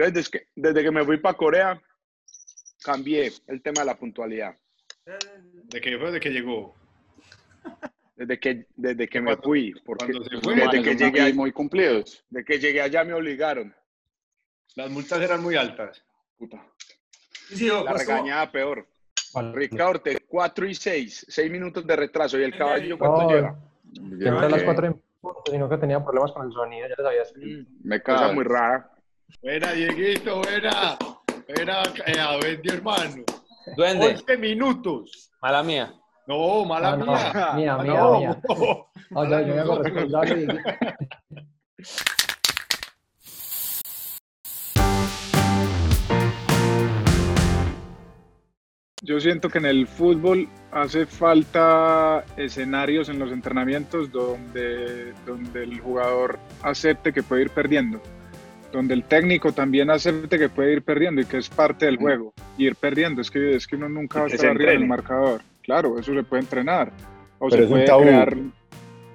Yo 0.00 0.10
desde 0.10 0.30
que, 0.30 0.46
desde 0.56 0.82
que 0.82 0.90
me 0.90 1.04
fui 1.04 1.18
para 1.18 1.36
Corea, 1.36 1.82
cambié 2.82 3.30
el 3.48 3.60
tema 3.60 3.82
de 3.82 3.86
la 3.86 3.98
puntualidad. 3.98 4.56
¿De 5.04 5.80
qué 5.80 5.98
fue? 5.98 6.10
¿De 6.10 6.20
que 6.20 6.30
llegó? 6.30 6.74
Desde 8.16 8.40
que, 8.40 8.66
desde 8.76 9.08
que 9.08 9.20
me 9.20 9.36
fui. 9.36 9.74
Porque 9.84 10.06
fue, 10.06 10.20
desde 10.20 10.40
Bueno, 10.40 10.70
que 10.70 10.96
llegué, 10.96 11.20
muy, 11.20 11.32
muy 11.34 11.52
cumplidos. 11.52 12.24
de 12.30 12.44
que 12.44 12.58
llegué 12.58 12.80
allá 12.80 13.04
me 13.04 13.12
obligaron. 13.12 13.74
Las 14.74 14.90
multas 14.90 15.20
eran 15.20 15.42
muy 15.42 15.56
altas. 15.56 16.02
Puta. 16.38 16.64
Sí, 17.50 17.68
La 17.68 17.84
pues, 17.84 18.06
regañada 18.06 18.50
peor. 18.50 18.88
Vale. 19.34 19.52
Ricardo, 19.52 19.90
Ortega, 19.90 20.18
4 20.28 20.66
y 20.66 20.74
6, 20.74 21.26
6 21.28 21.50
minutos 21.50 21.86
de 21.86 21.96
retraso. 21.96 22.38
¿Y 22.38 22.44
el 22.44 22.56
caballillo 22.56 22.96
cuánto 22.96 23.22
No, 23.24 23.30
lleva? 23.30 23.58
Siempre 23.92 24.46
a 24.46 24.48
las 24.48 24.60
que 24.60 24.64
4 24.64 24.86
en 24.86 25.02
punto, 25.20 25.42
sino 25.50 25.68
que 25.68 25.76
tenía 25.76 26.02
problemas 26.02 26.32
con 26.32 26.46
el 26.46 26.52
sonido, 26.52 26.88
ya 26.88 26.94
les 26.96 27.06
había 27.06 27.22
escrito. 27.22 27.70
Me 27.82 28.02
Cosa 28.02 28.32
muy 28.32 28.44
rara. 28.44 28.90
Buena, 29.42 29.72
Dieguito, 29.72 30.42
buena. 30.42 30.98
Buena, 31.48 31.82
eh, 32.06 32.20
a 32.20 32.36
ver, 32.36 32.60
hermano. 32.64 33.24
Duende, 33.76 34.08
11 34.08 34.36
minutos. 34.36 35.30
mala 35.40 35.62
mía. 35.62 35.94
No, 36.26 36.64
mala 36.64 36.96
no, 36.96 37.06
mía. 37.06 37.52
mía, 37.54 37.78
mía, 37.78 37.94
no. 37.94 38.18
mía. 38.18 38.40
Yo, 39.10 39.24
yo 39.24 39.46
me 39.46 39.58
hago 39.58 39.82
responsable 39.82 40.62
Yo 49.02 49.18
siento 49.18 49.48
que 49.48 49.58
en 49.58 49.66
el 49.66 49.88
fútbol 49.88 50.48
hace 50.70 51.06
falta 51.06 52.24
escenarios 52.36 53.08
en 53.08 53.18
los 53.18 53.32
entrenamientos 53.32 54.12
donde, 54.12 55.12
donde 55.26 55.64
el 55.64 55.80
jugador 55.80 56.38
acepte 56.62 57.12
que 57.12 57.22
puede 57.22 57.42
ir 57.42 57.50
perdiendo, 57.50 58.00
donde 58.72 58.94
el 58.94 59.04
técnico 59.04 59.52
también 59.52 59.90
acepte 59.90 60.38
que 60.38 60.48
puede 60.48 60.72
ir 60.72 60.82
perdiendo 60.82 61.20
y 61.20 61.24
que 61.24 61.38
es 61.38 61.48
parte 61.48 61.86
del 61.86 61.96
juego. 61.96 62.32
Y 62.56 62.66
ir 62.66 62.76
perdiendo, 62.76 63.20
es 63.20 63.30
que, 63.30 63.56
es 63.56 63.66
que 63.66 63.76
uno 63.76 63.88
nunca 63.88 64.20
va 64.20 64.24
a 64.26 64.28
estar 64.28 64.50
arriba 64.50 64.70
del 64.72 64.86
marcador. 64.86 65.40
Claro, 65.62 65.98
eso 65.98 66.14
se 66.14 66.22
puede 66.22 66.42
entrenar. 66.42 66.92
O 67.38 67.48
Pero 67.48 67.56
se 67.56 67.64
es 67.64 67.64
un 67.66 67.70
puede 67.70 67.84
tabú. 67.86 68.02
crear... 68.02 68.36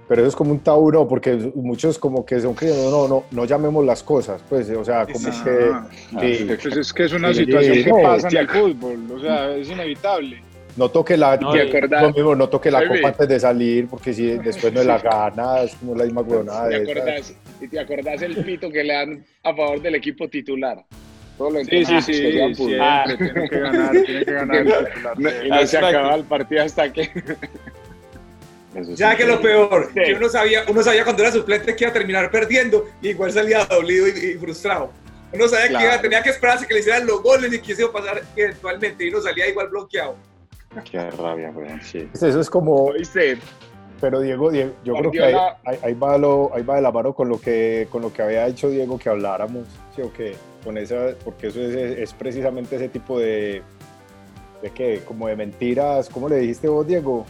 Pero 0.07 0.21
eso 0.21 0.29
es 0.29 0.35
como 0.35 0.51
un 0.51 0.59
tabú, 0.59 0.91
¿no? 0.91 1.07
Porque 1.07 1.51
muchos 1.55 1.97
como 1.97 2.23
que 2.23 2.39
son 2.39 2.55
que 2.55 2.67
no, 2.67 2.91
no, 2.91 3.07
no, 3.07 3.23
no 3.31 3.45
llamemos 3.45 3.83
las 3.83 4.03
cosas, 4.03 4.39
pues, 4.47 4.69
o 4.69 4.85
sea, 4.85 5.07
como 5.07 5.27
Ah, 5.73 5.87
que 6.19 6.35
sí, 6.37 6.45
pues 6.45 6.77
es 6.77 6.93
que 6.93 7.05
es 7.05 7.13
una 7.13 7.33
Sí, 7.33 7.39
situación 7.45 7.83
que 7.83 7.89
no, 7.89 8.01
pasa 8.03 8.27
en 8.29 8.37
el 8.37 8.47
fútbol, 8.47 8.99
o 9.15 9.19
sea, 9.19 9.55
es 9.55 9.67
inevitable. 9.67 10.43
no 10.77 10.89
toque 10.89 11.17
la, 11.17 11.37
No, 11.37 12.35
no 12.35 12.49
toque 12.49 12.69
la 12.69 12.87
copa 12.87 13.07
antes 13.07 13.27
de 13.27 13.39
salir, 13.39 13.87
porque 13.87 14.13
si 14.13 14.27
después 14.37 14.71
no 14.71 14.83
la 14.83 14.99
gana, 14.99 15.61
es 15.61 15.73
como 15.75 15.95
la 15.95 16.03
misma 16.03 16.21
huevonada 16.21 16.69
¿Te 16.69 16.75
acordás, 16.75 17.33
y 17.61 17.67
te 17.67 17.79
acordás 17.79 18.21
el 18.21 18.35
pito 18.43 18.69
que 18.71 18.83
le 18.83 18.93
dan 18.93 19.25
a 19.43 19.55
favor 19.55 19.81
del 19.81 19.95
equipo 19.95 20.27
titular? 20.29 20.83
Todo 21.37 21.49
lo 21.51 21.59
Sí, 21.65 21.83
sí, 21.85 22.01
sí, 22.01 22.11
que 22.13 22.31
sean 22.33 22.55
siempre 22.55 22.55
fútbol. 22.55 23.17
tiene 23.33 23.49
que 23.49 23.59
ganar, 23.59 23.91
tiene 23.91 24.25
que 24.25 24.31
ganar. 24.31 24.55
el 24.57 24.65
titular. 24.93 25.19
No, 25.19 25.29
y 25.45 25.49
no 25.49 25.67
se 25.67 25.77
acaba 25.77 26.15
el 26.15 26.23
partido 26.23 26.63
hasta 26.63 26.91
que. 26.93 27.09
Eso 28.75 28.93
Ya 28.95 29.15
que 29.15 29.25
lo 29.25 29.39
peor, 29.41 29.89
Sí. 29.93 30.01
que 30.03 30.13
uno 30.15 30.27
sabía, 30.27 30.63
uno 30.67 30.81
sabía 30.83 31.03
cuando 31.05 31.23
era 31.23 31.31
suplente 31.31 31.75
que 31.75 31.83
iba 31.85 31.91
a 31.91 31.93
terminar 31.93 32.29
perdiendo 32.29 32.85
y 33.01 33.09
igual 33.09 33.31
salía 33.31 33.63
dolido 33.65 34.05
y, 34.07 34.11
y 34.11 34.33
frustrado. 34.33 34.91
Uno 35.31 35.47
sabía 35.47 35.77
que 35.77 35.83
iba- 35.85 36.01
tenía 36.01 36.21
que 36.21 36.29
esperarse 36.31 36.67
que 36.67 36.73
le 36.73 36.79
hicieran 36.81 37.05
los 37.07 37.21
goles 37.23 37.53
y 37.53 37.59
que 37.59 37.71
eso 37.71 37.83
iba 37.83 37.89
a 37.89 37.93
pasar 37.93 38.21
eventualmente 38.35 39.05
y 39.05 39.09
uno 39.09 39.21
salía 39.21 39.47
igual 39.47 39.69
bloqueado. 39.69 40.17
Qué 40.91 41.09
rabia, 41.11 41.51
weón. 41.51 41.81
Sí. 41.81 42.07
Eso 42.13 42.39
es 42.39 42.49
como, 42.49 42.85
¿Oíste? 42.87 43.37
Pero 43.99 44.19
Diego, 44.21 44.51
Diego, 44.51 44.71
yo 44.83 44.93
creo 44.95 45.11
que 45.11 45.23
ahí, 45.23 45.35
ahí- 45.65 45.79
ahí 45.83 45.93
va 45.93 46.17
lo, 46.17 46.51
ahí 46.53 46.63
va 46.63 46.75
de 46.75 46.81
la 46.81 46.91
mano 46.91 47.13
con 47.13 47.29
lo 47.29 47.39
que, 47.39 47.87
con 47.91 48.01
lo 48.01 48.11
que 48.11 48.21
había 48.21 48.47
hecho 48.47 48.69
Diego 48.69 48.97
que 48.97 49.09
habláramos, 49.09 49.63
¿sí 49.95 50.01
o 50.01 50.11
qué? 50.11 50.35
Con 50.63 50.77
esa, 50.77 51.15
porque 51.23 51.47
eso 51.47 51.61
es, 51.61 51.75
es 51.75 52.13
precisamente 52.13 52.75
ese 52.75 52.89
tipo 52.89 53.19
de, 53.19 53.61
de 54.61 54.69
qué, 54.71 55.01
como 55.05 55.27
de 55.27 55.35
mentiras, 55.35 56.09
¿cómo 56.09 56.27
le 56.29 56.37
dijiste 56.37 56.67
vos, 56.67 56.85
Diego? 56.87 57.25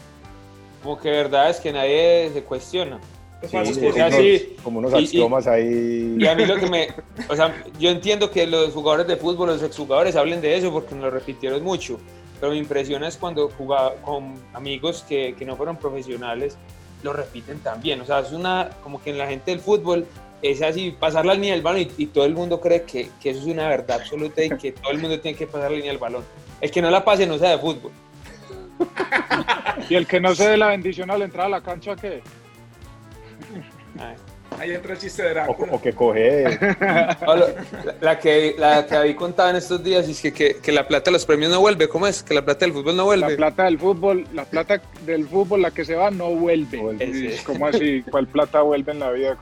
Como 0.84 1.00
que 1.00 1.10
verdad 1.10 1.50
es 1.50 1.60
que 1.60 1.74
nadie 1.74 2.30
se 2.34 2.44
cuestiona. 2.44 3.00
Sí, 3.44 3.50
como, 3.52 3.62
o 3.62 3.66
sea, 3.66 4.08
unos, 4.08 4.16
positivos. 4.16 4.16
sí. 4.16 4.56
como 4.64 4.80
unos 4.80 4.94
axiomas 4.94 5.46
ahí. 5.48 6.16
Y 6.18 6.26
a 6.26 6.34
mí 6.36 6.46
lo 6.46 6.56
que 6.58 6.68
me. 6.68 6.88
O 7.30 7.36
sea, 7.36 7.54
yo 7.80 7.90
entiendo 7.90 8.32
que 8.32 8.48
los 8.48 8.74
jugadores 8.74 9.06
de 9.08 9.18
fútbol, 9.18 9.50
los 9.50 9.62
exjugadores 9.62 10.16
hablen 10.16 10.42
de 10.42 10.56
eso 10.58 10.72
porque 10.72 10.96
nos 10.96 11.04
lo 11.06 11.12
repitieron 11.12 11.62
mucho. 11.64 12.00
Pero 12.40 12.52
mi 12.52 12.60
impresión 12.60 13.04
es 13.04 13.18
cuando 13.18 13.50
jugaba 13.50 13.96
con 13.96 14.36
amigos 14.54 15.06
que, 15.08 15.36
que 15.38 15.46
no 15.46 15.56
fueron 15.56 15.78
profesionales, 15.78 16.58
lo 17.04 17.14
repiten 17.14 17.60
también. 17.60 18.02
O 18.02 18.06
sea, 18.06 18.20
es 18.20 18.32
una. 18.32 18.70
Como 18.84 19.02
que 19.02 19.12
en 19.12 19.18
la 19.18 19.28
gente 19.28 19.52
del 19.52 19.60
fútbol 19.60 20.06
es 20.42 20.62
así, 20.62 20.92
pasar 20.92 21.26
la 21.26 21.34
línea 21.34 21.54
del 21.54 21.62
balón 21.62 21.82
y, 21.82 21.92
y 21.98 22.06
todo 22.08 22.26
el 22.26 22.34
mundo 22.34 22.60
cree 22.60 22.84
que, 22.84 23.10
que 23.22 23.32
eso 23.32 23.40
es 23.40 23.46
una 23.46 23.68
verdad 23.68 24.02
absoluta 24.02 24.44
y 24.44 24.50
que 24.50 24.74
todo 24.74 24.92
el 24.92 25.00
mundo 25.00 25.20
tiene 25.20 25.38
que 25.38 25.48
pasar 25.48 25.72
la 25.72 25.78
línea 25.78 25.92
del 25.92 26.00
balón. 26.00 26.24
El 26.62 26.72
que 26.72 26.82
no 26.82 26.90
la 26.90 27.04
pase 27.04 27.26
no 27.26 27.38
sabe 27.38 27.52
de 27.52 27.60
fútbol. 27.60 27.92
Y 29.90 29.96
el 29.96 30.08
que 30.08 30.20
no 30.20 30.34
se 30.34 30.48
dé 30.48 30.58
la 30.58 30.68
bendición 30.68 31.12
al 31.12 31.22
entrar 31.22 31.48
a 31.48 31.50
la 31.50 31.62
cancha, 31.62 31.96
¿qué? 31.96 32.22
Ay. 34.00 34.16
Ahí 34.60 34.72
entra 34.74 34.94
el 34.94 35.00
chiste 35.00 35.22
de 35.24 35.30
O, 35.32 35.34
Drácula. 35.34 35.74
o 35.74 35.82
que 35.82 35.94
coge. 35.94 36.46
No, 37.26 37.36
lo- 37.36 37.48
la, 37.84 37.96
la 38.02 38.20
que, 38.20 38.56
la 38.58 38.86
que 38.86 38.96
David 38.96 39.16
contaba 39.16 39.50
en 39.50 39.56
estos 39.58 39.84
días 39.84 40.08
es 40.08 40.22
que, 40.22 40.32
que, 40.34 40.58
que 40.58 40.72
la 40.72 40.88
plata 40.88 41.06
de 41.06 41.14
los 41.14 41.26
premios 41.26 41.52
no 41.52 41.60
vuelve. 41.60 41.88
¿Cómo 41.90 42.08
es? 42.08 42.24
Que 42.24 42.34
la 42.34 42.44
plata 42.44 42.66
del 42.66 42.74
fútbol 42.74 42.96
no 42.96 43.04
La 43.04 43.04
vuelve. 43.04 43.36
plata 43.36 43.64
del 43.66 43.78
fútbol, 43.80 44.26
la 44.34 44.46
plata 44.46 44.82
del 45.06 45.28
fútbol, 45.28 45.62
la 45.62 45.72
que 45.72 45.84
se 45.86 45.96
va, 45.96 46.10
no 46.12 46.30
vuelve. 46.32 46.78
Vuelve. 46.78 47.38
¿Cómo 47.46 47.68
así? 47.68 48.04
¿Cuál 48.10 48.28
plata 48.28 48.62
vuelve 48.62 48.92
en 48.92 49.00
la 49.00 49.12
vida? 49.12 49.38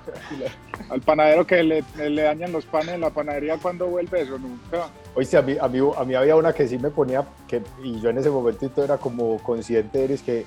Al 0.90 1.02
panadero 1.02 1.46
que 1.46 1.62
le, 1.64 1.84
le 1.98 2.22
dañan 2.24 2.52
los 2.52 2.66
panes 2.66 2.96
en 2.96 3.02
la 3.02 3.10
panadería, 3.12 3.58
¿cuándo 3.62 3.88
vuelve 3.88 4.22
eso? 4.22 4.38
Nunca. 4.38 4.88
Oíste, 5.16 5.38
a 5.38 5.42
mí, 5.42 5.56
a, 5.62 5.68
mí, 5.68 5.80
a 5.96 6.04
mí 6.04 6.16
había 6.16 6.36
una 6.36 6.54
que 6.54 6.68
sí 6.68 6.78
me 6.80 6.90
ponía, 6.90 7.24
que, 7.48 7.62
y 7.84 8.02
yo 8.02 8.10
en 8.10 8.18
ese 8.18 8.30
momentito 8.30 8.84
era 8.84 8.98
como 8.98 9.38
consciente, 9.44 10.04
eres 10.04 10.22
que 10.24 10.44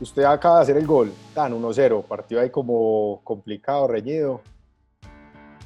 usted 0.00 0.24
acaba 0.24 0.56
de 0.58 0.62
hacer 0.62 0.76
el 0.76 0.86
gol, 0.86 1.12
tan 1.34 1.52
1-0, 1.52 2.04
partido 2.04 2.40
ahí 2.40 2.50
como 2.50 3.20
complicado, 3.24 3.86
reñido. 3.88 4.40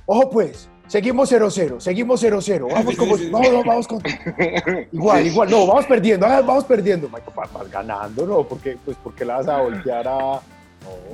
Ojo 0.06 0.30
pues, 0.30 0.68
seguimos 0.86 1.30
0-0, 1.32 1.80
seguimos 1.80 2.22
0-0, 2.22 2.68
vamos 2.72 2.96
como, 2.96 3.16
vamos, 3.30 3.50
vamos, 3.52 3.64
vamos 3.66 3.88
con... 3.88 4.02
Igual, 4.92 5.26
igual, 5.26 5.50
no, 5.50 5.66
vamos 5.66 5.86
perdiendo, 5.86 6.26
ah, 6.26 6.40
vamos 6.40 6.64
perdiendo, 6.64 7.08
Michael, 7.08 7.32
vas- 7.36 7.70
ganando, 7.70 8.26
¿no? 8.26 8.42
Porque, 8.44 8.76
pues, 8.84 8.96
porque 9.02 9.24
la 9.24 9.36
vas 9.38 9.48
a 9.48 9.60
voltear 9.62 10.08
a... 10.08 10.40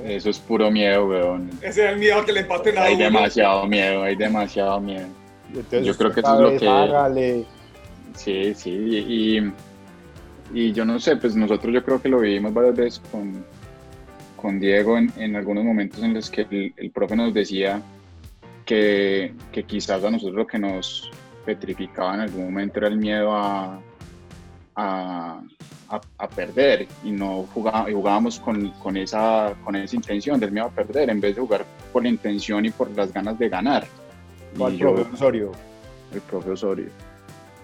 Eso 0.05 0.29
es 0.29 0.39
puro 0.39 0.71
miedo, 0.71 1.07
weón. 1.07 1.49
Ese 1.61 1.81
era 1.81 1.91
el 1.91 1.99
miedo 1.99 2.23
que 2.23 2.31
le 2.31 2.39
empaten 2.39 2.77
a 2.77 2.83
Hay 2.83 2.95
uno. 2.95 3.03
demasiado 3.03 3.65
miedo, 3.67 4.01
hay 4.03 4.15
demasiado 4.15 4.79
miedo. 4.79 5.07
Entonces, 5.49 5.85
Yo 5.85 5.97
creo 5.97 6.11
que 6.13 6.21
eso 6.21 6.33
es 6.47 6.53
lo 6.53 6.59
que- 6.59 6.67
Hágale. 6.69 7.45
Sí, 8.15 8.53
sí, 8.55 8.71
y, 8.71 9.53
y 10.53 10.71
yo 10.71 10.85
no 10.85 10.99
sé, 10.99 11.15
pues 11.17 11.35
nosotros 11.35 11.73
yo 11.73 11.83
creo 11.83 12.01
que 12.01 12.09
lo 12.09 12.19
vivimos 12.19 12.53
varias 12.53 12.75
veces 12.75 13.01
con, 13.11 13.43
con 14.35 14.59
Diego 14.59 14.97
en, 14.97 15.11
en 15.17 15.35
algunos 15.35 15.63
momentos 15.63 16.01
en 16.03 16.13
los 16.13 16.29
que 16.29 16.41
el, 16.49 16.73
el 16.77 16.91
profe 16.91 17.15
nos 17.15 17.33
decía 17.33 17.81
que, 18.65 19.33
que 19.51 19.63
quizás 19.63 20.03
a 20.03 20.11
nosotros 20.11 20.35
lo 20.35 20.47
que 20.47 20.59
nos 20.59 21.09
petrificaba 21.45 22.15
en 22.15 22.21
algún 22.21 22.45
momento 22.45 22.79
era 22.79 22.87
el 22.89 22.97
miedo 22.97 23.33
a, 23.35 23.79
a, 24.75 25.41
a- 25.89 26.01
a 26.17 26.27
perder 26.29 26.87
y 27.03 27.11
no 27.11 27.43
jugá- 27.53 27.85
y 27.89 27.93
jugábamos 27.93 28.39
con, 28.39 28.69
con, 28.71 28.97
esa, 28.97 29.53
con 29.63 29.75
esa 29.75 29.95
intención 29.95 30.39
del 30.39 30.51
miedo 30.51 30.67
a 30.67 30.71
perder 30.71 31.09
en 31.09 31.21
vez 31.21 31.35
de 31.35 31.41
jugar 31.41 31.65
por 31.93 32.03
la 32.03 32.09
intención 32.09 32.65
y 32.65 32.69
por 32.71 32.91
las 32.95 33.13
ganas 33.13 33.39
de 33.39 33.47
ganar. 33.49 33.87
¿Cuál 34.57 34.73
Y 34.73 34.77
yo- 34.77 34.93
profe 34.95 35.13
Osorio? 35.13 35.51
el 36.13 36.21
profe 36.21 36.51
Osorio. 36.51 36.87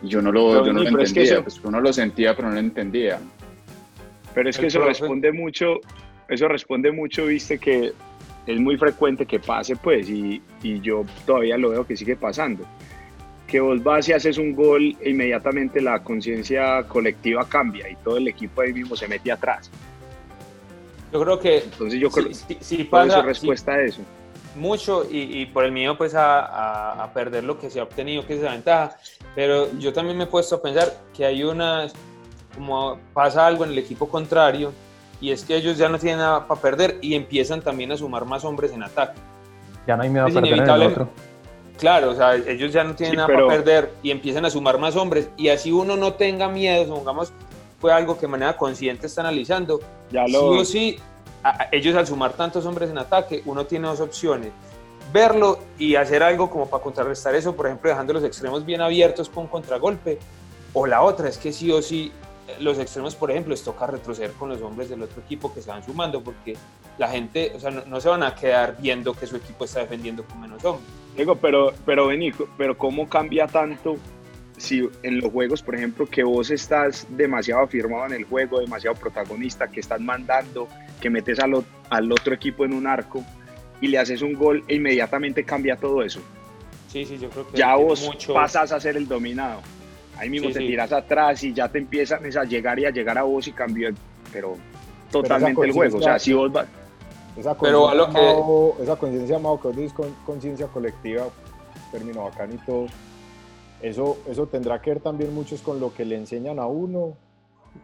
Yo 0.03 0.21
no 0.21 0.31
lo, 0.31 0.49
Pero, 0.49 0.65
yo 0.65 0.73
no 0.73 0.79
lo 0.83 0.85
pero 0.91 1.03
es 1.03 1.13
que 1.13 1.19
entendía, 1.21 1.33
eso- 1.33 1.43
pues 1.43 1.61
uno 1.63 1.79
lo 1.81 1.93
sentía, 1.93 2.35
pero 2.35 2.49
no 2.49 2.53
lo 2.55 2.59
entendía. 2.59 3.19
Pero 4.33 4.49
es 4.49 4.57
que 4.57 4.67
eso 4.67 4.79
profe. 4.79 4.99
responde 4.99 5.31
mucho, 5.31 5.79
eso 6.27 6.47
responde 6.47 6.91
mucho, 6.91 7.25
viste, 7.27 7.57
que 7.57 7.93
es 8.45 8.59
muy 8.59 8.77
frecuente 8.77 9.25
que 9.25 9.39
pase, 9.39 9.75
pues, 9.77 10.09
y, 10.09 10.41
y 10.61 10.79
yo 10.81 11.05
todavía 11.25 11.57
lo 11.57 11.69
veo 11.69 11.85
que 11.87 11.95
sigue 11.95 12.15
pasando. 12.15 12.65
Que 13.47 13.59
vos 13.59 13.81
vas 13.83 14.09
y 14.09 14.13
haces 14.13 14.37
un 14.37 14.53
gol 14.53 14.97
e 14.99 15.11
inmediatamente 15.11 15.79
la 15.79 16.03
conciencia 16.03 16.83
colectiva 16.87 17.47
cambia 17.47 17.89
y 17.89 17.95
todo 17.97 18.17
el 18.17 18.27
equipo 18.27 18.61
ahí 18.61 18.73
mismo 18.73 18.95
se 18.95 19.07
mete 19.07 19.31
atrás. 19.31 19.69
Yo 21.13 21.21
creo 21.23 21.39
que 21.39 21.57
Entonces 21.59 21.99
yo 21.99 22.09
creo 22.09 22.25
que 22.25 22.85
pasa 22.85 23.19
es 23.19 23.25
respuesta 23.25 23.73
a 23.73 23.81
eso. 23.83 24.01
Sí, 24.53 24.59
mucho 24.59 25.05
y, 25.09 25.41
y 25.41 25.45
por 25.47 25.63
el 25.65 25.71
miedo 25.71 25.97
pues 25.97 26.15
a, 26.15 26.39
a- 26.45 27.03
a 27.03 27.13
perder 27.13 27.43
lo 27.43 27.59
que 27.59 27.69
se 27.69 27.79
ha 27.79 27.83
obtenido, 27.83 28.25
que 28.25 28.35
es 28.35 28.41
la 28.41 28.51
ventaja. 28.51 28.95
Pero 29.35 29.67
yo 29.79 29.93
también 29.93 30.17
me 30.17 30.25
he 30.25 30.27
puesto 30.27 30.55
a 30.55 30.61
pensar 30.61 30.93
que 31.13 31.25
hay 31.25 31.43
una, 31.43 31.87
como 32.55 32.97
pasa 33.13 33.45
algo 33.47 33.63
en 33.65 33.71
el 33.71 33.77
equipo 33.77 34.07
contrario 34.07 34.71
y 35.21 35.31
es 35.31 35.43
que 35.45 35.55
ellos 35.55 35.77
ya 35.77 35.89
no 35.89 35.97
tienen 35.97 36.19
nada 36.19 36.47
para 36.47 36.59
perder 36.61 36.97
y 37.01 37.15
empiezan 37.15 37.61
también 37.61 37.91
a 37.91 37.97
sumar 37.97 38.25
más 38.25 38.43
hombres 38.45 38.71
en 38.73 38.83
ataque. 38.83 39.19
Ya 39.87 39.95
no 39.97 40.03
hay 40.03 40.09
miedo 40.09 40.25
a 40.25 40.27
perder 40.27 40.43
en 40.45 40.45
el 40.49 40.53
inevitable. 40.57 40.85
otro. 40.87 41.09
Claro, 41.79 42.11
o 42.11 42.15
sea, 42.15 42.35
ellos 42.35 42.71
ya 42.71 42.83
no 42.83 42.93
tienen 42.95 43.13
Sí, 43.13 43.17
nada 43.17 43.27
pero- 43.27 43.47
para 43.47 43.57
perder 43.63 43.93
y 44.03 44.11
empiezan 44.11 44.45
a 44.45 44.49
sumar 44.49 44.77
más 44.77 44.95
hombres 44.95 45.29
y 45.37 45.49
así 45.49 45.71
uno 45.71 45.97
no 45.97 46.13
tenga 46.13 46.47
miedo, 46.47 46.85
supongamos, 46.85 47.33
fue 47.81 47.91
algo 47.91 48.15
que 48.15 48.21
de 48.21 48.27
manera 48.27 48.55
consciente 48.55 49.07
está 49.07 49.21
analizando, 49.21 49.79
Ya 50.11 50.25
sí 50.27 50.31
lo, 50.33 50.49
o 50.51 50.63
sí, 50.65 50.99
a- 51.43 51.67
ellos 51.71 51.95
al 51.95 52.07
sumar 52.07 52.33
tantos 52.33 52.65
hombres 52.65 52.89
en 52.89 52.97
ataque, 52.97 53.41
uno 53.45 53.65
tiene 53.65 53.87
dos 53.87 53.99
opciones. 53.99 54.51
verlo 55.11 55.59
y 55.77 55.93
hacer 55.95 56.23
algo 56.23 56.49
como 56.49 56.67
para 56.67 56.81
contrarrestar 56.81 57.35
eso, 57.35 57.55
por 57.55 57.67
ejemplo, 57.67 57.87
dejando 57.87 58.13
los 58.13 58.23
extremos 58.23 58.65
bien 58.65 58.81
abiertos 58.81 59.29
con 59.29 59.45
contragolpe. 59.45 60.17
O 60.73 60.87
la 60.87 61.03
otra 61.03 61.29
es 61.29 61.37
que 61.37 61.51
sí 61.53 61.69
o 61.71 61.83
sí 61.83 62.11
los 62.59 62.79
extremos, 62.79 63.13
por 63.15 63.29
ejemplo, 63.29 63.51
les 63.51 63.61
toca 63.63 63.85
retroceder 63.85 64.31
con 64.31 64.49
los 64.49 64.59
hombres 64.63 64.89
del 64.89 65.03
otro 65.03 65.21
equipo 65.21 65.53
que 65.53 65.61
se 65.61 65.69
van 65.69 65.83
sumando, 65.83 66.23
porque 66.23 66.55
la 66.97 67.09
gente, 67.09 67.51
o 67.55 67.59
sea, 67.59 67.69
no, 67.69 67.83
no 67.85 68.01
se 68.01 68.09
van 68.09 68.23
a 68.23 68.33
quedar 68.33 68.77
viendo 68.79 69.13
que 69.13 69.27
su 69.27 69.35
equipo 69.35 69.65
está 69.65 69.81
defendiendo 69.81 70.23
con 70.23 70.41
menos 70.41 70.63
hombres. 70.65 70.89
Digo, 71.15 71.35
pero, 71.35 71.73
pero 71.85 72.07
vení, 72.07 72.31
pero 72.57 72.75
¿cómo 72.75 73.07
cambia 73.07 73.45
tanto 73.45 73.97
si 74.57 74.89
en 75.03 75.19
los 75.19 75.31
juegos, 75.31 75.61
por 75.61 75.75
ejemplo, 75.75 76.07
que 76.07 76.23
vos 76.23 76.49
estás 76.49 77.05
demasiado 77.09 77.61
afirmado 77.61 78.07
en 78.07 78.13
el 78.13 78.23
juego, 78.23 78.59
demasiado 78.59 78.95
protagonista, 78.95 79.67
que 79.67 79.79
estás 79.79 80.01
mandando, 80.01 80.67
que 81.03 81.09
metes 81.09 81.37
al, 81.39 81.53
al 81.89 82.11
otro 82.13 82.33
equipo 82.33 82.63
en 82.63 82.71
un 82.73 82.87
arco 82.87 83.21
y 83.81 83.87
le 83.89 83.97
haces 83.97 84.21
un 84.21 84.33
gol 84.35 84.63
e 84.69 84.75
inmediatamente 84.75 85.43
cambia 85.43 85.75
todo 85.75 86.01
eso? 86.01 86.21
Sí, 86.87 87.05
sí, 87.05 87.17
yo 87.17 87.29
creo 87.29 87.45
que 87.45 87.57
Ya 87.57 87.75
vos 87.75 88.05
mucho- 88.05 88.33
pasas 88.33 88.71
a 88.71 88.79
ser 88.79 88.95
el 88.95 89.05
dominado. 89.05 89.59
Ahí 90.17 90.29
mismo 90.29 90.47
Sí, 90.47 90.53
te 90.53 90.59
sí. 90.61 90.67
tiras 90.67 90.93
atrás 90.93 91.43
y 91.43 91.51
ya 91.53 91.67
te 91.67 91.79
empiezan 91.79 92.23
a 92.25 92.43
llegar 92.45 92.79
y 92.79 92.85
a 92.85 92.91
llegar 92.91 93.17
a 93.17 93.23
vos 93.23 93.45
y 93.47 93.51
cambió, 93.51 93.89
pero 94.31 94.55
totalmente 95.11 95.65
el 95.65 95.73
juego. 95.73 95.97
O 95.97 96.01
sea, 96.01 96.17
si 96.17 96.31
vos 96.31 96.49
vas... 96.53 96.67
Esa 97.35 97.53
conciencia, 97.55 98.07
Mao, 98.13 98.77
esa 98.81 98.95
conciencia, 98.95 99.39
Mao, 99.39 99.59
que 99.59 99.87
con- 99.89 100.15
conciencia 100.25 100.67
colectiva, 100.67 101.25
término 101.91 102.23
bacán 102.23 102.53
y 102.53 102.57
todo, 102.59 102.85
eso, 103.81 104.17
eso 104.29 104.45
tendrá 104.47 104.79
que 104.81 104.91
ver 104.91 104.99
también 105.01 105.33
mucho 105.33 105.55
es 105.55 105.61
con 105.61 105.81
lo 105.81 105.93
que 105.93 106.05
le 106.05 106.15
enseñan 106.15 106.59
a 106.59 106.67
uno. 106.67 107.17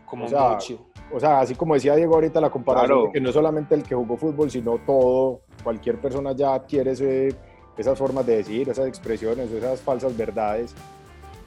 Como 0.05 0.25
o 0.25 0.29
sea, 0.29 0.49
mucho. 0.49 0.85
O 1.11 1.19
sea, 1.19 1.39
así 1.41 1.55
como 1.55 1.73
decía 1.73 1.95
Diego 1.95 2.15
ahorita, 2.15 2.39
la 2.39 2.49
comparación 2.49 2.87
Claro. 2.89 3.05
de 3.07 3.11
que 3.13 3.19
no 3.21 3.31
solamente 3.31 3.73
el 3.75 3.83
que 3.83 3.95
jugó 3.95 4.15
fútbol, 4.17 4.51
sino 4.51 4.77
todo, 4.85 5.41
cualquier 5.63 5.99
persona 5.99 6.33
ya 6.33 6.53
adquiere 6.53 6.91
ese- 6.91 7.35
esas 7.77 7.97
formas 7.97 8.25
de 8.25 8.37
decir, 8.37 8.69
esas 8.69 8.87
expresiones, 8.87 9.49
esas 9.51 9.81
falsas 9.81 10.15
verdades. 10.15 10.75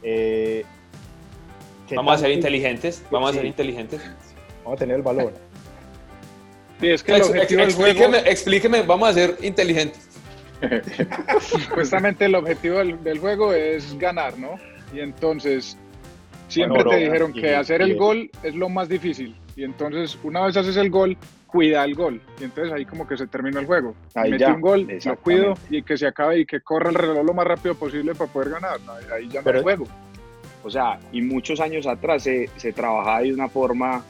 Eh, 0.03 0.65
¿qué 1.89 1.95
Vamos 1.97 2.15
a 2.15 2.19
ser 2.19 2.31
inteligentes, 2.33 3.05
vamos 3.11 3.31
a 3.31 3.35
ser 3.35 3.45
inteligentes. 3.45 4.01
Vamos 4.65 4.77
a 4.77 4.79
tener 4.81 4.97
el 4.97 5.03
balón. 5.03 5.33
Sí, 6.81 6.89
es 6.89 7.03
que 7.03 7.13
el 7.13 7.19
Ex- 7.19 7.29
objetivo 7.31 7.61
del 7.63 7.73
juego, 7.75 8.15
explíqueme, 8.27 8.83
vamos 8.83 9.09
a 9.11 9.13
ser 9.13 9.37
inteligentes. 9.43 10.09
supuestamente 11.41 12.25
el 12.25 12.35
objetivo 12.35 12.79
del, 12.79 13.03
del 13.03 13.19
juego 13.19 13.53
es 13.53 13.97
ganar, 13.99 14.39
¿no? 14.39 14.55
Y 14.93 15.01
entonces 15.01 15.77
siempre 16.53 16.85
te 16.85 16.97
dijeron 16.97 17.33
que 17.33 17.55
hacer 17.55 17.83
el 17.83 17.97
gol 17.97 18.31
es 18.43 18.55
lo 18.55 18.69
más 18.69 18.89
difícil. 18.89 19.37
Y 19.57 19.65
entonces 19.65 20.19
una 20.23 20.47
vez 20.47 20.57
haces 20.57 20.77
el 20.77 20.91
gol, 20.91 21.17
cuida 21.47 21.85
el 21.85 21.95
gol. 21.95 22.21
Y 22.41 22.45
entonces 22.45 22.73
ahí 22.73 22.85
como 22.85 23.07
que 23.07 23.17
se 23.17 23.27
termina 23.27 23.61
el 23.61 23.67
juego. 23.67 23.95
Ahí 24.15 24.31
Metí 24.31 24.41
ya, 24.43 24.55
un 24.55 24.61
gol, 24.61 24.89
lo 25.05 25.17
cuido 25.17 25.55
y 25.69 25.83
que 25.83 25.97
se 25.97 26.07
acabe 26.07 26.41
y 26.41 26.47
que 26.47 26.61
corra 26.61 26.91
el 26.91 26.95
reloj 26.95 27.25
lo 27.25 27.35
más 27.35 27.47
rápido 27.47 27.75
posible 27.75 28.15
para 28.15 28.31
poder 28.33 28.51
ganar. 28.51 28.79
Ahí 29.13 29.29
ya 29.29 29.41
no 29.41 29.45
Pero- 29.45 29.59
hay 29.59 29.63
juego. 29.65 29.87
O 30.65 30.71
sea, 30.71 31.01
y 31.11 31.21
muchos 31.23 31.59
años 31.61 31.89
atrás 31.89 32.23
se, 32.23 32.49
se 32.57 32.73
trabajaba 32.73 33.23
de 33.23 33.35
una 33.35 33.49
forma 33.49 34.05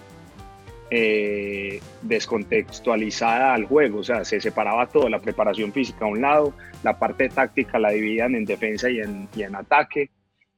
eh, 0.90 1.80
descontextualizada 2.02 3.54
al 3.54 3.64
juego, 3.64 4.00
o 4.00 4.04
sea, 4.04 4.26
se 4.26 4.38
separaba 4.38 4.86
todo, 4.86 5.08
la 5.08 5.20
preparación 5.20 5.72
física 5.72 6.04
a 6.04 6.08
un 6.08 6.20
lado, 6.20 6.52
la 6.82 6.98
parte 6.98 7.30
táctica 7.30 7.78
la 7.78 7.90
dividían 7.90 8.34
en 8.34 8.44
defensa 8.44 8.90
y 8.90 9.00
en, 9.00 9.26
y 9.34 9.42
en 9.42 9.56
ataque. 9.56 10.10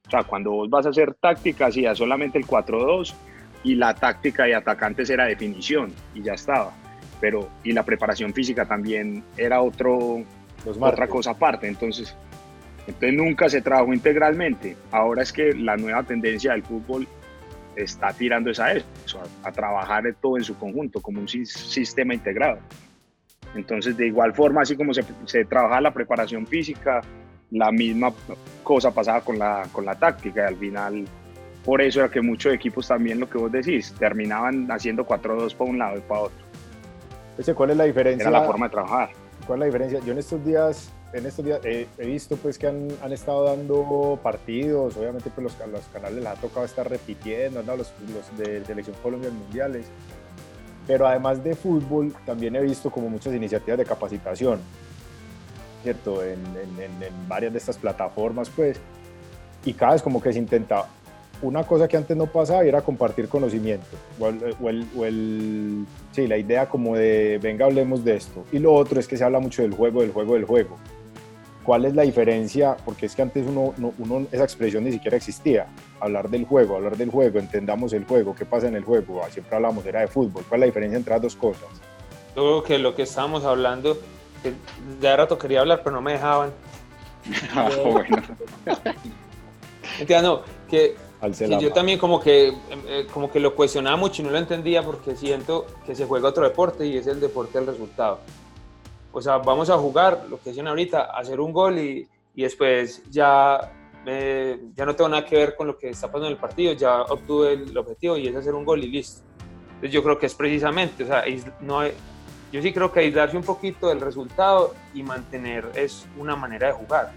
O 0.07 0.09
sea, 0.11 0.23
cuando 0.23 0.51
vos 0.51 0.69
vas 0.69 0.85
a 0.85 0.89
hacer 0.89 1.13
táctica, 1.15 1.67
hacías 1.67 1.97
solamente 1.97 2.37
el 2.37 2.45
4-2 2.45 3.13
y 3.63 3.75
la 3.75 3.93
táctica 3.95 4.43
de 4.43 4.55
atacantes 4.55 5.09
era 5.09 5.25
definición 5.25 5.91
y 6.13 6.21
ya 6.21 6.33
estaba. 6.33 6.71
Pero, 7.19 7.49
y 7.63 7.71
la 7.71 7.83
preparación 7.83 8.33
física 8.33 8.65
también 8.65 9.23
era 9.37 9.61
otro, 9.61 10.23
Los 10.65 10.77
otra 10.79 11.07
cosa 11.07 11.31
aparte. 11.31 11.67
Entonces, 11.67 12.15
entonces 12.85 13.13
nunca 13.17 13.49
se 13.49 13.61
trabajó 13.61 13.93
integralmente. 13.93 14.75
Ahora 14.91 15.23
es 15.23 15.33
que 15.33 15.53
la 15.53 15.75
nueva 15.77 16.03
tendencia 16.03 16.51
del 16.51 16.61
fútbol 16.63 17.07
está 17.75 18.13
tirando 18.13 18.51
es 18.51 18.59
a 18.59 18.73
eso, 18.73 18.85
a, 19.43 19.47
a 19.47 19.51
trabajar 19.51 20.03
todo 20.21 20.37
en 20.37 20.43
su 20.43 20.55
conjunto, 20.57 21.01
como 21.01 21.19
un 21.19 21.27
sis- 21.27 21.47
sistema 21.51 22.13
integrado. 22.13 22.59
Entonces, 23.55 23.97
de 23.97 24.07
igual 24.07 24.33
forma, 24.33 24.61
así 24.61 24.75
como 24.75 24.93
se, 24.93 25.03
se 25.25 25.45
trabaja 25.45 25.81
la 25.81 25.91
preparación 25.91 26.45
física, 26.45 27.01
la 27.51 27.71
misma 27.71 28.13
cosa 28.63 28.91
pasaba 28.91 29.21
con 29.21 29.39
la, 29.39 29.67
con 29.71 29.85
la 29.85 29.95
táctica 29.95 30.43
y 30.43 30.47
al 30.47 30.57
final, 30.57 31.05
por 31.63 31.81
eso 31.81 31.99
era 31.99 32.09
que 32.09 32.21
muchos 32.21 32.53
equipos 32.53 32.87
también, 32.87 33.19
lo 33.19 33.29
que 33.29 33.37
vos 33.37 33.51
decís, 33.51 33.93
terminaban 33.97 34.69
haciendo 34.71 35.05
4-2 35.05 35.55
para 35.55 35.69
un 35.69 35.77
lado 35.77 35.97
y 35.97 36.01
para 36.01 36.21
otro. 36.21 36.45
¿Cuál 37.55 37.71
es 37.71 37.77
la 37.77 37.83
diferencia? 37.83 38.29
Era 38.29 38.39
la 38.39 38.45
forma 38.45 38.67
de 38.67 38.71
trabajar. 38.71 39.09
¿Cuál 39.45 39.57
es 39.57 39.59
la 39.59 39.65
diferencia? 39.65 39.99
Yo 39.99 40.13
en 40.13 40.19
estos 40.19 40.43
días, 40.45 40.91
en 41.13 41.25
estos 41.25 41.45
días 41.45 41.59
eh, 41.63 41.87
he 41.97 42.05
visto 42.05 42.37
pues 42.37 42.57
que 42.57 42.67
han, 42.67 42.87
han 43.03 43.11
estado 43.11 43.43
dando 43.43 44.19
partidos, 44.23 44.95
obviamente 44.97 45.29
pues 45.29 45.43
los, 45.43 45.69
los 45.69 45.85
canales 45.87 46.17
les 46.17 46.27
ha 46.27 46.35
tocado 46.35 46.65
estar 46.65 46.89
repitiendo, 46.89 47.61
¿no? 47.61 47.75
los, 47.75 47.93
los 48.13 48.37
de 48.37 48.63
Selección 48.65 48.95
Colombia 49.03 49.29
en 49.29 49.37
mundiales, 49.37 49.87
pero 50.87 51.07
además 51.07 51.43
de 51.43 51.55
fútbol 51.55 52.13
también 52.25 52.55
he 52.55 52.61
visto 52.61 52.89
como 52.89 53.09
muchas 53.09 53.33
iniciativas 53.33 53.77
de 53.77 53.85
capacitación, 53.85 54.59
¿cierto? 55.85 56.23
En, 56.23 56.39
en- 56.79 57.03
en- 57.03 57.27
varias 57.29 57.53
de 57.53 57.59
estas 57.59 57.77
plataformas 57.77 58.49
pues, 58.49 58.79
y 59.63 59.71
cada 59.73 59.93
vez 59.93 60.01
como 60.01 60.19
que 60.21 60.33
se 60.33 60.39
intenta 60.39 60.85
una 61.43 61.63
cosa 61.63 61.87
que 61.87 61.95
antes 61.95 62.17
no 62.17 62.25
pasaba 62.25 62.65
y 62.65 62.69
era 62.69 62.81
compartir 62.81 63.27
conocimiento, 63.29 63.85
o 64.19 64.27
el, 64.27 64.55
o 64.61 64.69
el- 64.69 64.87
o 64.97 65.05
el- 65.05 65.85
sí, 66.11 66.25
la 66.27 66.37
idea 66.37 66.67
como 66.67 66.95
de, 66.95 67.39
venga, 67.41 67.65
hablemos 67.65 68.03
de 68.03 68.15
esto. 68.15 68.43
Y 68.51 68.57
lo 68.59 68.73
otro 68.73 68.99
es 68.99 69.07
que 69.07 69.15
se 69.15 69.23
habla 69.23 69.39
mucho 69.39 69.61
del 69.61 69.73
juego, 69.75 70.01
del 70.01 70.11
juego, 70.11 70.33
del 70.33 70.45
juego. 70.45 70.77
¿Cuál 71.63 71.85
es 71.85 71.93
la 71.95 72.01
diferencia? 72.03 72.75
Porque 72.83 73.05
es 73.05 73.15
que 73.15 73.21
antes 73.21 73.45
uno, 73.47 73.73
no- 73.77 73.93
uno- 73.99 74.25
esa 74.31 74.43
expresión 74.43 74.83
ni 74.85 74.91
siquiera 74.91 75.17
existía. 75.17 75.67
Hablar 75.99 76.29
del 76.29 76.45
juego, 76.45 76.77
hablar 76.77 76.95
del 76.97 77.11
juego, 77.11 77.37
entendamos 77.39 77.93
el 77.93 78.05
juego, 78.05 78.33
qué 78.35 78.45
pasa 78.45 78.67
en 78.67 78.75
el 78.75 78.83
juego. 78.83 79.21
Ah, 79.23 79.29
Siempre 79.29 79.55
hablamos, 79.55 79.85
era 79.85 79.99
de 80.01 80.07
fútbol. 80.07 80.43
¿Cuál 80.49 80.59
es 80.59 80.61
la 80.61 80.65
diferencia 80.67 80.97
entre 80.97 81.13
las 81.13 81.21
dos 81.21 81.35
cosas? 81.35 81.63
Yo 82.35 82.41
creo 82.43 82.63
que 82.63 82.79
lo 82.79 82.95
que 82.95 83.03
estábamos 83.03 83.43
hablando, 83.45 83.97
que 84.45 84.53
ya 85.01 85.11
de 85.11 85.17
rato 85.17 85.37
quería 85.37 85.61
hablar, 85.61 85.81
pero 85.83 85.95
no 85.95 86.01
me 86.01 86.13
dejaban. 86.13 86.51
Ah, 87.55 87.69
bueno. 87.83 88.21
Entiendo, 89.99 90.43
no, 90.45 90.67
que, 90.69 90.95
que 91.37 91.47
yo 91.61 91.71
también 91.73 91.97
como 91.97 92.19
que, 92.19 92.49
eh, 92.49 93.07
como 93.13 93.31
que 93.31 93.39
lo 93.39 93.55
cuestionaba 93.55 93.95
mucho 93.97 94.21
y 94.21 94.25
no 94.25 94.31
lo 94.31 94.37
entendía 94.37 94.83
porque 94.83 95.15
siento 95.15 95.65
que 95.85 95.95
se 95.95 96.05
juega 96.05 96.27
otro 96.29 96.43
deporte 96.43 96.85
y 96.85 96.97
es 96.97 97.07
el 97.07 97.19
deporte 97.19 97.57
del 97.59 97.67
resultado. 97.67 98.19
O 99.11 99.21
sea, 99.21 99.37
vamos 99.37 99.69
a 99.69 99.77
jugar, 99.77 100.25
lo 100.29 100.37
que 100.39 100.49
decían 100.49 100.67
ahorita, 100.67 101.03
hacer 101.17 101.39
un 101.39 101.53
gol 101.53 101.79
y, 101.79 102.07
y 102.35 102.43
después 102.43 103.03
ya, 103.09 103.71
eh, 104.05 104.59
ya 104.75 104.85
no 104.85 104.95
tengo 104.95 105.09
nada 105.09 105.25
que 105.25 105.37
ver 105.37 105.55
con 105.55 105.67
lo 105.67 105.77
que 105.77 105.89
está 105.89 106.07
pasando 106.07 106.27
en 106.27 106.33
el 106.33 106.39
partido, 106.39 106.73
ya 106.73 107.01
obtuve 107.03 107.53
el 107.53 107.77
objetivo 107.77 108.17
y 108.17 108.27
es 108.27 108.35
hacer 108.35 108.53
un 108.53 108.65
gol 108.65 108.83
y 108.83 108.87
listo. 108.89 109.21
Entonces 109.75 109.91
yo 109.91 110.03
creo 110.03 110.19
que 110.19 110.25
es 110.25 110.35
precisamente, 110.35 111.03
o 111.05 111.07
sea, 111.07 111.23
no 111.61 111.79
hay- 111.79 111.93
yo 112.55 112.61
sí 112.61 112.71
creo 112.73 112.91
que 112.91 113.01
aislarse 113.01 113.35
un 113.35 113.43
poquito 113.43 113.89
del 113.89 113.99
resultado 113.99 114.73
y 114.93 115.03
mantener 115.03 115.69
es 115.75 116.07
una 116.17 116.35
manera 116.35 116.67
de 116.67 116.73
jugar. 116.73 117.11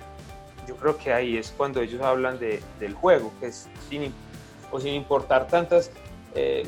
Yo 0.67 0.77
creo 0.77 0.99
que 0.99 1.13
ahí 1.13 1.37
es 1.37 1.55
cuando 1.57 1.81
ellos 1.81 2.03
hablan 2.03 2.39
de, 2.39 2.61
del 2.81 2.93
juego, 2.95 3.33
que 3.41 3.47
es 3.47 3.69
sin, 3.89 4.13
o 4.71 4.81
sin 4.81 4.95
importar 4.95 5.47
tantas 5.47 5.91
eh, 6.35 6.67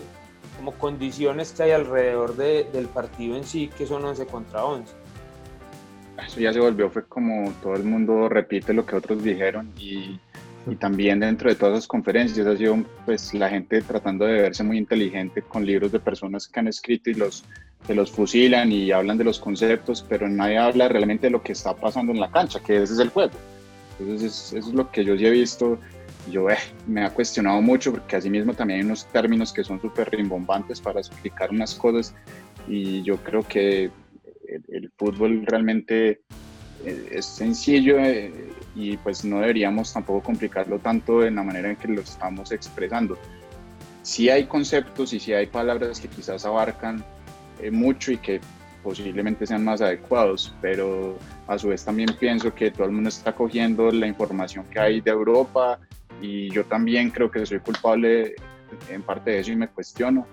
como 0.57 0.73
condiciones 0.73 1.53
que 1.53 1.65
hay 1.65 1.71
alrededor 1.73 2.37
de- 2.37 2.65
del 2.73 2.87
partido 2.87 3.37
en 3.37 3.45
sí, 3.45 3.69
que 3.77 3.87
son 3.87 4.05
11 4.05 4.27
contra 4.27 4.65
11. 4.65 4.93
Eso 6.27 6.41
ya 6.41 6.53
se 6.53 6.61
volvió, 6.61 6.91
fue 6.91 7.05
como 7.07 7.53
todo 7.63 7.75
el 7.75 7.85
mundo 7.85 8.29
repite 8.29 8.73
lo 8.73 8.85
que 8.87 8.95
otros 8.97 9.23
dijeron 9.23 9.73
y, 9.79 10.21
y 10.67 10.77
también 10.77 11.21
dentro 11.21 11.49
de 11.49 11.57
todas 11.57 11.79
esas 11.79 11.89
conferencias 11.89 12.47
ha 12.47 12.57
sido 12.57 12.77
pues 13.07 13.33
la 13.35 13.49
gente 13.49 13.81
tratando 13.83 14.27
de 14.27 14.35
verse 14.43 14.63
muy 14.63 14.77
inteligente 14.79 15.43
con 15.43 15.65
libros 15.65 15.91
de 15.93 15.99
personas 15.99 16.47
que 16.47 16.61
han 16.61 16.69
escrito 16.69 17.09
y 17.11 17.15
los, 17.15 17.45
se 17.87 17.95
los 17.95 18.11
fusilan 18.11 18.71
y 18.73 18.93
hablan 18.93 19.19
de 19.19 19.25
los 19.25 19.39
conceptos, 19.41 20.05
pero 20.09 20.29
nadie 20.29 20.59
habla 20.59 20.89
realmente 20.89 21.27
de 21.27 21.31
lo 21.31 21.43
que 21.43 21.53
está 21.53 21.75
pasando 21.75 22.13
en 22.13 22.21
la 22.21 22.31
cancha, 22.31 22.61
que 22.61 22.83
ese 22.83 22.93
es 22.95 22.99
el 23.01 23.09
juego. 23.11 23.33
Entonces 23.99 24.33
es- 24.33 24.53
eso 24.59 24.69
es 24.69 24.75
lo 24.75 24.91
que 24.91 25.05
yo 25.05 25.17
sí 25.17 25.27
he 25.27 25.31
visto 25.31 25.79
yo 26.31 26.51
eh, 26.51 26.59
me 26.87 27.03
ha 27.03 27.11
cuestionado 27.11 27.63
mucho 27.63 27.93
porque 27.93 28.15
asimismo 28.17 28.53
también 28.53 28.81
hay 28.81 28.87
unos 28.87 29.07
términos 29.07 29.53
que 29.55 29.65
son 29.65 29.81
súper 29.81 30.11
rimbombantes 30.11 30.79
para 30.81 31.01
explicar 31.01 31.51
unas 31.51 31.75
cosas 31.75 32.15
y 32.69 33.03
yo 33.03 33.17
creo 33.17 33.43
que 33.43 33.85
el, 34.47 34.65
el 34.69 34.91
fútbol 34.99 35.45
realmente 35.47 36.21
eh, 36.85 37.09
es 37.13 37.25
sencillo 37.25 37.99
eh, 37.99 38.33
y 38.77 38.99
pues 38.99 39.25
no 39.25 39.41
deberíamos 39.41 39.93
tampoco 39.95 40.23
complicarlo 40.23 40.79
tanto 40.79 41.25
en 41.25 41.37
la 41.37 41.43
manera 41.43 41.71
en 41.71 41.77
que 41.77 41.89
lo 41.89 42.03
estamos 42.03 42.53
expresando. 42.53 43.17
Sí 44.03 44.29
hay 44.29 44.45
conceptos 44.45 45.15
y 45.15 45.21
sí 45.21 45.33
hay 45.33 45.47
palabras 45.47 46.01
que 46.01 46.09
quizás 46.09 46.45
abarcan 46.45 47.03
eh, 47.63 47.71
mucho 47.71 48.13
y 48.13 48.19
que 48.19 48.41
posiblemente 48.83 49.47
sean 49.47 49.63
más 49.65 49.81
adecuados, 49.83 50.55
pero 50.63 51.17
a 51.47 51.59
su 51.59 51.69
vez 51.69 51.85
también 51.85 52.09
pienso 52.19 52.55
que 52.55 52.71
todo 52.71 52.85
el 52.87 52.93
mundo 52.93 53.09
está 53.11 53.35
cogiendo 53.35 53.91
la 53.91 54.07
información 54.07 54.65
que 54.71 54.79
hay 54.81 55.01
de 55.03 55.11
Europa 55.11 55.79
y 56.23 56.51
yo 56.51 56.65
también 56.65 57.11
creo 57.11 57.31
que 57.31 57.45
soy 57.45 57.59
culpable 57.61 58.35
en 58.89 59.03
parte 59.03 59.33
de 59.33 59.39
eso 59.41 59.53
y 59.53 59.57
me 59.57 59.69
cuestiono. 59.69 60.27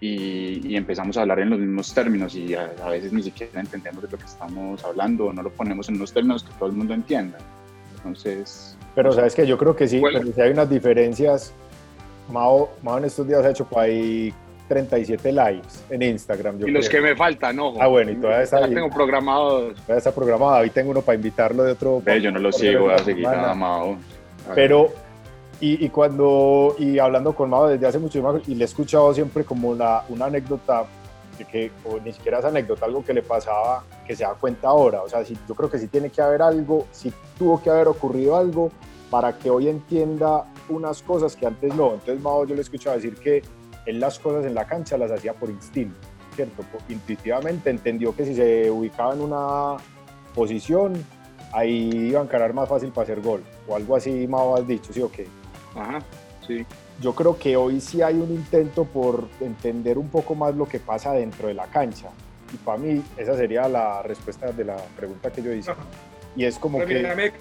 y, 0.00 0.66
y 0.68 0.76
empezamos 0.76 1.16
a 1.16 1.22
hablar 1.22 1.38
en 1.40 1.48
los 1.50 1.58
mismos 1.58 1.94
términos 1.94 2.34
y 2.34 2.54
a, 2.54 2.70
a 2.84 2.90
veces 2.90 3.12
ni 3.12 3.22
siquiera 3.22 3.60
entendemos 3.60 4.02
de 4.02 4.10
lo 4.10 4.18
que 4.18 4.24
estamos 4.26 4.84
hablando 4.84 5.26
o 5.26 5.32
no 5.32 5.42
lo 5.42 5.50
ponemos 5.50 5.88
en 5.88 5.94
unos 5.96 6.12
términos 6.12 6.42
que 6.44 6.52
todo 6.58 6.68
el 6.68 6.74
mundo 6.76 6.92
entienda. 6.92 7.38
Entonces, 7.96 8.76
Pero 8.94 9.12
sabes 9.12 9.34
que 9.34 9.46
yo 9.46 9.56
creo 9.56 9.74
que 9.74 9.88
sí, 9.88 9.98
Bueno. 10.00 10.18
pero 10.20 10.32
sí 10.34 10.40
hay 10.40 10.50
unas 10.52 10.68
diferencias. 10.68 11.52
Mao, 12.30 12.68
Mao 12.82 12.98
en 12.98 13.04
estos 13.06 13.26
días 13.26 13.44
ha 13.44 13.50
hecho 13.50 13.64
por 13.64 13.80
ahí 13.84 14.34
37 14.68 15.32
likes 15.32 15.68
en 15.90 16.02
Instagram. 16.02 16.58
Yo 16.58 16.66
Y 16.66 16.70
los 16.70 16.88
que 16.88 17.00
me 17.00 17.16
faltan, 17.16 17.58
ojo. 17.58 17.78
Ah, 17.80 17.86
bueno, 17.86 18.10
y 18.10 18.16
todavía 18.16 18.42
está 18.42 18.60
Ya 18.60 18.68
tengo 18.68 18.90
programados. 18.90 19.74
Ya 19.86 19.96
está 19.96 20.12
programado. 20.12 20.54
Ahí 20.56 20.70
tengo 20.70 20.90
uno 20.90 21.02
para 21.02 21.16
invitarlo 21.16 21.62
de 21.62 21.72
otro. 21.72 22.00
ve, 22.04 22.20
yo 22.20 22.30
no 22.30 22.38
lo 22.38 22.52
sigo, 22.52 22.84
voy 22.84 22.94
a 22.94 22.98
seguir 22.98 23.24
semana. 23.24 23.50
a 23.50 23.54
Mao. 23.54 23.98
Pero, 24.54 24.92
y, 25.60 25.84
y 25.84 25.88
cuando, 25.88 26.76
y 26.78 26.98
hablando 26.98 27.34
con 27.34 27.50
Mao 27.50 27.68
desde 27.68 27.86
hace 27.86 27.98
mucho 27.98 28.20
tiempo, 28.20 28.40
y 28.46 28.54
le 28.54 28.62
he 28.62 28.66
escuchado 28.66 29.12
siempre 29.14 29.44
como 29.44 29.68
una, 29.68 30.02
una 30.08 30.26
anécdota, 30.26 30.84
de 31.38 31.44
que, 31.44 31.70
o 31.84 31.98
ni 32.00 32.12
siquiera 32.12 32.38
esa 32.38 32.48
anécdota, 32.48 32.86
algo 32.86 33.04
que 33.04 33.12
le 33.12 33.22
pasaba, 33.22 33.84
que 34.06 34.16
se 34.16 34.24
da 34.24 34.34
cuenta 34.34 34.68
ahora. 34.68 35.02
O 35.02 35.08
sea, 35.08 35.24
si, 35.24 35.36
yo 35.48 35.54
creo 35.54 35.70
que 35.70 35.78
sí 35.78 35.88
tiene 35.88 36.10
que 36.10 36.22
haber 36.22 36.42
algo, 36.42 36.86
sí 36.92 37.12
tuvo 37.38 37.62
que 37.62 37.70
haber 37.70 37.88
ocurrido 37.88 38.36
algo 38.36 38.70
para 39.10 39.36
que 39.38 39.50
hoy 39.50 39.68
entienda 39.68 40.44
unas 40.68 41.02
cosas 41.02 41.36
que 41.36 41.46
antes 41.46 41.74
no. 41.74 41.94
Entonces, 41.94 42.20
Mao, 42.20 42.44
yo 42.44 42.54
le 42.54 42.60
he 42.60 42.62
escuchado 42.62 42.96
decir 42.96 43.14
que 43.16 43.42
él 43.86 44.00
las 44.00 44.18
cosas 44.18 44.44
en 44.44 44.54
la 44.54 44.66
cancha 44.66 44.98
las 44.98 45.10
hacía 45.10 45.32
por 45.32 45.48
instinto, 45.48 45.96
¿cierto? 46.34 46.64
Intuitivamente 46.88 47.70
entendió 47.70 48.14
que 48.14 48.24
si 48.24 48.34
se 48.34 48.70
ubicaba 48.70 49.14
en 49.14 49.20
una 49.22 49.76
posición, 50.34 50.92
ahí 51.52 52.08
iba 52.08 52.20
a 52.20 52.24
encarar 52.24 52.52
más 52.52 52.68
fácil 52.68 52.90
para 52.90 53.04
hacer 53.04 53.20
gol. 53.20 53.42
O 53.66 53.76
algo 53.76 53.96
así, 53.96 54.26
Mao, 54.26 54.56
has 54.56 54.66
dicho, 54.66 54.92
¿sí 54.92 55.00
o 55.00 55.10
qué? 55.10 55.26
Ajá, 55.74 56.00
sí. 56.46 56.66
Yo 57.00 57.14
creo 57.14 57.38
que 57.38 57.56
hoy 57.56 57.80
sí 57.80 58.02
hay 58.02 58.14
un 58.14 58.30
intento 58.30 58.84
por 58.84 59.28
entender 59.40 59.98
un 59.98 60.08
poco 60.08 60.34
más 60.34 60.54
lo 60.54 60.66
que 60.66 60.78
pasa 60.78 61.12
dentro 61.12 61.48
de 61.48 61.54
la 61.54 61.66
cancha. 61.66 62.08
Y 62.52 62.56
para 62.58 62.78
mí, 62.78 63.02
esa 63.16 63.36
sería 63.36 63.68
la 63.68 64.02
respuesta 64.02 64.50
de 64.52 64.64
la 64.64 64.76
pregunta 64.96 65.30
que 65.30 65.42
yo 65.42 65.52
hice. 65.52 65.72
Y 66.36 66.44
es 66.44 66.58
como 66.58 66.78
Pero 66.78 66.88
que 66.88 67.32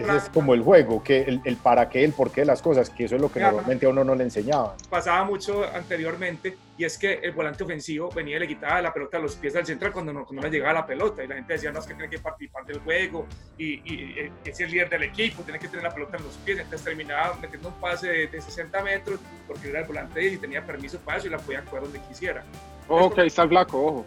ese 0.00 0.16
es 0.16 0.28
como 0.28 0.52
el 0.52 0.62
juego, 0.62 1.02
que 1.02 1.22
el, 1.22 1.40
el 1.44 1.56
para 1.56 1.88
qué, 1.88 2.04
el 2.04 2.12
por 2.12 2.30
qué 2.30 2.42
de 2.42 2.46
las 2.46 2.60
cosas, 2.60 2.90
que 2.90 3.04
eso 3.04 3.16
es 3.16 3.22
lo 3.22 3.32
que 3.32 3.38
Mira, 3.38 3.52
normalmente 3.52 3.86
a 3.86 3.88
uno 3.88 4.04
no 4.04 4.14
le 4.14 4.24
enseñaban. 4.24 4.72
pasaba 4.90 5.24
mucho 5.24 5.64
anteriormente 5.74 6.56
y 6.76 6.84
es 6.84 6.98
que 6.98 7.14
el 7.22 7.32
volante 7.32 7.64
ofensivo 7.64 8.10
venía 8.10 8.36
y 8.36 8.40
le 8.40 8.48
quitaba 8.48 8.82
la 8.82 8.92
pelota 8.92 9.16
a 9.16 9.20
los 9.20 9.36
pies 9.36 9.56
al 9.56 9.64
central 9.64 9.92
cuando 9.92 10.12
no, 10.12 10.24
cuando 10.24 10.42
no 10.42 10.48
le 10.48 10.56
llegaba 10.58 10.74
la 10.74 10.86
pelota 10.86 11.24
y 11.24 11.28
la 11.28 11.36
gente 11.36 11.54
decía 11.54 11.72
no 11.72 11.78
es 11.78 11.86
que 11.86 11.94
tiene 11.94 12.10
que 12.10 12.18
participar 12.18 12.66
del 12.66 12.80
juego 12.80 13.26
y, 13.56 13.74
y, 13.90 14.30
es 14.44 14.60
el 14.60 14.70
líder 14.70 14.90
del 14.90 15.04
equipo, 15.04 15.42
tiene 15.42 15.58
que 15.58 15.68
tener 15.68 15.84
la 15.84 15.94
pelota 15.94 16.16
en 16.18 16.24
los 16.24 16.34
pies, 16.38 16.58
entonces 16.58 16.84
terminaba 16.84 17.36
metiendo 17.40 17.68
un 17.68 17.74
pase 17.80 18.08
de, 18.08 18.26
de 18.26 18.40
60 18.40 18.82
metros 18.82 19.20
porque 19.46 19.70
era 19.70 19.80
el 19.80 19.86
volante 19.86 20.26
y 20.26 20.36
tenía 20.36 20.66
permiso 20.66 20.98
para 20.98 21.18
eso 21.18 21.28
y 21.28 21.30
la 21.30 21.38
podía 21.38 21.62
coger 21.64 21.82
donde 21.82 22.00
quisiera. 22.00 22.44
Ojo 22.88 23.14
que 23.14 23.22
ahí 23.22 23.28
está 23.28 23.44
el 23.44 23.48
flaco, 23.48 23.82
ojo. 23.82 24.06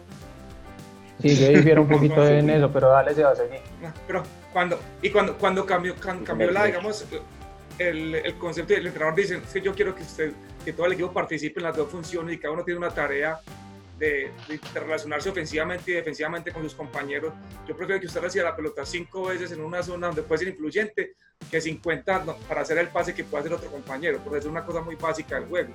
Sí, 1.20 1.36
yo 1.36 1.48
difiero 1.48 1.82
un 1.82 1.88
poquito 1.88 2.26
en 2.28 2.50
eso, 2.50 2.70
pero 2.72 2.90
dale, 2.90 3.14
se 3.14 3.22
va 3.22 3.30
a 3.30 3.36
seguir. 3.36 3.60
Pero 4.06 4.22
cuando, 4.52 4.78
y 5.02 5.10
cuando, 5.10 5.36
cuando 5.36 5.66
cambió, 5.66 5.94
cambió 5.96 6.50
la, 6.50 6.64
digamos, 6.66 7.04
el, 7.78 8.14
el 8.14 8.34
concepto 8.34 8.74
del 8.74 8.86
entrenador 8.86 9.14
dice, 9.16 9.36
es 9.36 9.52
que 9.52 9.60
yo 9.60 9.74
quiero 9.74 9.94
que 9.94 10.02
usted, 10.02 10.32
que 10.64 10.72
todo 10.72 10.86
el 10.86 10.92
equipo 10.92 11.12
participe 11.12 11.60
en 11.60 11.64
las 11.64 11.76
dos 11.76 11.90
funciones 11.90 12.34
y 12.34 12.38
cada 12.38 12.54
uno 12.54 12.64
tiene 12.64 12.78
una 12.78 12.90
tarea 12.90 13.40
de, 13.98 14.30
de- 14.48 14.60
relacionarse 14.80 15.28
ofensivamente 15.28 15.90
y 15.90 15.94
defensivamente 15.94 16.52
con 16.52 16.62
sus 16.62 16.74
compañeros. 16.74 17.32
Yo 17.66 17.76
prefiero 17.76 18.00
que 18.00 18.06
usted 18.06 18.20
reciba 18.20 18.44
la 18.44 18.56
pelota 18.56 18.84
cinco 18.86 19.24
veces 19.24 19.52
en 19.52 19.60
una 19.60 19.82
zona 19.82 20.08
donde 20.08 20.22
puede 20.22 20.40
ser 20.40 20.48
influyente 20.48 21.14
que 21.50 21.60
50 21.60 22.24
no, 22.24 22.36
para 22.48 22.62
hacer 22.62 22.78
el 22.78 22.88
pase 22.88 23.14
que 23.14 23.24
puede 23.24 23.42
hacer 23.42 23.52
otro 23.52 23.70
compañero, 23.70 24.20
porque 24.22 24.38
es 24.38 24.44
una 24.44 24.64
cosa 24.64 24.80
muy 24.80 24.96
básica 24.96 25.36
del 25.38 25.48
juego. 25.48 25.70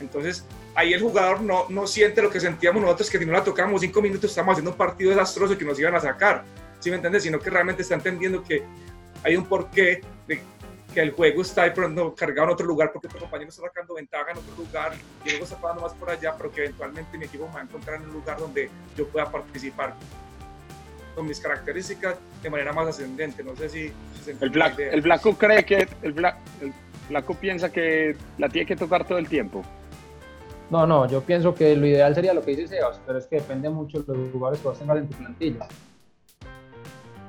Entonces, 0.00 0.44
ahí 0.74 0.92
el 0.92 1.00
jugador 1.00 1.40
no, 1.40 1.66
no 1.68 1.86
siente 1.86 2.20
lo 2.20 2.30
que 2.30 2.40
sentíamos 2.40 2.82
nosotros, 2.82 3.08
que 3.10 3.18
si 3.18 3.24
no 3.26 3.32
la 3.32 3.44
tocamos 3.44 3.80
cinco 3.80 4.02
minutos 4.02 4.30
estamos 4.30 4.52
haciendo 4.52 4.72
un 4.72 4.76
partido 4.76 5.10
desastroso 5.10 5.56
que 5.56 5.64
nos 5.64 5.78
iban 5.78 5.94
a 5.94 6.00
sacar. 6.00 6.44
¿sí 6.84 6.90
me 6.90 6.96
entiendes? 6.96 7.22
Sino 7.22 7.38
que 7.38 7.48
realmente 7.48 7.80
está 7.80 7.94
entendiendo 7.94 8.42
que 8.44 8.62
hay 9.22 9.36
un 9.36 9.46
porqué 9.46 10.02
de 10.28 10.40
que 10.94 11.00
el 11.00 11.10
juego 11.10 11.42
está 11.42 11.72
pronto 11.74 12.14
cargado 12.14 12.48
en 12.48 12.54
otro 12.54 12.66
lugar 12.66 12.92
porque 12.92 13.08
otro 13.08 13.18
compañero 13.20 13.50
está 13.50 13.62
sacando 13.62 13.94
ventaja 13.94 14.30
en 14.30 14.38
otro 14.38 14.54
lugar 14.56 14.92
y 15.24 15.30
luego 15.30 15.44
está 15.44 15.56
pasando 15.60 15.82
más 15.82 15.92
por 15.94 16.08
allá, 16.10 16.34
pero 16.36 16.50
que 16.52 16.60
eventualmente 16.64 17.18
mi 17.18 17.24
equipo 17.24 17.46
me 17.48 17.54
va 17.54 17.60
a 17.60 17.62
encontrar 17.64 17.96
en 18.00 18.06
un 18.08 18.12
lugar 18.14 18.38
donde 18.38 18.70
yo 18.96 19.06
pueda 19.08 19.30
participar 19.30 19.94
con 21.14 21.26
mis 21.26 21.40
características 21.40 22.16
de 22.42 22.50
manera 22.50 22.72
más 22.72 22.88
ascendente. 22.88 23.42
No 23.42 23.54
sé 23.56 23.68
si, 23.68 23.88
si 24.16 24.22
se 24.24 24.30
El, 24.40 24.50
idea. 24.50 24.92
el 24.92 25.02
flaco 25.02 25.34
cree 25.36 25.64
que. 25.64 25.88
El, 26.02 26.14
fla- 26.14 26.36
el 26.60 26.72
flaco 27.08 27.34
piensa 27.34 27.70
que 27.70 28.16
la 28.38 28.48
tiene 28.48 28.66
que 28.66 28.76
tocar 28.76 29.06
todo 29.06 29.18
el 29.18 29.28
tiempo. 29.28 29.62
No, 30.70 30.86
no, 30.86 31.06
yo 31.08 31.20
pienso 31.22 31.54
que 31.54 31.76
lo 31.76 31.86
ideal 31.86 32.14
sería 32.14 32.32
lo 32.34 32.42
que 32.42 32.52
dice 32.56 32.68
Sebas, 32.68 33.00
pero 33.06 33.18
es 33.18 33.26
que 33.26 33.36
depende 33.36 33.68
mucho 33.68 34.00
de 34.02 34.16
los 34.16 34.32
jugadores 34.32 34.60
que 34.62 34.68
vos 34.68 34.78
tengas 34.78 34.96
en 34.98 35.08
tu 35.08 35.16
plantilla. 35.16 35.66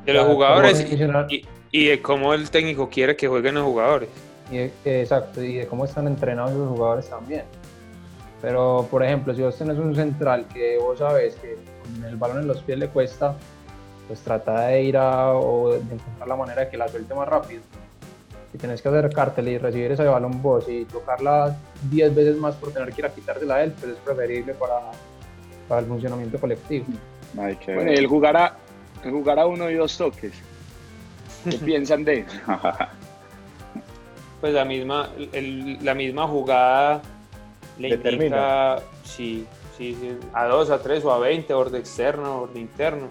De 0.05 0.13
los 0.13 0.27
jugadores 0.27 0.79
y, 0.89 1.45
y 1.75 1.87
de 1.87 2.01
cómo 2.01 2.33
el 2.33 2.49
técnico 2.49 2.89
quiere 2.89 3.17
que 3.17 3.27
jueguen 3.27 3.55
los 3.55 3.65
jugadores. 3.65 4.07
Y 4.49 4.57
de- 4.57 4.71
eh, 4.85 5.01
exacto, 5.01 5.43
y 5.43 5.55
de 5.55 5.67
cómo 5.67 5.83
están 5.83 6.07
entrenados 6.07 6.53
los 6.53 6.69
jugadores 6.69 7.09
también. 7.09 7.43
Pero, 8.41 8.87
por 8.89 9.03
ejemplo, 9.03 9.33
si 9.35 9.41
vos 9.41 9.57
tenés 9.57 9.77
un 9.77 9.93
central 9.93 10.45
que 10.53 10.77
vos 10.77 10.99
sabes 10.99 11.35
que 11.35 11.57
con 11.83 12.05
el 12.05 12.15
balón 12.15 12.39
en 12.39 12.47
los 12.47 12.61
pies 12.61 12.77
le 12.77 12.87
cuesta, 12.87 13.35
pues 14.07 14.19
trata 14.21 14.67
de 14.67 14.83
ir 14.83 14.95
a 14.95 15.33
o 15.33 15.71
de 15.73 15.79
encontrar 15.79 16.27
la 16.27 16.35
manera 16.35 16.61
de 16.61 16.69
que 16.69 16.77
la 16.77 16.87
suelte 16.87 17.13
más 17.13 17.27
rápido. 17.27 17.61
Si 18.53 18.57
tenés 18.57 18.81
que 18.81 18.87
acercártele 18.87 19.51
y 19.51 19.57
recibir 19.57 19.91
ese 19.91 20.05
balón 20.05 20.41
vos 20.41 20.69
y 20.69 20.85
tocarla 20.85 21.57
10 21.91 22.15
veces 22.15 22.37
más 22.37 22.55
por 22.55 22.71
tener 22.71 22.93
que 22.93 23.01
ir 23.01 23.05
a 23.05 23.09
quitársela 23.13 23.55
a 23.55 23.63
él, 23.63 23.73
pues 23.77 23.91
es 23.93 23.97
preferible 23.97 24.53
para, 24.53 24.79
para 25.67 25.81
el 25.81 25.87
funcionamiento 25.87 26.39
colectivo. 26.39 26.85
Que 27.59 27.75
Bueno, 27.75 27.91
y 27.91 27.95
el 27.95 28.07
jugar 28.07 28.37
a, 28.37 28.55
el 29.03 29.11
jugar 29.11 29.39
a 29.39 29.45
uno 29.47 29.69
y 29.69 29.73
dos 29.73 29.97
toques. 29.97 30.31
¿Qué 31.49 31.57
piensan 31.57 32.03
de 32.05 32.19
eso? 32.19 32.37
Pues 34.41 34.53
la 34.53 34.65
misma, 34.65 35.09
el- 35.31 35.83
la 35.83 35.95
misma 35.95 36.27
jugada 36.27 37.01
le 37.79 37.89
Determina. 37.89 38.25
indica 38.25 38.83
sí, 39.03 39.45
sí, 39.77 39.97
sí, 39.99 40.11
a 40.33 40.45
2, 40.45 40.69
a 40.69 40.81
3 40.81 41.03
o 41.05 41.11
a 41.13 41.19
20, 41.19 41.51
borde 41.53 41.79
externo, 41.79 42.41
borde 42.41 42.59
interno. 42.59 43.07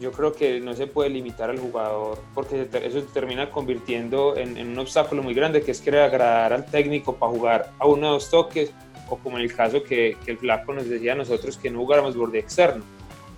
Yo 0.00 0.10
creo 0.10 0.32
que 0.32 0.58
no 0.60 0.74
se 0.74 0.86
puede 0.86 1.10
limitar 1.10 1.50
al 1.50 1.58
jugador 1.58 2.18
porque 2.34 2.66
eso 2.82 3.00
se 3.00 3.06
termina 3.08 3.50
convirtiendo 3.50 4.36
en, 4.36 4.56
en 4.56 4.68
un 4.70 4.78
obstáculo 4.78 5.22
muy 5.22 5.34
grande 5.34 5.60
que 5.60 5.72
es 5.72 5.80
querer 5.80 6.02
agradar 6.02 6.52
al 6.54 6.64
técnico 6.66 7.14
para 7.16 7.30
jugar 7.32 7.70
a 7.78 7.86
uno 7.86 8.08
o 8.08 8.12
dos 8.14 8.30
toques 8.30 8.72
o 9.10 9.18
como 9.18 9.36
en 9.38 9.44
el 9.44 9.54
caso 9.54 9.82
que, 9.82 10.16
que 10.24 10.30
el 10.30 10.38
flaco 10.38 10.72
nos 10.72 10.88
decía 10.88 11.12
a 11.12 11.16
nosotros 11.16 11.58
que 11.58 11.68
no 11.70 11.80
jugáramos 11.80 12.16
borde 12.16 12.38
externo 12.38 12.82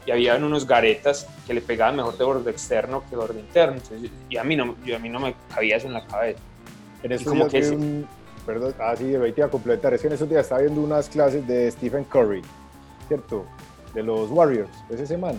y 0.07 0.11
habían 0.11 0.45
unos 0.45 0.67
garetas 0.67 1.27
que 1.47 1.55
le 1.55 1.61
pegaban 1.61 1.97
mejor 1.97 2.17
de 2.19 2.25
borde 2.25 2.51
externo 2.51 3.03
que 3.09 3.17
borde 3.17 3.41
interno 3.41 3.77
Entonces, 3.77 4.11
y 4.29 4.37
a 4.37 4.45
mí 4.45 4.55
no, 4.57 4.75
yo, 4.85 4.97
a 4.97 4.99
mí 4.99 5.09
no 5.09 5.19
me 5.21 5.35
cabía 5.55 5.77
eso 5.77 5.87
en 5.87 5.95
la 5.95 6.07
cabeza 6.07 6.39
En 7.03 7.13
estos 7.13 7.29
como 7.33 7.49
días 7.49 7.53
que 7.53 7.63
sí. 7.63 7.75
un- 7.75 8.07
perdón, 8.47 8.75
ah, 8.79 8.95
sí, 8.97 9.15
ahí 9.15 9.33
te 9.33 9.41
iba 9.41 9.47
a 9.47 9.51
completar. 9.51 9.95
Es 9.95 10.03
que 10.03 10.09
en 10.09 10.13
estos 10.13 10.29
días 10.29 10.43
estaba 10.43 10.61
viendo 10.61 10.81
unas 10.83 11.09
clases 11.09 11.47
de 11.47 11.71
Stephen 11.71 12.05
Curry, 12.05 12.43
¿cierto? 13.09 13.47
De 13.95 14.03
los 14.03 14.31
Warriors, 14.31 14.71
es 14.91 15.01
ese 15.01 15.17
man. 15.17 15.39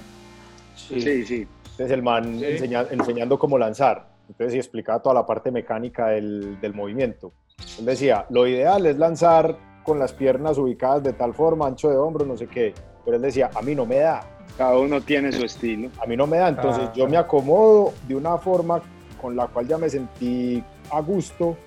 Sí, 0.75 1.23
sí. 1.25 1.47
Entonces 1.71 1.91
el 1.91 2.01
man 2.01 2.39
Sí. 2.39 2.45
enseña- 2.45 2.87
enseñando 2.89 3.37
cómo 3.37 3.57
lanzar. 3.57 4.07
Entonces 4.27 4.53
sí 4.53 4.57
explicaba 4.59 5.01
toda 5.03 5.13
la 5.13 5.25
parte 5.25 5.51
mecánica 5.51 6.07
del, 6.07 6.59
del 6.59 6.73
movimiento. 6.73 7.31
Él 7.77 7.85
decía, 7.85 8.25
lo 8.31 8.47
ideal 8.47 8.85
es 8.87 8.97
lanzar 8.97 9.55
con 9.83 9.99
las 9.99 10.11
piernas 10.13 10.57
ubicadas 10.57 11.03
de 11.03 11.13
tal 11.13 11.33
forma, 11.35 11.67
ancho 11.67 11.89
de 11.91 11.97
hombro, 11.97 12.25
no 12.25 12.35
sé 12.35 12.47
qué. 12.47 12.73
Pero 13.03 13.17
él 13.17 13.21
decía, 13.21 13.51
a 13.53 13.61
mí 13.61 13.75
no 13.75 13.85
me 13.85 13.97
da, 13.97 14.21
Cada 14.57 14.77
uno 14.77 15.01
tiene 15.01 15.31
su 15.31 15.43
estilo. 15.43 15.89
a 16.01 16.05
mí 16.05 16.15
no 16.15 16.27
me 16.27 16.37
da. 16.37 16.49
Entonces 16.49 16.83
Ah. 16.89 16.93
yo 16.95 17.07
me 17.07 17.17
acomodo 17.17 17.93
de 18.07 18.15
una 18.15 18.37
forma 18.37 18.81
con 19.21 19.35
la 19.35 19.47
cual 19.47 19.67
ya 19.67 19.77
me 19.77 19.89
sentí 19.89 20.63
a 20.91 20.99
gusto 21.01 21.57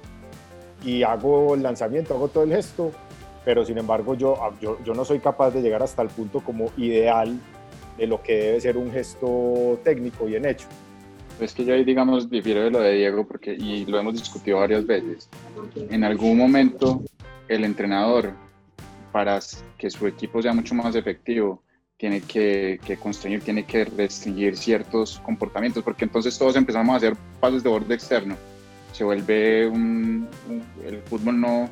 y 0.84 1.02
hago 1.02 1.54
el 1.54 1.62
lanzamiento, 1.62 2.14
hago 2.14 2.28
todo 2.28 2.44
el 2.44 2.50
gesto, 2.52 2.92
pero 3.44 3.64
sin 3.64 3.78
embargo 3.78 4.14
yo, 4.14 4.38
yo, 4.60 4.78
yo 4.84 4.94
no 4.94 5.04
soy 5.04 5.18
capaz 5.18 5.50
de 5.50 5.60
llegar 5.60 5.82
hasta 5.82 6.02
el 6.02 6.08
punto 6.08 6.40
como 6.40 6.70
ideal 6.76 7.38
de 7.98 8.06
lo 8.06 8.22
que 8.22 8.34
debe 8.36 8.60
ser 8.60 8.76
un 8.76 8.92
gesto 8.92 9.78
técnico 9.82 10.26
bien 10.26 10.46
hecho. 10.46 10.68
Es 11.40 11.52
que 11.54 11.64
yo 11.64 11.74
ahí, 11.74 11.84
digamos, 11.84 12.30
difiero 12.30 12.62
de 12.62 12.70
lo 12.70 12.80
de 12.80 12.92
Diego, 12.94 13.26
porque, 13.26 13.52
y 13.54 13.84
lo 13.86 13.98
hemos 13.98 14.14
discutido 14.14 14.58
varias 14.58 14.86
veces. 14.86 15.28
En 15.90 16.02
algún 16.04 16.36
momento, 16.36 17.02
el 17.48 17.64
entrenador, 17.64 18.32
para 19.12 19.38
que 19.76 19.88
su 19.90 20.06
equipo 20.06 20.40
sea 20.42 20.52
mucho 20.52 20.74
más 20.74 20.94
efectivo, 20.96 21.62
tiene 21.98 22.20
que, 22.20 22.80
que 22.86 22.96
constreñir, 22.96 23.42
tiene 23.42 23.64
que 23.64 23.84
restringir 23.84 24.56
ciertos 24.56 25.18
comportamientos, 25.24 25.82
porque 25.82 26.04
entonces 26.04 26.38
todos 26.38 26.56
empezamos 26.56 26.94
a 26.94 26.96
hacer 26.96 27.16
pases 27.40 27.62
de 27.62 27.68
borde 27.68 27.94
externo. 27.94 28.36
Se 28.92 29.04
vuelve 29.04 29.66
un. 29.68 30.28
un- 30.48 30.62
el 30.86 31.02
fútbol 31.02 31.40
no, 31.40 31.68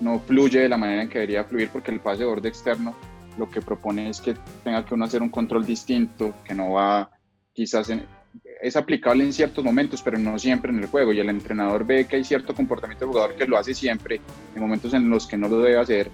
no 0.00 0.18
fluye 0.20 0.60
de 0.60 0.68
la 0.68 0.76
manera 0.76 1.02
en 1.02 1.08
que 1.08 1.20
debería 1.20 1.44
fluir, 1.44 1.70
porque 1.72 1.92
el 1.92 2.00
pase 2.00 2.20
de 2.20 2.26
borde 2.28 2.48
externo 2.48 2.94
lo 3.38 3.48
que 3.48 3.62
propone 3.62 4.10
es 4.10 4.20
que 4.20 4.34
tenga 4.64 4.84
que 4.84 4.94
uno 4.94 5.04
hacer 5.04 5.22
un 5.22 5.30
control 5.30 5.64
distinto, 5.64 6.34
que 6.44 6.54
no 6.54 6.72
va 6.72 7.08
quizás 7.52 7.88
en, 7.90 8.04
es 8.60 8.74
aplicable 8.76 9.22
en 9.22 9.32
ciertos 9.32 9.64
momentos, 9.64 10.02
pero 10.02 10.18
no 10.18 10.36
siempre 10.40 10.72
en 10.72 10.80
el 10.80 10.86
juego. 10.86 11.12
Y 11.12 11.20
el 11.20 11.28
entrenador 11.28 11.86
ve 11.86 12.04
que 12.04 12.16
hay 12.16 12.24
cierto 12.24 12.52
comportamiento 12.52 13.04
del 13.04 13.12
jugador 13.12 13.36
que 13.36 13.46
lo 13.46 13.56
hace 13.56 13.74
siempre, 13.74 14.20
en 14.56 14.60
momentos 14.60 14.92
en 14.92 15.08
los 15.08 15.28
que 15.28 15.36
no 15.36 15.48
lo 15.48 15.60
debe 15.60 15.78
hacer. 15.78 16.10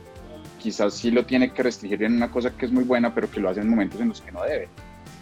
Quizás 0.64 0.94
sí 0.94 1.11
lo 1.11 1.26
tiene 1.26 1.52
que 1.52 1.62
restringir 1.62 2.02
en 2.04 2.14
una 2.16 2.30
cosa 2.30 2.50
que 2.56 2.64
es 2.64 2.73
muy 2.73 2.85
buena, 2.85 3.14
pero 3.14 3.30
que 3.30 3.38
lo 3.38 3.50
hace 3.50 3.61
en 3.61 3.68
momentos 3.68 4.00
en 4.00 4.09
los 4.09 4.23
que 4.23 4.33
no 4.33 4.42
debe. 4.42 4.68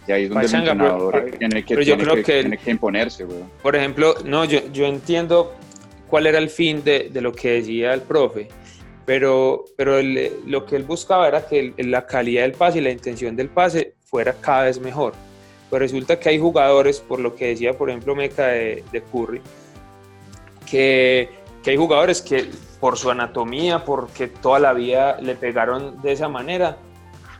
Y 0.06 0.12
ahí 0.12 0.22
es 0.24 0.28
donde 0.30 0.44
Pachanga, 0.44 0.64
el 0.66 0.70
entrenador 0.78 1.12
pero- 1.24 1.38
tiene, 1.38 1.64
que, 1.64 1.74
pero 1.74 1.82
yo 1.82 1.96
tiene 1.96 2.02
creo 2.04 2.14
que- 2.14 2.22
que- 2.32 2.40
tiene 2.42 2.58
que 2.58 2.70
imponerse. 2.70 3.26
Por 3.60 3.74
ejemplo, 3.74 4.14
no, 4.24 4.44
yo, 4.44 4.60
yo 4.72 4.86
entiendo 4.86 5.52
cuál 6.08 6.28
era 6.28 6.38
el 6.38 6.48
fin 6.48 6.84
de, 6.84 7.10
de 7.12 7.20
lo 7.20 7.32
que 7.32 7.54
decía 7.54 7.92
el 7.92 8.02
profe, 8.02 8.46
pero, 9.04 9.64
pero 9.76 9.98
el- 9.98 10.30
lo 10.46 10.64
que 10.64 10.76
él 10.76 10.84
buscaba 10.84 11.26
era 11.26 11.44
que 11.44 11.74
el- 11.76 11.90
la 11.90 12.06
calidad 12.06 12.42
del 12.42 12.52
pase 12.52 12.78
y 12.78 12.82
la 12.82 12.90
intención 12.90 13.34
del 13.34 13.48
pase 13.48 13.94
fuera 14.04 14.32
cada 14.40 14.64
vez 14.64 14.78
mejor. 14.80 15.12
Pues 15.70 15.80
resulta 15.82 16.20
que 16.20 16.28
hay 16.28 16.38
jugadores, 16.38 17.00
por 17.00 17.18
lo 17.18 17.34
que 17.34 17.46
decía, 17.48 17.72
por 17.72 17.90
ejemplo, 17.90 18.14
Meca 18.14 18.46
de, 18.48 18.84
de 18.92 19.02
Curry, 19.02 19.40
que, 20.70 21.28
que 21.62 21.70
hay 21.70 21.76
jugadores 21.76 22.22
que 22.22 22.50
por 22.80 22.98
su 22.98 23.10
anatomía, 23.10 23.84
porque 23.84 24.26
toda 24.28 24.58
la 24.58 24.72
vida 24.72 25.20
le 25.20 25.34
pegaron 25.36 26.00
de 26.02 26.12
esa 26.12 26.28
manera, 26.28 26.76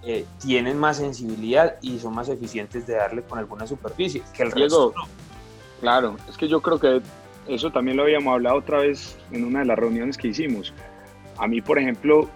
eh, 0.05 0.25
tienen 0.41 0.79
más 0.79 0.99
sensibilidad 0.99 1.77
y 1.81 1.99
son 1.99 2.15
más 2.15 2.29
eficientes 2.29 2.87
de 2.87 2.95
darle 2.95 3.23
con 3.23 3.39
alguna 3.39 3.67
superficie 3.67 4.23
que 4.35 4.43
el 4.45 4.53
Diego, 4.53 4.93
resto. 4.93 4.95
no. 4.97 5.09
Claro, 5.81 6.17
es 6.29 6.37
que 6.37 6.47
yo 6.47 6.61
creo 6.63 6.79
que 6.79 7.01
eso 7.49 7.71
también 7.73 7.97
lo 7.97 8.05
habíamos 8.05 8.33
hablado 8.35 8.57
otra 8.59 8.79
vez 8.79 9.17
en 9.33 9.45
una 9.45 9.61
de 9.61 9.65
las 9.67 9.79
reuniones 9.79 10.17
que 10.17 10.29
hicimos. 10.29 10.73
A 11.39 11.49
mí, 11.49 11.61
por 11.61 11.79
ejemplo, 11.79 12.29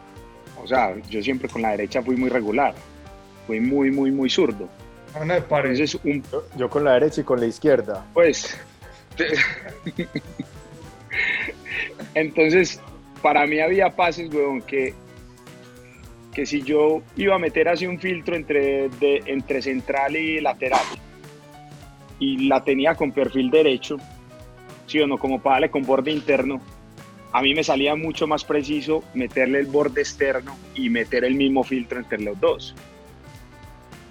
o 0.61 0.67
sea, 0.67 0.97
yo 1.09 1.23
siempre 1.23 1.49
con 1.49 1.63
la 1.63 1.71
derecha 1.71 2.03
fui 2.03 2.17
muy 2.17 2.29
regular, 2.29 2.75
fui 3.47 3.61
muy, 3.61 3.93
muy, 3.93 4.11
muy 4.11 4.29
zurdo. 4.29 4.69
No. 5.25 5.35
Entonces, 5.35 5.97
un, 6.05 6.23
Yo, 6.33 6.43
yo 6.57 6.69
con 6.69 6.83
la 6.85 6.95
derecha 6.95 7.21
y 7.21 7.25
con 7.25 7.39
la 7.39 7.47
izquierda. 7.47 8.05
pues, 8.13 8.59
entonces, 12.15 12.81
para 13.23 13.47
mí 13.47 13.61
había 13.61 13.95
pases, 13.95 14.33
weón, 14.33 14.63
que, 14.63 14.95
que 16.33 16.47
si 16.47 16.63
yo 16.63 17.03
iba 17.17 17.35
a 17.35 17.39
meter 17.39 17.69
así 17.69 17.87
un 17.87 17.99
filtro 17.99 18.37
entre, 18.37 18.89
de, 18.89 19.23
entre 19.27 19.63
central 19.63 20.17
y 20.17 20.41
lateral, 20.41 20.85
y 22.19 22.49
la 22.49 22.65
tenía 22.65 22.95
con 22.95 23.13
perfil 23.13 23.51
derecho, 23.51 23.97
sí 24.87 25.01
o 25.01 25.07
no, 25.07 25.19
como 25.19 25.41
para 25.41 25.57
darle 25.57 25.71
con 25.71 25.83
borde 25.83 26.11
interno, 26.11 26.61
a 27.33 27.43
mí 27.43 27.55
me 27.55 27.63
salía 27.63 27.95
mucho 27.95 28.27
más 28.27 28.45
preciso 28.45 29.05
meterle 29.13 29.61
el 29.61 29.67
borde 29.67 30.01
externo 30.01 30.57
y 30.75 30.89
meter 30.89 31.25
el 31.25 31.35
mismo 31.35 31.65
filtro 31.65 31.99
entre 31.99 32.21
los 32.21 32.41
dos. 32.41 32.75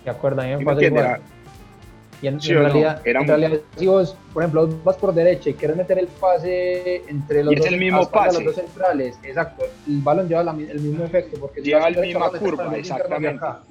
¿De 0.03 0.11
acuerdo? 0.11 0.41
A 0.41 0.45
mí 0.45 0.51
me 0.51 0.57
¿Sí 0.57 0.65
me 0.65 0.73
pasa 0.73 0.85
igual. 0.85 1.21
Y 2.25 2.27
en, 2.27 2.41
¿Sí 2.41 2.51
en 2.53 2.57
o 2.57 2.61
no? 2.61 2.65
realidad, 2.69 3.01
Era 3.05 3.19
en 3.19 3.25
muy- 3.27 3.35
realidad, 3.35 3.61
si 3.77 3.85
vos, 3.85 4.17
por 4.33 4.41
ejemplo, 4.41 4.67
vas 4.83 4.97
por 4.97 5.13
derecha 5.13 5.51
y 5.51 5.53
quieres 5.53 5.77
meter 5.77 5.99
el 5.99 6.07
pase 6.07 7.03
entre 7.07 7.43
los 7.43 7.51
Y 7.53 7.55
es 7.55 7.61
dos, 7.61 7.69
el 7.71 7.79
mismo 7.79 8.09
pase. 8.09 8.33
los 8.43 8.45
dos 8.45 8.55
centrales, 8.55 9.19
exacto, 9.23 9.63
el 9.87 10.01
balón 10.01 10.27
lleva 10.27 10.41
la 10.43 10.51
el 10.53 10.79
mismo 10.79 11.03
efecto. 11.05 11.39
Porque 11.39 11.61
Lleva 11.61 11.81
derecha, 11.85 12.01
misma 12.01 12.31
curva, 12.31 12.75
exactamente. 12.75 13.37
acá, 13.37 13.61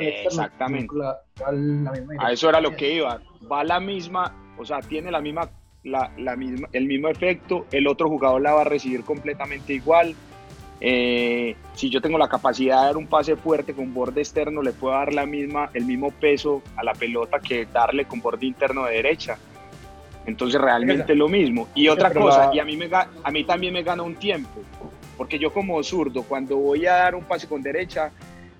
Exactamente. 0.00 0.92
la- 0.96 1.20
la- 1.38 1.52
la 1.52 1.92
A 2.18 2.32
eso 2.32 2.48
era 2.48 2.60
lo 2.60 2.74
que 2.74 2.94
iba. 2.94 3.20
Va 3.50 3.62
la 3.62 3.78
misma, 3.78 4.34
o 4.58 4.64
sea, 4.64 4.80
tiene 4.80 5.12
la 5.12 5.20
misma, 5.20 5.48
la, 5.84 6.10
la 6.18 6.34
misma, 6.34 6.66
el 6.72 6.86
mismo 6.86 7.08
efecto. 7.08 7.66
El 7.70 7.86
otro 7.86 8.08
jugador 8.08 8.42
la 8.42 8.54
va 8.54 8.62
a 8.62 8.64
recibir 8.64 9.04
completamente 9.04 9.72
igual. 9.74 10.16
Eh, 10.82 11.56
si 11.74 11.90
yo 11.90 12.00
tengo 12.00 12.16
la 12.16 12.28
capacidad 12.28 12.80
de 12.80 12.86
dar 12.86 12.96
un 12.96 13.06
pase 13.06 13.36
fuerte 13.36 13.74
con 13.74 13.92
borde 13.92 14.22
externo, 14.22 14.62
le 14.62 14.72
puedo 14.72 14.94
dar 14.94 15.12
la 15.12 15.26
misma, 15.26 15.70
el 15.74 15.84
mismo 15.84 16.10
peso 16.10 16.62
a 16.76 16.82
la 16.82 16.94
pelota 16.94 17.38
que 17.38 17.66
darle 17.66 18.06
con 18.06 18.20
borde 18.20 18.46
interno 18.46 18.86
de 18.86 18.94
derecha. 18.94 19.36
Entonces 20.24 20.60
realmente 20.60 21.12
es 21.12 21.18
lo 21.18 21.28
mismo. 21.28 21.68
Y 21.74 21.88
otra 21.88 22.12
cosa, 22.12 22.50
y 22.54 22.58
a 22.58 22.64
mí, 22.64 22.76
me, 22.76 22.88
a 22.92 23.30
mí 23.30 23.44
también 23.44 23.74
me 23.74 23.82
gana 23.82 24.02
un 24.02 24.14
tiempo, 24.14 24.62
porque 25.18 25.38
yo 25.38 25.52
como 25.52 25.82
zurdo, 25.82 26.22
cuando 26.22 26.56
voy 26.56 26.86
a 26.86 26.94
dar 26.94 27.14
un 27.14 27.24
pase 27.24 27.46
con 27.46 27.62
derecha, 27.62 28.10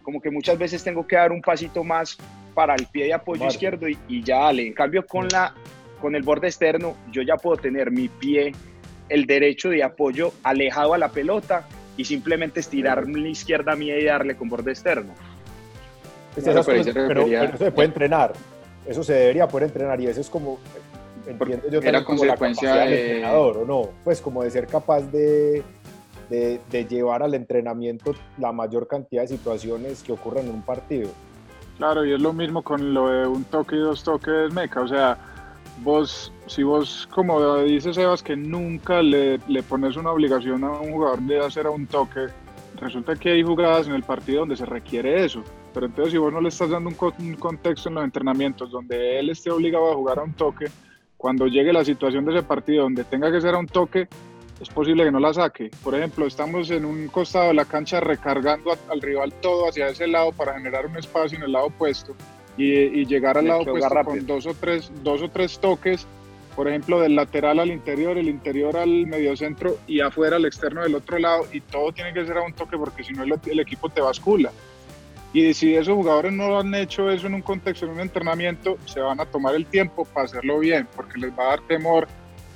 como 0.02 0.20
que 0.20 0.30
muchas 0.30 0.58
veces 0.58 0.82
tengo 0.84 1.06
que 1.06 1.16
dar 1.16 1.32
un 1.32 1.40
pasito 1.40 1.84
más 1.84 2.18
para 2.54 2.74
el 2.74 2.86
pie 2.86 3.04
de 3.04 3.14
apoyo 3.14 3.40
Vale. 3.40 3.52
izquierdo 3.52 3.88
y, 3.88 3.98
y 4.08 4.22
ya 4.22 4.40
dale. 4.40 4.66
En 4.66 4.72
cambio, 4.74 5.06
con, 5.06 5.28
la, 5.28 5.54
con 6.00 6.14
el 6.14 6.22
borde 6.22 6.48
externo, 6.48 6.96
yo 7.10 7.22
ya 7.22 7.36
puedo 7.36 7.56
tener 7.56 7.90
mi 7.90 8.08
pie, 8.08 8.52
el 9.08 9.26
derecho 9.26 9.70
de 9.70 9.82
apoyo 9.82 10.32
alejado 10.42 10.94
a 10.94 10.98
la 10.98 11.08
pelota 11.08 11.66
y 11.96 12.04
simplemente 12.04 12.60
estirar 12.60 13.06
la 13.08 13.28
izquierda 13.28 13.76
mía 13.76 13.98
y 13.98 14.04
darle 14.04 14.36
con 14.36 14.48
borde 14.48 14.70
externo. 14.72 15.12
Pues 16.34 16.44
Claro, 16.44 16.62
pero 16.64 16.78
cosas- 16.78 16.94
pero- 16.94 17.08
pero 17.08 17.42
eso 17.44 17.56
se 17.58 17.72
puede 17.72 17.88
entrenar. 17.88 18.32
Eso 18.86 19.02
se 19.02 19.12
debería 19.12 19.46
poder 19.48 19.68
entrenar 19.68 20.00
y 20.00 20.06
eso 20.06 20.20
es 20.20 20.30
como, 20.30 20.58
entiendo 21.26 21.68
yo 21.68 21.78
Era 21.80 21.98
también 21.98 22.04
como 22.04 22.24
la 22.24 22.36
consecuencia 22.36 22.68
capacidad 22.70 22.84
del 22.86 22.94
de- 22.94 23.06
entrenador, 23.06 23.58
¿o 23.58 23.64
no? 23.66 23.90
Pues 24.04 24.20
como 24.20 24.42
de 24.42 24.50
ser 24.50 24.66
capaz 24.66 25.02
de, 25.02 25.62
de, 26.30 26.60
de 26.70 26.84
llevar 26.86 27.22
al 27.22 27.34
entrenamiento 27.34 28.14
la 28.38 28.52
mayor 28.52 28.86
cantidad 28.88 29.22
de 29.22 29.28
situaciones 29.28 30.02
que 30.02 30.12
ocurran 30.12 30.46
en 30.46 30.54
un 30.54 30.62
partido. 30.62 31.10
Claro, 31.76 32.04
y 32.04 32.12
es 32.12 32.20
lo 32.20 32.32
mismo 32.32 32.62
con 32.62 32.94
lo 32.94 33.08
de 33.08 33.26
un 33.26 33.44
toque 33.44 33.74
y 33.76 33.80
dos 33.80 34.02
toques 34.04 34.52
meca. 34.52 34.80
O 34.82 34.88
sea, 34.88 35.18
vos, 35.78 36.32
si 36.46 36.62
vos, 36.62 37.08
como 37.12 37.56
dice 37.58 37.92
Sebas, 37.94 38.22
que 38.22 38.36
nunca 38.36 39.02
le, 39.02 39.38
le 39.48 39.62
pones 39.62 39.96
una 39.96 40.10
obligación 40.12 40.62
a 40.64 40.70
un 40.72 40.92
jugador 40.92 41.20
de 41.20 41.38
hacer 41.40 41.66
a 41.66 41.70
un 41.70 41.86
toque, 41.86 42.26
resulta 42.76 43.16
que 43.16 43.30
hay 43.30 43.42
jugadas 43.42 43.86
en 43.88 43.94
el 43.94 44.02
partido 44.02 44.40
donde 44.40 44.56
se 44.56 44.66
requiere 44.66 45.24
eso. 45.24 45.42
Pero 45.72 45.86
entonces, 45.86 46.12
si 46.12 46.18
vos 46.18 46.32
no 46.32 46.40
le 46.40 46.48
estás 46.48 46.70
dando 46.70 46.88
un, 46.88 46.94
co- 46.96 47.14
un 47.18 47.34
contexto 47.34 47.88
en 47.88 47.94
los 47.96 48.04
entrenamientos 48.04 48.70
donde 48.70 49.18
él 49.18 49.30
esté 49.30 49.50
obligado 49.50 49.90
a 49.92 49.94
jugar 49.94 50.18
a 50.18 50.22
un 50.24 50.34
toque, 50.34 50.66
cuando 51.16 51.46
llegue 51.46 51.72
la 51.72 51.84
situación 51.84 52.24
de 52.24 52.32
ese 52.34 52.42
partido 52.42 52.82
donde 52.84 53.04
tenga 53.04 53.30
que 53.30 53.40
ser 53.40 53.54
a 53.54 53.58
un 53.58 53.66
toque, 53.66 54.08
es 54.60 54.68
posible 54.68 55.04
que 55.04 55.10
no 55.10 55.20
la 55.20 55.32
saque. 55.32 55.70
Por 55.82 55.94
ejemplo, 55.94 56.26
estamos 56.26 56.70
en 56.70 56.84
un 56.84 57.08
costado 57.08 57.48
de 57.48 57.54
la 57.54 57.64
cancha 57.64 58.00
recargando 58.00 58.72
a- 58.72 58.92
al 58.92 59.00
rival 59.00 59.32
todo 59.40 59.68
hacia 59.68 59.88
ese 59.88 60.06
lado 60.06 60.32
para 60.32 60.54
generar 60.54 60.86
un 60.86 60.96
espacio 60.96 61.38
en 61.38 61.44
el 61.44 61.52
lado 61.52 61.66
opuesto 61.66 62.14
y, 62.60 63.00
y 63.00 63.06
llegar 63.06 63.38
al 63.38 63.46
lado 63.46 63.60
opuesto 63.62 63.88
rápido. 63.88 64.16
con 64.16 64.26
dos 64.26 64.46
o 64.46 64.54
tres, 64.54 64.92
dos 65.02 65.22
o 65.22 65.30
tres 65.30 65.58
toques, 65.58 66.06
por 66.54 66.68
ejemplo, 66.68 67.00
del 67.00 67.16
lateral 67.16 67.58
al 67.58 67.70
interior, 67.70 68.18
el 68.18 68.28
interior 68.28 68.76
al 68.76 69.06
mediocentro 69.06 69.78
y 69.86 70.00
afuera 70.00 70.36
al 70.36 70.44
externo 70.44 70.82
del 70.82 70.94
otro 70.94 71.18
lado 71.18 71.46
y 71.52 71.60
todo 71.60 71.90
tiene 71.92 72.12
que 72.12 72.26
ser 72.26 72.36
a 72.36 72.42
un 72.42 72.52
toque 72.52 72.76
porque 72.76 73.02
si 73.02 73.14
no 73.14 73.22
el, 73.22 73.32
el 73.46 73.60
equipo 73.60 73.88
te 73.88 74.02
bascula. 74.02 74.52
Y 75.32 75.54
si 75.54 75.74
esos 75.74 75.94
jugadores 75.94 76.32
no 76.32 76.58
han 76.58 76.74
hecho 76.74 77.08
eso 77.08 77.28
en 77.28 77.34
un 77.34 77.42
contexto, 77.42 77.86
en 77.86 77.92
un 77.92 78.00
entrenamiento, 78.00 78.76
se 78.84 79.00
van 79.00 79.20
a 79.20 79.26
tomar 79.26 79.54
el 79.54 79.64
tiempo 79.64 80.04
para 80.04 80.26
hacerlo 80.26 80.58
bien, 80.58 80.86
porque 80.94 81.18
les 81.18 81.30
va 81.30 81.44
a 81.44 81.50
dar 81.50 81.60
temor 81.60 82.08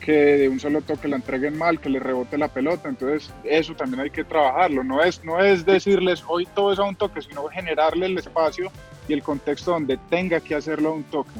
que 0.04 0.12
de 0.12 0.48
un 0.50 0.60
solo 0.60 0.82
toque 0.82 1.08
la 1.08 1.16
entreguen 1.16 1.56
mal, 1.56 1.80
que 1.80 1.88
les 1.88 2.02
rebote 2.02 2.36
la 2.36 2.48
pelota. 2.48 2.88
Entonces, 2.90 3.32
eso 3.42 3.74
también 3.74 4.00
hay 4.02 4.10
que 4.10 4.22
trabajarlo. 4.24 4.84
No 4.84 5.02
es, 5.02 5.24
no 5.24 5.42
es 5.42 5.64
decirles 5.64 6.22
hoy 6.28 6.46
todo 6.54 6.72
es 6.72 6.78
a 6.78 6.82
un 6.82 6.94
toque, 6.94 7.22
sino 7.22 7.48
generarle 7.48 8.06
el 8.06 8.18
espacio 8.18 8.70
y 9.08 9.14
el 9.14 9.22
contexto 9.22 9.70
donde 9.70 9.98
tenga 10.10 10.40
que 10.40 10.54
hacerlo 10.54 10.90
a 10.90 10.92
un 10.92 11.04
toque. 11.04 11.30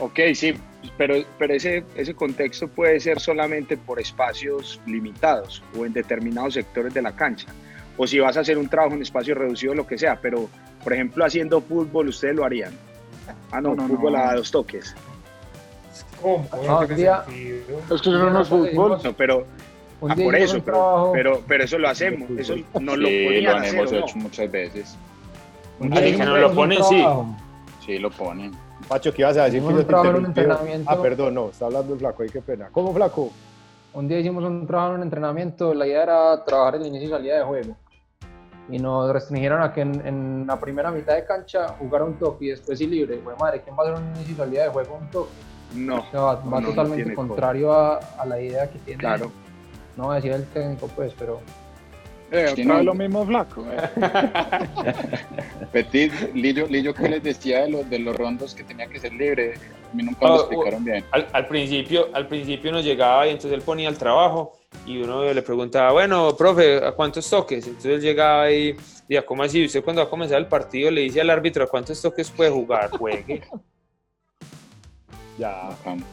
Ok, 0.00 0.20
sí, 0.34 0.54
pero, 0.96 1.16
pero 1.38 1.52
ese, 1.54 1.84
ese 1.96 2.14
contexto 2.14 2.68
puede 2.68 2.98
ser 3.00 3.20
solamente 3.20 3.76
por 3.76 4.00
espacios 4.00 4.80
limitados 4.86 5.62
o 5.76 5.84
en 5.84 5.92
determinados 5.92 6.54
sectores 6.54 6.94
de 6.94 7.02
la 7.02 7.14
cancha. 7.14 7.48
O 7.96 8.06
si 8.06 8.20
vas 8.20 8.36
a 8.36 8.40
hacer 8.40 8.56
un 8.56 8.68
trabajo 8.68 8.94
en 8.94 9.02
espacio 9.02 9.34
reducido, 9.34 9.74
lo 9.74 9.86
que 9.86 9.98
sea, 9.98 10.18
pero 10.20 10.48
por 10.82 10.92
ejemplo 10.94 11.24
haciendo 11.24 11.60
fútbol, 11.60 12.08
ustedes 12.08 12.34
lo 12.36 12.44
harían. 12.44 12.72
Ah, 13.50 13.60
no, 13.60 13.74
No, 13.74 13.82
no, 13.82 13.88
fútbol 13.88 14.12
no. 14.12 14.18
a 14.20 14.34
dos 14.36 14.50
toques. 14.50 14.94
¿Cómo? 16.22 16.46
No, 16.52 16.62
No 16.62 16.78
tiene 16.80 16.94
tía. 16.96 17.24
sentido. 17.24 17.58
Es 17.80 17.86
que 17.88 17.94
eso 18.10 18.30
no 18.30 18.40
es 18.40 18.48
fútbol. 18.48 18.98
No, 19.02 19.12
pero 19.14 19.44
Un 20.00 20.10
ah, 20.12 20.14
día 20.14 20.24
por 20.26 20.36
eso, 20.36 20.60
pero, 20.64 21.10
pero, 21.12 21.40
pero 21.46 21.64
eso 21.64 21.78
lo 21.78 21.88
hacemos, 21.88 22.30
eso 22.38 22.54
no 22.80 22.96
lo 22.96 23.08
Sí, 23.08 23.40
lo 23.40 23.56
hacer. 23.56 23.74
hemos 23.74 23.90
¿o 23.92 23.94
no? 23.94 24.00
hecho 24.00 24.16
muchas 24.18 24.50
veces. 24.50 24.96
un 25.80 25.92
Así 25.92 25.92
día 25.92 26.00
que 26.02 26.08
hicimos 26.10 26.26
no 26.28 26.36
lo 26.38 26.54
ponen, 26.54 26.84
sí. 26.84 27.04
Sí, 27.84 27.98
lo 27.98 28.10
ponen. 28.10 28.52
Pacho, 28.86 29.12
¿qué 29.12 29.22
ibas 29.22 29.36
a 29.36 29.44
decir? 29.44 29.58
Hicimos 29.58 29.72
que 29.74 29.78
yo 29.80 29.82
te 29.86 29.88
trabajo 29.88 30.10
en 30.10 30.16
un 30.16 30.26
entrenamiento. 30.26 30.90
Ah, 30.90 31.02
perdón, 31.02 31.34
no, 31.34 31.48
está 31.50 31.66
hablando 31.66 31.94
el 31.94 31.98
flaco, 32.00 32.22
ay, 32.22 32.28
qué 32.30 32.40
pena. 32.40 32.68
¿Cómo 32.72 32.94
flaco? 32.94 33.30
Un 33.94 34.06
día 34.06 34.18
hicimos 34.20 34.44
un 34.44 34.66
trabajo 34.66 34.90
en 34.90 34.96
un 34.98 35.02
entrenamiento, 35.02 35.74
la 35.74 35.86
idea 35.86 36.02
era 36.04 36.44
trabajar 36.44 36.76
el 36.76 36.86
inicio 36.86 37.08
y 37.08 37.10
salida 37.10 37.38
de 37.38 37.44
juego. 37.44 37.76
Y 38.70 38.78
nos 38.78 39.10
restringieron 39.10 39.62
a 39.62 39.72
que 39.72 39.80
en, 39.80 40.06
en 40.06 40.46
la 40.46 40.60
primera 40.60 40.90
mitad 40.90 41.14
de 41.14 41.24
cancha 41.24 41.68
jugara 41.78 42.04
un 42.04 42.18
toque 42.18 42.44
y 42.44 42.48
después 42.50 42.78
sí 42.78 42.86
libre. 42.86 43.16
Güey, 43.16 43.36
madre, 43.40 43.62
¿quién 43.62 43.74
va 43.76 43.82
a 43.84 43.86
hacer 43.92 44.02
un 44.04 44.14
inicio 44.14 44.34
y 44.34 44.36
salida 44.36 44.64
de 44.64 44.68
juego 44.68 44.98
un 45.00 45.10
toque? 45.10 45.30
No, 45.74 46.00
O 46.00 46.10
sea, 46.10 46.20
va, 46.20 46.34
va 46.36 46.60
no, 46.60 46.62
no 46.62 46.68
totalmente 46.68 47.14
cómo. 47.14 47.28
contrario 47.28 47.72
a, 47.72 47.96
a 48.18 48.26
la 48.26 48.40
idea 48.40 48.70
que 48.70 48.78
tiene. 48.80 49.00
claro. 49.00 49.30
No 49.96 50.04
voy 50.04 50.12
a 50.12 50.16
decir 50.16 50.32
el 50.32 50.44
técnico, 50.46 50.88
pues, 50.94 51.12
pero 51.18 51.40
Eh, 52.30 52.44
otra 52.52 52.56
vez 52.56 52.66
no. 52.66 52.82
lo 52.82 52.94
mismo 52.94 53.26
flaco. 53.26 53.64
Petit, 55.72 56.12
Lillo, 56.34 56.66
Lillo 56.68 56.94
que 56.94 57.08
les 57.08 57.22
decía 57.22 57.62
de 57.64 57.70
los, 57.70 57.90
de 57.90 57.98
los 57.98 58.16
rondos 58.16 58.54
que 58.54 58.64
tenía 58.64 58.86
que 58.86 58.98
ser 59.00 59.12
libre, 59.12 59.54
a 59.90 59.94
mí 59.94 60.02
nunca 60.02 60.18
me 60.20 60.26
Ah, 60.26 60.30
lo 60.34 60.40
explicaron 60.40 60.84
bien. 60.84 61.04
Al, 61.10 61.26
al 61.32 61.46
principio, 61.48 62.08
al 62.12 62.28
principio 62.28 62.72
nos 62.72 62.84
llegaba 62.84 63.26
y 63.26 63.30
entonces 63.30 63.52
él 63.52 63.62
ponía 63.62 63.88
el 63.88 63.98
trabajo 63.98 64.52
y 64.86 65.00
uno 65.02 65.32
le 65.32 65.42
preguntaba, 65.42 65.92
bueno, 65.92 66.34
profe, 66.36 66.84
¿a 66.84 66.92
cuántos 66.92 67.28
toques? 67.28 67.66
Entonces 67.66 67.92
él 67.94 68.00
llegaba 68.00 68.50
y 68.50 68.72
decía, 68.72 69.24
¿cómo 69.26 69.42
así? 69.42 69.64
Usted 69.64 69.82
cuando 69.82 70.02
va 70.02 70.06
a 70.06 70.10
comenzar 70.10 70.38
el 70.38 70.46
partido 70.46 70.90
le 70.90 71.02
dice 71.02 71.20
al 71.20 71.30
árbitro, 71.30 71.64
¿a 71.64 71.66
cuántos 71.66 72.00
toques 72.00 72.30
puede 72.30 72.50
jugar? 72.50 72.90
Juegue. 72.90 73.42
Ya. 75.38 75.68
Bacán. 75.68 76.04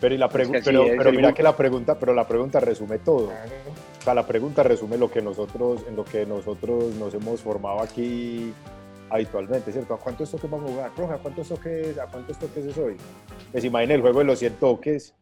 Pero, 0.00 0.16
y 0.16 0.18
la 0.18 0.26
Es 0.26 0.48
que 0.48 0.60
pero, 0.60 1.12
mira 1.12 1.32
que 1.32 1.44
la 1.44 1.56
pregunta, 1.56 1.96
pero 1.96 2.12
la 2.12 2.26
pregunta 2.26 2.58
resume 2.58 2.98
todo. 2.98 3.28
O 3.28 4.02
sea, 4.02 4.14
la 4.14 4.26
pregunta 4.26 4.64
resume 4.64 4.98
lo 4.98 5.08
que 5.08 5.22
nosotros, 5.22 5.84
en 5.88 5.94
lo 5.94 6.04
que 6.04 6.26
nosotros 6.26 6.92
nos 6.96 7.14
hemos 7.14 7.40
formado 7.40 7.80
aquí 7.80 8.52
habitualmente, 9.08 9.70
¿cierto? 9.70 9.94
¿A 9.94 9.98
cuántos 9.98 10.28
toques 10.28 10.50
vamos 10.50 10.70
a 10.70 10.72
jugar? 10.72 10.90
Profe, 10.90 11.14
¿a 11.14 11.18
cuántos 11.18 11.48
toques, 11.48 11.98
a 11.98 12.06
cuántos 12.06 12.36
toques 12.36 12.64
es 12.64 12.76
hoy? 12.78 12.96
Pues 13.52 13.64
imaginen 13.64 13.96
el 13.96 14.00
juego 14.00 14.18
de 14.18 14.24
los 14.24 14.40
100 14.40 14.54
toques. 14.54 15.14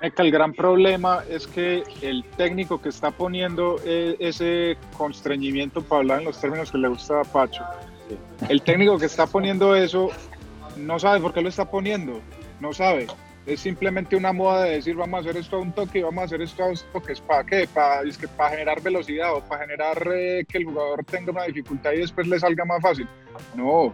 El 0.00 0.30
gran 0.30 0.52
problema 0.52 1.24
es 1.28 1.46
que 1.46 1.82
el 2.02 2.24
técnico 2.36 2.82
que 2.82 2.90
está 2.90 3.10
poniendo 3.10 3.76
eh, 3.84 4.16
ese 4.20 4.76
constreñimiento, 4.98 5.82
para 5.82 6.00
hablar 6.00 6.18
en 6.20 6.26
los 6.26 6.40
términos 6.40 6.70
que 6.70 6.78
le 6.78 6.88
gusta 6.88 7.22
a 7.22 7.24
Pacho, 7.24 7.64
el 8.48 8.62
técnico 8.62 8.98
que 8.98 9.06
está 9.06 9.26
poniendo 9.26 9.74
eso 9.74 10.10
no 10.76 10.98
sabe 10.98 11.20
por 11.20 11.32
qué 11.32 11.40
lo 11.40 11.48
está 11.48 11.68
poniendo, 11.68 12.20
no 12.60 12.72
sabe. 12.72 13.06
Es 13.46 13.60
simplemente 13.60 14.14
una 14.14 14.32
moda 14.32 14.64
de 14.64 14.72
decir 14.72 14.94
vamos 14.94 15.18
a 15.18 15.20
hacer 15.20 15.40
esto 15.40 15.56
a 15.56 15.60
un 15.60 15.72
toque 15.72 16.00
y 16.00 16.02
vamos 16.02 16.22
a 16.22 16.24
hacer 16.26 16.42
esto 16.42 16.64
a 16.64 16.68
dos 16.68 16.86
toques. 16.92 17.20
¿Para 17.20 17.44
qué? 17.44 17.66
Para, 17.72 18.02
es 18.02 18.18
que 18.18 18.28
para 18.28 18.50
generar 18.50 18.82
velocidad 18.82 19.34
o 19.34 19.40
para 19.40 19.62
generar 19.62 20.06
eh, 20.14 20.44
que 20.46 20.58
el 20.58 20.64
jugador 20.64 21.04
tenga 21.04 21.32
una 21.32 21.44
dificultad 21.44 21.92
y 21.92 21.98
después 22.00 22.26
le 22.26 22.38
salga 22.38 22.64
más 22.66 22.82
fácil. 22.82 23.08
No, 23.56 23.92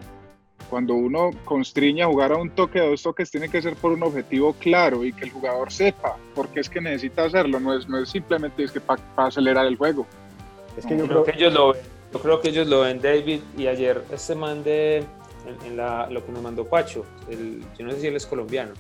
cuando 0.68 0.94
uno 0.94 1.30
constriña 1.44 2.06
a 2.06 2.08
jugar 2.08 2.32
a 2.32 2.36
un 2.36 2.50
toque 2.50 2.80
de 2.80 2.90
dos 2.90 3.02
toques 3.02 3.30
tiene 3.30 3.48
que 3.48 3.62
ser 3.62 3.76
por 3.76 3.92
un 3.92 4.02
objetivo 4.02 4.54
claro 4.54 5.04
y 5.04 5.12
que 5.12 5.24
el 5.24 5.30
jugador 5.30 5.70
sepa 5.70 6.16
por 6.34 6.48
qué 6.48 6.60
es 6.60 6.68
que 6.68 6.80
necesita 6.80 7.24
hacerlo, 7.24 7.60
no 7.60 7.76
es, 7.76 7.88
no 7.88 7.98
es 7.98 8.08
simplemente 8.08 8.64
es 8.64 8.72
que 8.72 8.80
para 8.80 9.00
acelerar 9.16 9.66
el 9.66 9.76
juego. 9.76 10.06
Es 10.76 10.86
que 10.86 10.96
yo 10.96 11.06
creo 11.06 11.22
creo 11.22 11.24
que 11.24 11.40
ellos 11.40 11.54
lo 11.54 11.72
ven. 11.72 11.82
Yo 12.12 12.20
creo 12.20 12.40
que 12.40 12.48
ellos 12.48 12.68
lo 12.68 12.80
ven, 12.82 13.00
David, 13.00 13.40
y 13.56 13.66
ayer 13.66 14.04
este 14.12 14.34
man 14.34 14.62
de, 14.62 15.04
en, 15.46 15.66
en 15.66 15.76
la, 15.76 16.08
lo 16.10 16.24
que 16.24 16.32
nos 16.32 16.42
mandó 16.42 16.64
Pacho, 16.64 17.04
el, 17.30 17.62
yo 17.78 17.84
no 17.84 17.92
sé 17.92 18.00
si 18.00 18.06
él 18.06 18.16
es 18.16 18.26
colombiano, 18.26 18.72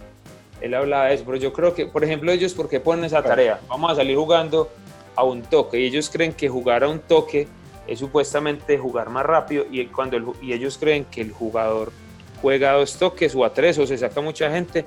él 0.60 0.74
hablaba 0.74 1.06
de 1.06 1.14
eso, 1.14 1.24
pero 1.26 1.36
yo 1.36 1.52
creo 1.52 1.74
que, 1.74 1.86
por 1.86 2.04
ejemplo, 2.04 2.32
ellos, 2.32 2.54
¿por 2.54 2.68
qué 2.68 2.80
ponen 2.80 3.04
esa 3.04 3.22
tarea? 3.22 3.60
Vamos 3.68 3.92
a 3.92 3.96
salir 3.96 4.16
jugando 4.16 4.70
a 5.16 5.24
un 5.24 5.42
toque, 5.42 5.80
y 5.80 5.86
ellos 5.86 6.10
creen 6.10 6.32
que 6.32 6.48
jugar 6.48 6.84
a 6.84 6.88
un 6.88 7.00
toque 7.00 7.46
es 7.86 7.98
supuestamente 7.98 8.78
jugar 8.78 9.10
más 9.10 9.26
rápido, 9.26 9.64
y, 9.70 9.84
cuando 9.86 10.16
el 10.16 10.24
y 10.40 10.52
ellos 10.52 10.78
creen 10.78 11.04
que 11.04 11.20
el 11.20 11.32
jugador 11.32 11.92
juega 12.40 12.70
a 12.70 12.74
dos 12.74 12.98
toques 12.98 13.34
o 13.34 13.44
a 13.44 13.52
tres, 13.52 13.78
o 13.78 13.86
se 13.86 13.98
saca 13.98 14.20
mucha 14.20 14.50
gente, 14.50 14.86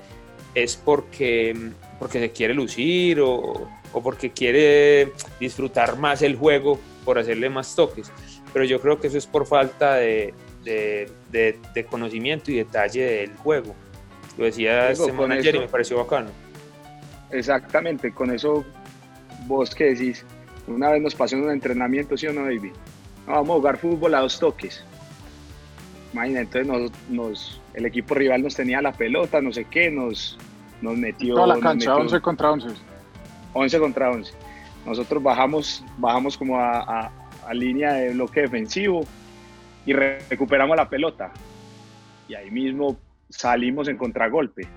es 0.56 0.76
porque, 0.76 1.56
porque 2.00 2.20
se 2.20 2.32
quiere 2.32 2.54
lucir 2.54 3.22
o, 3.22 3.68
o 3.94 4.02
porque 4.02 4.32
quiere 4.32 5.14
disfrutar 5.40 5.98
más 5.98 6.22
el 6.22 6.36
juego 6.36 6.80
por 7.06 7.20
hacerle 7.20 7.50
más 7.50 7.76
toques. 7.76 8.12
Pero 8.54 8.66
yo 8.66 8.82
creo 8.82 9.00
que 9.00 9.08
eso 9.08 9.18
es 9.18 9.28
por 9.28 9.46
falta 9.46 9.96
de, 9.96 10.34
de, 10.68 11.12
de- 11.32 11.60
de 11.74 11.86
conocimiento 11.86 12.52
y 12.52 12.56
detalle 12.58 13.04
del 13.04 13.36
juego. 13.38 13.74
Lo 14.38 14.46
decía 14.46 14.88
Diego, 14.90 15.04
este 15.06 15.18
con 15.18 15.28
manager 15.30 15.46
y 15.56 15.58
eso- 15.58 15.62
me 15.62 15.68
pareció 15.68 15.98
bacano. 15.98 16.30
Exactamente, 17.32 18.12
con 18.14 18.32
eso 18.32 18.64
vos 19.48 19.74
que 19.76 19.86
decís, 19.96 20.24
una 20.68 20.90
vez 20.90 21.02
nos 21.02 21.16
pasó 21.16 21.36
en 21.36 21.44
un 21.44 21.52
entrenamiento, 21.52 22.18
¿sí 22.18 22.28
o 22.28 22.34
no, 22.34 22.42
David? 22.44 22.72
No, 23.26 23.34
vamos 23.34 23.50
a 23.50 23.54
jugar 23.54 23.78
fútbol 23.78 24.16
a 24.16 24.20
dos 24.20 24.40
toques. 24.40 24.84
Imagina, 26.14 26.42
entonces 26.42 26.68
nos, 26.68 26.92
nos- 27.10 27.62
el 27.74 27.86
equipo 27.86 28.16
rival 28.16 28.42
nos 28.44 28.56
tenía 28.56 28.82
la 28.82 28.92
pelota, 28.94 29.42
no 29.42 29.52
sé 29.52 29.66
qué, 29.66 29.92
nos, 29.92 30.38
nos 30.82 30.98
metió... 30.98 31.36
Toda 31.36 31.48
la 31.48 31.54
cancha, 31.60 31.92
metió 31.92 31.96
11 31.98 32.22
contra 32.22 32.52
11. 32.52 32.68
11 33.54 33.80
contra 33.80 34.12
11. 34.12 34.34
Nosotros 34.86 35.22
bajamos, 35.22 35.84
bajamos 35.98 36.38
como 36.38 36.58
a, 36.60 36.80
a- 36.80 37.12
a 37.48 37.54
línea 37.54 37.94
de 37.94 38.14
bloque 38.14 38.42
defensivo 38.42 39.06
y 39.88 39.94
re- 39.94 40.20
recuperamos 40.30 40.78
la 40.78 40.88
pelota. 40.88 41.32
Y 42.28 42.36
ahí 42.36 42.52
mismo 42.52 42.98
salimos 43.30 43.88
en 43.88 43.98
contragolpe. 43.98 44.68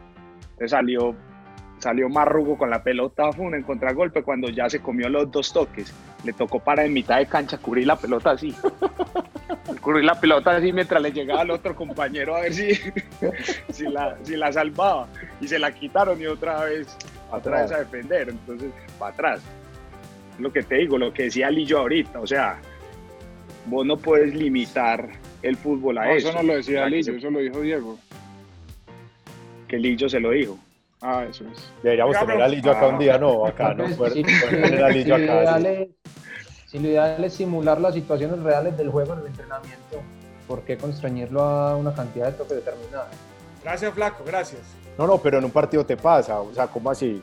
Entonces 0.52 0.70
salió, 0.70 1.14
salió 1.78 2.08
Marrugo 2.08 2.56
con 2.56 2.70
la 2.70 2.82
pelota 2.82 3.32
fue 3.32 3.46
en 3.56 3.62
contragolpe 3.62 4.22
cuando 4.22 4.48
ya 4.48 4.70
se 4.70 4.80
comió 4.80 5.08
los 5.08 5.30
dos 5.30 5.52
toques. 5.52 5.92
Le 6.24 6.32
tocó 6.32 6.60
para 6.60 6.84
en 6.84 6.92
mitad 6.92 7.18
de 7.18 7.26
cancha 7.26 7.58
cubrir 7.58 7.86
la 7.86 7.96
pelota 7.96 8.30
así. 8.30 8.54
cubrir 9.82 10.04
la 10.04 10.18
pelota 10.18 10.56
así 10.56 10.72
mientras 10.72 11.02
le 11.02 11.10
llegaba 11.12 11.40
al 11.40 11.50
otro 11.50 11.74
compañero 11.74 12.36
a 12.36 12.42
ver 12.42 12.54
si, 12.54 12.70
si, 13.70 13.84
la, 13.88 14.16
si 14.22 14.36
la 14.36 14.52
salvaba. 14.52 15.08
Y 15.40 15.48
se 15.48 15.58
la 15.58 15.72
quitaron 15.72 16.20
y 16.20 16.26
otra 16.26 16.64
vez 16.64 16.96
otra 17.32 17.62
vez 17.62 17.72
a 17.72 17.78
defender, 17.78 18.28
entonces 18.28 18.70
para 18.98 19.12
atrás. 19.12 19.42
Lo 20.38 20.52
que 20.52 20.62
te 20.62 20.76
digo, 20.76 20.98
lo 20.98 21.12
que 21.12 21.24
decía 21.24 21.50
Lillo 21.50 21.78
ahorita, 21.80 22.20
o 22.20 22.26
sea, 22.26 22.58
vos 23.70 23.86
no 23.86 23.96
puedes 23.96 24.34
limitar 24.34 25.08
el 25.42 25.56
fútbol 25.56 25.98
a 25.98 26.06
No, 26.06 26.10
eso. 26.12 26.28
eso 26.28 26.36
no 26.38 26.42
lo 26.42 26.54
decía 26.56 26.80
O 26.80 26.82
sea, 26.82 26.84
que 26.84 26.90
Lillo, 26.96 27.12
se- 27.12 27.18
eso 27.18 27.30
lo 27.30 27.38
dijo 27.38 27.60
Diego. 27.60 27.98
Que 29.68 29.78
Lillo 29.78 30.08
se 30.08 30.20
lo 30.20 30.30
dijo. 30.30 30.58
Ah, 31.00 31.24
eso 31.30 31.44
es. 31.50 31.70
Deberíamos 31.82 32.18
tener 32.18 32.42
a 32.42 32.48
Lillo 32.48 32.72
acá 32.72 32.88
un 32.88 32.98
día, 32.98 33.16
no, 33.18 33.46
acá, 33.46 33.72
no, 33.72 33.84
Pues, 33.84 33.96
poder, 33.96 34.12
sí, 34.12 34.22
poder 34.22 34.38
sí, 34.50 34.62
tener 34.62 34.84
a 34.84 34.88
si 34.92 34.98
Lillo 34.98 35.18
lo 35.18 35.24
acá. 35.24 35.34
ideal 35.34 35.62
sí. 35.62 35.68
es- 35.68 35.88
si 36.70 36.78
lo 36.78 36.88
ideal 36.88 37.24
es 37.24 37.32
simular 37.34 37.80
las 37.80 37.94
situaciones 37.94 38.38
reales 38.40 38.76
del 38.76 38.90
juego 38.90 39.14
en 39.14 39.20
el 39.20 39.26
entrenamiento, 39.26 40.02
¿por 40.46 40.60
qué 40.62 40.76
constreñirlo 40.76 41.40
a 41.42 41.76
una 41.76 41.94
cantidad 41.94 42.26
de 42.26 42.32
toques 42.32 42.56
determinada? 42.56 43.08
Gracias, 43.64 43.92
Flaco, 43.94 44.22
gracias. 44.26 44.60
No, 44.98 45.06
no, 45.06 45.18
pero 45.18 45.38
en 45.38 45.44
un 45.46 45.50
partido 45.50 45.84
te 45.86 45.96
pasa, 45.96 46.40
o 46.40 46.52
sea, 46.52 46.66
¿cómo 46.66 46.90
así? 46.90 47.20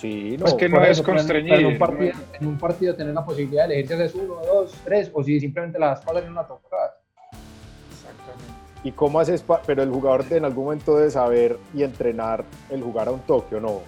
Sí, 0.00 0.36
no. 0.38 0.44
Pues 0.44 0.54
que 0.54 0.68
no 0.68 0.82
es 0.82 0.98
en- 0.98 1.04
constreñir, 1.04 1.52
En 1.52 1.66
un, 1.66 1.72
no 1.74 1.78
partido, 1.78 2.12
en 2.40 2.46
un 2.46 2.58
partido 2.58 2.94
tener 2.94 3.12
la 3.12 3.22
posibilidad 3.24 3.68
de 3.68 3.74
elegir 3.80 3.88
si 3.88 4.02
haces 4.02 4.14
uno, 4.14 4.36
dos, 4.46 4.72
tres, 4.82 5.10
o 5.12 5.22
si 5.22 5.38
simplemente 5.38 5.78
las 5.78 6.00
pasas 6.00 6.24
en 6.24 6.30
una 6.32 6.46
tocada. 6.46 6.96
Exactamente. 7.92 8.44
¿Y 8.82 8.92
cómo 8.92 9.20
haces? 9.20 9.42
pa- 9.42 9.60
pero 9.66 9.82
el 9.82 9.90
jugador 9.90 10.24
en 10.30 10.46
algún 10.46 10.64
momento 10.64 10.96
debe 10.96 11.10
saber 11.10 11.58
y 11.74 11.82
entrenar 11.82 12.44
el 12.70 12.82
jugar 12.82 13.08
a 13.08 13.10
un 13.10 13.20
toque 13.20 13.56
o 13.56 13.60
no. 13.60 13.82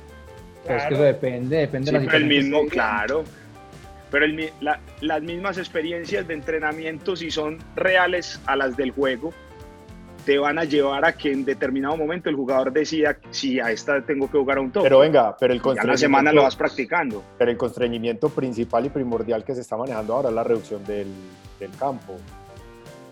Pero 0.66 0.77
es 0.77 0.83
que 0.83 0.88
Claro. 0.90 0.94
eso 0.96 1.03
depende, 1.05 1.57
depende 1.57 1.90
Sí, 1.90 1.96
de 1.96 2.01
la 2.05 2.07
pero 2.12 2.18
el 2.18 2.29
mismo, 2.29 2.66
claro. 2.68 3.25
Pero 4.11 4.27
el 4.27 4.35
mi- 4.35 4.51
la- 4.61 4.81
las 5.01 5.22
mismas 5.22 5.57
experiencias 5.57 6.29
de 6.29 6.35
entrenamiento, 6.35 7.16
si 7.16 7.31
son 7.31 7.59
reales 7.75 8.38
a 8.44 8.55
las 8.57 8.77
del 8.77 8.90
juego, 8.90 9.33
te 10.24 10.38
van 10.38 10.58
a 10.58 10.64
llevar 10.64 11.04
a 11.04 11.12
que 11.12 11.32
en 11.32 11.44
determinado 11.44 11.96
momento 11.96 12.28
el 12.30 12.37
jugador 12.37 12.72
decida 12.72 13.16
si 13.30 13.58
a 13.61 13.70
esta 13.70 14.00
tengo 14.02 14.30
que 14.30 14.38
jugar 14.38 14.58
a 14.58 14.61
un 14.61 14.70
toque. 14.70 14.85
Pero 14.85 15.00
venga, 15.00 15.37
pero 15.38 15.52
el 15.52 15.58
ya 15.61 15.64
la 15.64 15.74
semana 15.74 16.30
constreñimiento, 16.30 16.35
lo 16.37 16.42
vas 16.42 16.56
practicando. 16.56 17.22
pero 17.38 17.50
el 17.50 17.56
constreñimiento 17.56 18.28
principal 18.28 18.87
y 18.87 18.88
primordial 18.90 19.44
que 19.44 19.54
se 19.54 19.61
está 19.62 19.76
manejando 19.76 20.14
ahora 20.14 20.28
es 20.28 20.35
la 20.35 20.44
reducción 20.44 20.85
del, 20.85 21.08
del 21.58 21.70
campo. 21.76 22.14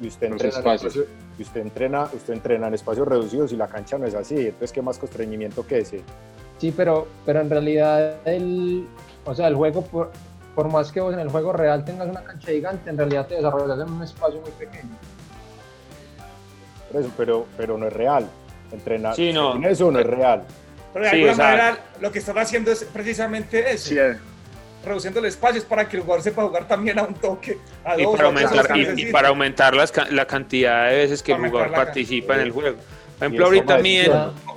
Y 0.01 0.07
usted 0.07 0.29
entrena, 0.29 0.55
en 0.55 0.59
espacios. 0.61 0.97
espacio- 0.97 1.15
y 1.39 1.43
usted 1.43 1.61
entrena, 1.61 2.05
usted 2.13 2.33
entrena 2.35 2.69
en 2.69 2.75
espacios 2.75 3.07
reducidos 3.07 3.53
y 3.53 3.57
la 3.57 3.67
cancha 3.67 3.99
no 3.99 4.07
es 4.07 4.15
así. 4.15 4.37
Entonces, 4.37 4.73
¿qué 4.73 4.81
más 4.83 4.99
constreñimiento 4.99 5.67
que 5.67 5.79
ese? 5.81 6.03
Sí, 6.59 6.73
pero, 6.77 7.07
pero 7.27 7.41
en 7.41 7.51
realidad 7.51 8.17
el, 8.27 8.87
o 9.25 9.35
sea, 9.35 9.49
el 9.49 9.55
juego, 9.57 9.83
por, 9.83 10.11
por 10.55 10.71
más 10.71 10.93
que 10.93 11.01
vos 11.01 11.13
en 11.15 11.21
el 11.21 11.29
juego 11.29 11.53
real 11.53 11.85
tengas 11.85 12.09
una 12.09 12.23
cancha 12.23 12.51
gigante, 12.53 12.89
en 12.91 12.97
realidad 12.99 13.27
te 13.27 13.35
desarrollas 13.37 13.79
en 13.81 13.93
un 13.95 14.03
espacio 14.03 14.41
muy 14.41 14.51
pequeño. 14.53 14.91
Por 16.91 17.01
eso, 17.01 17.11
pero, 17.17 17.47
pero 17.57 17.79
no 17.79 17.87
es 17.87 17.93
real. 17.93 18.27
Entrenar 18.73 19.15
Sí, 19.17 19.33
no. 19.33 19.53
según 19.53 19.65
eso 19.67 19.91
no 19.91 19.99
es 20.01 20.07
real. 20.07 20.43
Pero 20.93 21.05
de 21.05 21.11
Sí, 21.11 21.17
alguna 21.17 21.33
o 21.33 21.37
sea- 21.37 21.45
manera 21.47 21.79
lo 22.01 22.13
que 22.13 22.19
están 22.19 22.39
haciendo 22.39 22.71
es 22.73 22.85
precisamente 22.85 23.71
eso, 23.73 23.89
Sí, 23.91 23.99
eh, 23.99 24.17
reduciendo 24.85 25.21
el 25.21 25.27
espacio 25.27 25.59
es 25.59 25.65
para 25.65 25.89
que 25.89 25.97
el 25.97 26.03
jugador 26.03 26.23
sepa 26.23 26.43
jugar 26.43 26.67
también 26.67 26.99
a 26.99 27.03
un 27.03 27.15
toque, 27.15 27.59
a 27.85 27.99
Y 27.99 28.05
dos, 28.05 28.17
para 28.17 28.29
aumentar, 28.29 28.77
y- 28.99 29.07
para 29.13 29.29
aumentar 29.29 29.75
las 29.75 29.93
la 30.11 30.27
cantidad 30.27 30.89
de 30.91 30.97
veces 30.97 31.23
que 31.23 31.33
el 31.33 31.39
Para 31.39 31.51
jugador 31.51 31.73
participa 31.73 32.35
en 32.35 32.41
el 32.41 32.51
juego. 32.51 32.77
Por 33.19 33.27
ejemplo, 33.27 33.45
es 33.45 33.53
ahorita 33.53 33.79
miden 33.79 34.13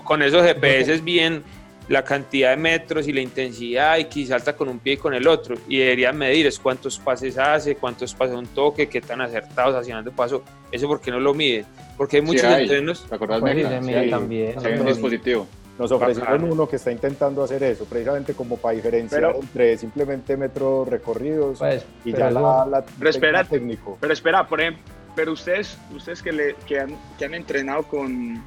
con 0.06 0.22
esos 0.22 0.42
GPS 0.44 1.02
bien 1.02 1.44
la 1.90 2.04
cantidad 2.04 2.52
de 2.52 2.58
metros 2.58 3.08
y 3.08 3.14
la 3.14 3.22
intensidad 3.22 3.98
y 3.98 4.06
que 4.06 4.26
salta 4.26 4.56
con 4.56 4.70
un 4.70 4.80
pie 4.80 4.94
y 4.94 4.98
con 4.98 5.14
el 5.14 5.28
otro. 5.28 5.56
Y 5.68 5.80
deberían 5.80 6.18
medir 6.18 6.48
es 6.48 6.58
cuántos 6.60 6.98
pases 7.00 7.38
hace, 7.38 7.76
cuántos 7.76 8.14
pases 8.14 8.36
un 8.36 8.48
toque, 8.48 8.88
qué 8.88 9.02
tan 9.02 9.22
acertados 9.22 9.76
hacia 9.76 9.96
dónde 9.96 10.12
pasó. 10.12 10.44
Eso 10.72 10.88
porque 10.88 11.12
no 11.12 11.20
lo 11.20 11.34
mide. 11.34 11.66
Porque 11.98 12.18
hay 12.18 12.22
Sí 12.22 12.28
muchos 12.28 12.44
hay. 12.46 12.64
entrenos. 12.64 13.06
¿Te 13.08 13.16
acordás, 13.16 13.42
Pues 13.42 13.54
sí, 13.56 13.62
se 13.64 14.04
Sí 14.04 14.10
también. 14.10 14.60
Sí 14.62 14.68
hay 14.68 14.80
un 14.80 14.86
dispositivo. 14.86 15.48
Nos 15.78 15.92
ofrecieron 15.92 16.44
uno 16.52 16.70
que 16.70 16.76
está 16.76 16.92
intentando 16.92 17.44
hacer 17.44 17.64
eso, 17.64 17.86
precisamente 17.86 18.34
como 18.36 18.58
para 18.58 18.76
diferenciar 18.76 19.22
Pero- 19.22 19.40
entre 19.42 19.78
simplemente 19.78 20.38
metros 20.38 20.88
recorridos 20.88 21.58
Pues, 21.58 21.84
y 22.06 22.12
ya 22.14 22.30
la, 22.30 22.66
la 22.70 22.86
Pero 22.98 23.10
espera. 23.10 23.44
técnico. 23.44 23.98
Pero 24.00 24.14
espera, 24.14 24.48
por 24.48 24.62
ejemplo, 24.62 24.84
pero 25.16 25.32
ustedes, 25.32 25.78
ustedes 25.96 26.22
que, 26.22 26.32
le, 26.32 26.56
que, 26.68 26.80
han, 26.80 26.96
que 27.18 27.26
han 27.26 27.34
entrenado 27.34 27.84
con, 27.84 28.44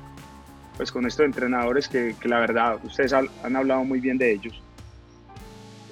pues 0.76 0.92
con 0.92 1.06
estos 1.06 1.24
entrenadores 1.26 1.88
que, 1.88 2.14
que 2.20 2.28
la 2.28 2.38
verdad, 2.40 2.78
ustedes 2.84 3.12
han, 3.12 3.28
han 3.42 3.56
hablado 3.56 3.84
muy 3.84 4.00
bien 4.00 4.18
de 4.18 4.32
ellos. 4.32 4.62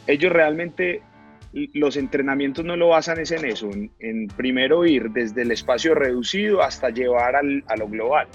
Ellos 0.07 0.33
realmente, 0.33 1.03
los 1.73 1.97
entrenamientos 1.97 2.65
no 2.65 2.77
lo 2.77 2.89
basan 2.89 3.19
es 3.21 3.31
en 3.31 3.45
eso, 3.47 3.71
en, 3.71 3.91
en 4.01 4.27
primero 4.29 4.85
ir 4.85 5.11
desde 5.11 5.43
el 5.43 5.51
espacio 5.53 5.95
reducido 5.95 6.63
hasta 6.63 6.91
llevar 6.91 7.37
al, 7.37 7.65
a 7.69 7.77
lo 7.77 7.89
global, 7.89 8.27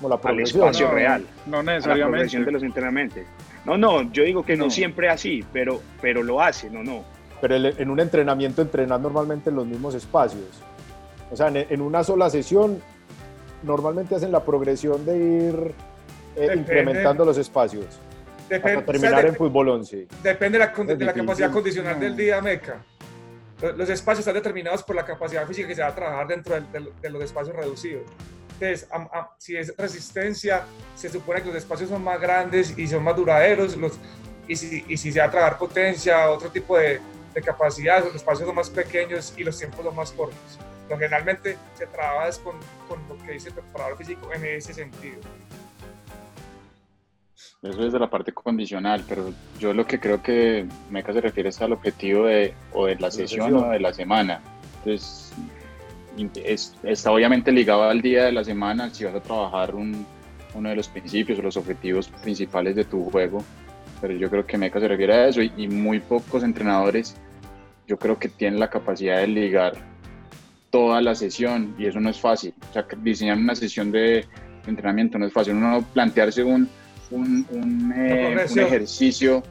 Como 0.00 0.08
la 0.08 0.20
al 0.22 0.40
espacio 0.40 0.86
No, 0.88 0.94
real, 0.94 1.24
No 1.46 1.58
a 1.58 1.62
la 1.62 1.72
necesariamente. 1.74 2.10
progresión 2.10 2.44
de 2.46 2.52
los 2.52 2.62
entrenamientos. 2.62 3.22
No, 3.66 3.76
no, 3.76 4.10
yo 4.12 4.22
digo 4.24 4.42
que 4.46 4.56
no, 4.56 4.64
No. 4.66 4.70
siempre 4.70 5.10
así, 5.10 5.44
pero, 5.52 5.82
pero 6.00 6.22
lo 6.22 6.40
hace, 6.40 6.70
no, 6.70 6.82
no. 6.82 7.04
Pero 7.42 7.56
el- 7.56 7.74
en 7.78 7.90
un 7.90 8.00
entrenamiento 8.00 8.62
entrenas 8.62 8.98
normalmente 9.00 9.50
en 9.50 9.56
los 9.56 9.66
mismos 9.66 9.94
espacios. 9.94 10.62
O 11.30 11.36
sea, 11.36 11.48
en, 11.48 11.58
en 11.68 11.80
una 11.82 12.02
sola 12.02 12.30
sesión 12.30 12.80
normalmente 13.62 14.14
hacen 14.14 14.32
la 14.32 14.44
progresión 14.44 15.04
de 15.04 15.16
ir 15.18 15.74
eh, 16.36 16.54
incrementando 16.56 17.24
los 17.24 17.36
espacios 17.38 17.84
Depende, 18.48 18.78
hasta 18.78 18.90
o 18.90 18.94
sea, 18.94 19.00
terminar 19.00 19.22
de- 19.24 19.28
en 19.30 19.34
fútbol 19.36 19.68
11. 19.68 20.06
depende 20.22 20.58
de 20.58 20.64
la, 20.66 20.94
de 20.94 21.04
la 21.04 21.12
capacidad 21.12 21.50
condicional 21.50 22.00
del 22.00 22.16
día, 22.16 22.40
Meca. 22.40 22.82
Los, 23.60 23.76
los 23.76 23.88
espacios 23.90 24.20
están 24.20 24.34
determinados 24.34 24.82
por 24.82 24.96
la 24.96 25.04
capacidad 25.04 25.46
física 25.46 25.68
que 25.68 25.74
se 25.74 25.82
va 25.82 25.88
a 25.88 25.94
trabajar 25.94 26.28
dentro 26.28 26.54
del- 26.54 26.70
del- 26.72 26.92
de 27.02 27.10
los 27.10 27.22
espacios 27.22 27.54
reducidos. 27.56 28.04
Entonces, 28.54 28.88
am- 28.90 29.08
am- 29.12 29.26
si 29.36 29.56
es 29.56 29.74
resistencia, 29.76 30.62
se 30.96 31.08
supone 31.10 31.42
que 31.42 31.48
los 31.48 31.56
espacios 31.56 31.90
son 31.90 32.02
más 32.02 32.20
grandes 32.20 32.78
y 32.78 32.86
son 32.88 33.02
más 33.04 33.16
duraderos. 33.16 33.76
Los, 33.76 33.98
y, 34.46 34.56
si, 34.56 34.84
y 34.88 34.96
si 34.96 35.12
se 35.12 35.18
va 35.20 35.26
a 35.26 35.30
trabajar 35.30 35.58
potencia, 35.58 36.30
otro 36.30 36.48
tipo 36.50 36.78
de, 36.78 37.00
de 37.34 37.42
capacidad, 37.42 38.02
los 38.02 38.14
espacios 38.14 38.46
son 38.46 38.54
más 38.56 38.70
pequeños 38.70 39.34
y 39.36 39.44
los 39.44 39.58
tiempos 39.58 39.84
son 39.84 39.94
más 39.94 40.10
cortos. 40.12 40.58
Lo 40.88 40.96
generalmente 40.96 41.56
se 41.74 41.86
trabaja 41.86 42.28
es 42.28 42.38
con, 42.38 42.56
con 42.88 42.98
lo 43.08 43.18
que 43.24 43.32
dice 43.32 43.48
el 43.48 43.54
preparador 43.54 43.96
físico 43.98 44.32
en 44.32 44.44
ese 44.44 44.72
sentido. 44.72 45.18
Eso 47.62 47.84
es 47.86 47.92
de 47.92 47.98
la 47.98 48.08
parte 48.08 48.32
condicional, 48.32 49.04
pero 49.08 49.32
yo 49.58 49.72
lo 49.72 49.84
que 49.86 49.98
creo 50.00 50.22
que 50.22 50.66
Meca 50.90 51.12
se 51.12 51.20
refiere 51.20 51.48
es 51.50 51.60
al 51.60 51.72
objetivo 51.72 52.26
de 52.26 52.54
o 52.72 52.86
de 52.86 52.94
la 52.96 53.10
sesión 53.10 53.54
o 53.56 53.70
de 53.70 53.80
la 53.80 53.92
semana. 53.92 54.40
Entonces, 54.78 55.32
es- 56.44 56.74
está 56.84 57.10
obviamente 57.12 57.50
ligado 57.52 57.82
al 57.84 58.00
día 58.00 58.24
de 58.24 58.32
la 58.32 58.44
semana 58.44 58.90
si 58.94 59.04
vas 59.04 59.14
a 59.14 59.20
trabajar 59.20 59.74
un- 59.74 60.06
uno 60.54 60.68
de 60.68 60.76
los 60.76 60.88
principios 60.88 61.38
o 61.38 61.42
los 61.42 61.56
objetivos 61.56 62.08
principales 62.08 62.74
de 62.76 62.84
tu 62.84 63.10
juego. 63.10 63.44
Pero 64.00 64.14
yo 64.14 64.30
creo 64.30 64.46
que 64.46 64.56
Meca 64.56 64.78
se 64.80 64.88
refiere 64.88 65.12
a 65.14 65.28
eso 65.28 65.42
y, 65.42 65.52
y 65.56 65.68
muy 65.68 65.98
pocos 66.00 66.42
entrenadores 66.44 67.16
yo 67.88 67.98
creo 67.98 68.18
que 68.18 68.28
tienen 68.28 68.60
la 68.60 68.68
capacidad 68.70 69.16
de 69.18 69.26
ligar 69.26 69.72
toda 70.70 71.00
la 71.00 71.14
sesión 71.14 71.74
y 71.78 71.86
eso 71.86 72.00
no 72.00 72.10
es 72.10 72.18
fácil. 72.18 72.54
O 72.70 72.72
sea, 72.72 72.86
diseñar 73.02 73.38
una 73.38 73.54
sesión 73.54 73.90
de 73.90 74.24
entrenamiento 74.66 75.18
no 75.18 75.26
es 75.26 75.32
fácil. 75.32 75.54
Uno 75.54 75.84
plantearse 75.92 76.44
un, 76.44 76.68
un, 77.10 77.46
un, 77.50 77.92
eh, 77.96 78.46
un 78.50 78.58
ejercicio, 78.58 79.42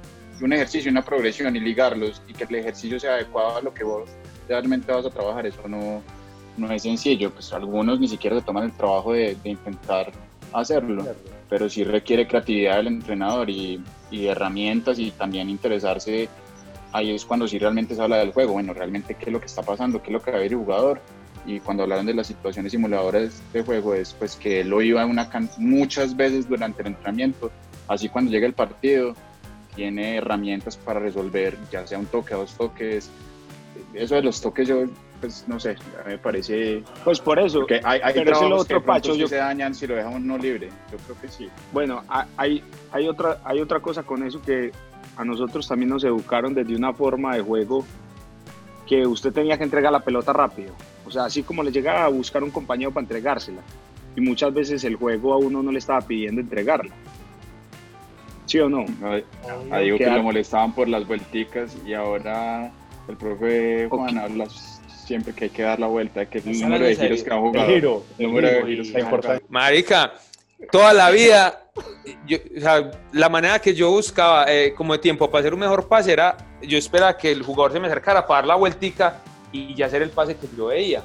un 0.41 0.53
ejercicio, 0.53 0.91
una 0.91 1.03
progresión 1.03 1.55
y 1.55 1.59
ligarlos 1.59 2.21
y 2.27 2.33
que 2.33 2.43
el 2.43 2.55
ejercicio 2.55 2.99
sea 2.99 3.15
adecuado 3.15 3.57
a 3.57 3.61
lo 3.61 3.73
que 3.73 3.83
vos 3.83 4.09
realmente 4.47 4.91
vas 4.91 5.05
a 5.05 5.09
trabajar, 5.09 5.45
eso 5.45 5.67
no, 5.67 6.01
no 6.57 6.71
es 6.71 6.83
sencillo. 6.83 7.31
Pues 7.31 7.51
algunos 7.53 7.99
ni 7.99 8.07
siquiera 8.07 8.39
se 8.39 8.45
toman 8.45 8.65
el 8.65 8.71
trabajo 8.73 9.13
de, 9.13 9.35
de 9.43 9.49
intentar 9.49 10.11
hacerlo, 10.53 11.05
pero 11.49 11.69
sí 11.69 11.83
requiere 11.83 12.27
creatividad 12.27 12.77
del 12.77 12.87
entrenador 12.87 13.49
y, 13.49 13.81
y 14.11 14.27
herramientas 14.27 14.99
y 14.99 15.11
también 15.11 15.49
interesarse. 15.49 16.29
Ahí 16.93 17.13
es 17.13 17.25
cuando 17.25 17.47
sí 17.47 17.59
realmente 17.59 17.95
se 17.95 18.01
habla 18.01 18.17
del 18.17 18.31
juego. 18.31 18.53
Bueno, 18.53 18.73
realmente 18.73 19.15
qué 19.15 19.25
es 19.25 19.31
lo 19.31 19.39
que 19.39 19.45
está 19.47 19.61
pasando, 19.61 20.01
qué 20.01 20.07
es 20.09 20.13
lo 20.13 20.21
que 20.21 20.31
va 20.31 20.37
a 20.37 20.41
ver 20.41 20.51
el 20.51 20.57
jugador. 20.57 21.01
Y 21.45 21.59
cuando 21.61 21.83
hablaron 21.83 22.05
de 22.05 22.13
las 22.13 22.27
situaciones 22.27 22.71
simuladoras 22.73 23.41
de 23.53 23.63
juego, 23.63 23.93
es 23.93 24.13
pues 24.13 24.35
que 24.35 24.61
él 24.61 24.69
lo 24.69 24.81
iba 24.81 25.05
una 25.05 25.29
can- 25.29 25.49
muchas 25.57 26.15
veces 26.15 26.47
durante 26.49 26.81
el 26.81 26.87
entrenamiento. 26.89 27.51
Así 27.87 28.09
cuando 28.09 28.31
llega 28.31 28.45
el 28.47 28.53
partido, 28.53 29.13
tiene 29.75 30.17
herramientas 30.17 30.75
para 30.75 30.99
resolver, 30.99 31.57
ya 31.71 31.85
sea 31.87 31.99
un 31.99 32.05
toque, 32.07 32.33
dos 32.33 32.53
toques. 32.57 33.09
Eso 33.93 34.15
de 34.15 34.23
los 34.23 34.41
toques, 34.41 34.67
yo, 34.67 34.85
pues 35.21 35.45
no 35.47 35.59
sé, 35.59 35.75
me 36.05 36.17
parece. 36.17 36.83
Pues 37.05 37.19
por 37.19 37.39
eso, 37.39 37.65
hay, 37.83 38.01
hay 38.03 38.13
Pero 38.15 38.31
trabajos 38.31 38.65
que 38.67 38.75
otro 38.75 38.83
pronto 38.85 39.01
Pacho, 39.09 39.15
yo- 39.15 39.27
se 39.27 39.35
dañan 39.37 39.73
si 39.75 39.87
lo 39.87 39.95
dejamos 39.95 40.19
no 40.21 40.37
libre. 40.37 40.69
Yo 40.91 40.97
creo 40.97 41.21
que 41.21 41.27
sí. 41.29 41.47
Bueno, 41.71 42.03
ha- 42.09 42.25
hay, 42.35 42.61
hay, 42.91 43.07
otra, 43.07 43.39
hay 43.45 43.61
otra 43.61 43.79
cosa 43.79 44.03
con 44.03 44.25
eso 44.25 44.41
que 44.41 44.71
a 45.17 45.25
nosotros 45.25 45.67
también 45.67 45.89
nos 45.89 46.03
educaron 46.03 46.53
desde 46.53 46.75
una 46.75 46.93
forma 46.93 47.35
de 47.35 47.41
juego 47.41 47.83
que 48.87 49.05
usted 49.05 49.33
tenía 49.33 49.57
que 49.57 49.63
entregar 49.63 49.91
la 49.91 49.99
pelota 50.03 50.31
rápido. 50.31 50.73
O 51.05 51.11
sea, 51.11 51.25
así 51.25 51.43
como 51.43 51.63
le 51.63 51.71
llegaba 51.71 52.05
a 52.05 52.09
buscar 52.09 52.43
un 52.43 52.51
compañero 52.51 52.91
para 52.91 53.03
entregársela. 53.03 53.61
Y 54.15 54.21
muchas 54.21 54.53
veces 54.53 54.83
el 54.83 54.95
juego 54.95 55.33
a 55.33 55.37
uno 55.37 55.61
no 55.61 55.71
le 55.71 55.79
estaba 55.79 56.01
pidiendo 56.01 56.41
entregarla. 56.41 56.93
¿Sí 58.45 58.59
o 58.59 58.69
no? 58.69 58.85
A, 59.03 59.75
a 59.75 59.79
Diego 59.79 59.97
que 59.97 60.09
lo 60.09 60.23
molestaban 60.23 60.73
por 60.73 60.87
las 60.87 61.05
vuelticas 61.05 61.75
y 61.85 61.93
ahora 61.93 62.71
el 63.09 63.17
profe 63.17 63.87
Juan 63.89 64.17
habla 64.17 64.47
siempre 64.49 65.33
que 65.33 65.45
hay 65.45 65.49
que 65.49 65.63
dar 65.63 65.79
la 65.79 65.87
vuelta, 65.87 66.25
que 66.25 66.37
es 66.39 66.45
el 66.45 66.61
número 66.61 66.85
de 66.85 66.95
giros 66.95 67.23
que 67.23 67.29
han 67.29 67.37
El 67.37 67.43
jugado. 67.43 67.67
giro, 67.67 68.03
El 68.17 68.27
número 68.27 68.47
de 68.47 68.63
giros 68.65 68.87
que 68.89 68.97
han 68.97 69.03
importancia. 69.03 69.45
Marica, 69.49 70.13
toda 70.71 70.93
la 70.93 71.09
vida, 71.11 71.66
yo- 72.25 72.37
o 72.57 72.59
sea, 72.59 72.91
la 73.11 73.29
manera 73.29 73.59
que 73.59 73.73
yo 73.73 73.91
buscaba 73.91 74.45
eh, 74.47 74.73
como 74.75 74.93
de 74.93 74.99
tiempo 74.99 75.29
para 75.29 75.41
hacer 75.41 75.53
un 75.53 75.59
mejor 75.59 75.87
pase 75.87 76.11
era, 76.13 76.37
yo 76.61 76.77
esperaba 76.77 77.17
que 77.17 77.31
el 77.31 77.43
jugador 77.43 77.71
se 77.73 77.79
me 77.79 77.87
acercara 77.87 78.25
para 78.25 78.39
dar 78.41 78.47
la 78.47 78.55
vueltica 78.55 79.21
y 79.51 79.73
ya 79.75 79.85
hacer 79.87 80.01
el 80.01 80.09
pase 80.09 80.35
que 80.35 80.47
yo 80.57 80.67
veía. 80.67 81.03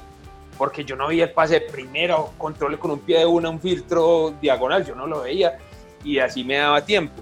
Porque 0.57 0.83
yo 0.85 0.95
no 0.95 1.07
veía 1.07 1.23
el 1.25 1.31
pase 1.31 1.55
de 1.55 1.61
primero, 1.61 2.31
control 2.37 2.77
con 2.77 2.91
un 2.91 2.99
pie 2.99 3.19
de 3.19 3.25
una, 3.25 3.49
un 3.49 3.59
filtro 3.59 4.33
diagonal, 4.41 4.85
yo 4.85 4.93
no 4.95 5.07
lo 5.07 5.21
veía 5.21 5.57
y 6.03 6.19
así 6.19 6.43
me 6.43 6.57
daba 6.57 6.85
tiempo. 6.85 7.21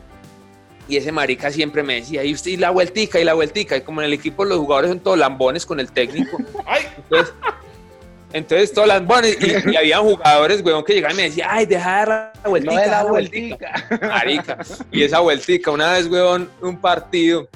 Y 0.88 0.98
ese 0.98 1.12
marica 1.12 1.50
siempre 1.52 1.84
me 1.84 1.96
decía, 1.96 2.24
y 2.24 2.34
usted 2.34 2.52
y 2.52 2.58
la 2.58 2.72
vueltica 2.72 3.20
y 3.20 3.24
la 3.24 3.34
vueltica, 3.34 3.78
y 3.78 3.82
como 3.82 4.02
en 4.02 4.08
el 4.08 4.14
equipo 4.14 4.44
los 4.44 4.58
jugadores 4.58 4.90
son 4.90 5.00
todos 5.00 5.18
lambones 5.18 5.66
con 5.66 5.80
el 5.80 5.92
técnico, 5.92 6.38
entonces, 6.98 7.34
entonces 8.34 8.74
todos 8.74 8.88
lambones, 8.88 9.38
y, 9.42 9.72
y 9.72 9.76
había 9.76 10.00
jugadores, 10.00 10.62
weón, 10.64 10.84
que 10.84 10.94
llegaban 10.94 11.16
y 11.16 11.18
me 11.18 11.24
decían, 11.24 11.50
ay, 11.52 11.66
deja 11.66 11.90
de 11.90 11.96
dar 11.98 12.34
la 12.44 12.50
vueltica, 12.50 12.74
No 12.76 12.82
de 12.82 12.88
la 12.88 13.04
vueltica. 13.04 13.88
marica. 14.02 14.58
Y 14.92 15.04
esa 15.04 15.20
vueltica, 15.20 15.72
una 15.72 15.94
vez, 15.94 16.08
weón, 16.08 16.50
un 16.62 16.80
partido, 16.80 17.48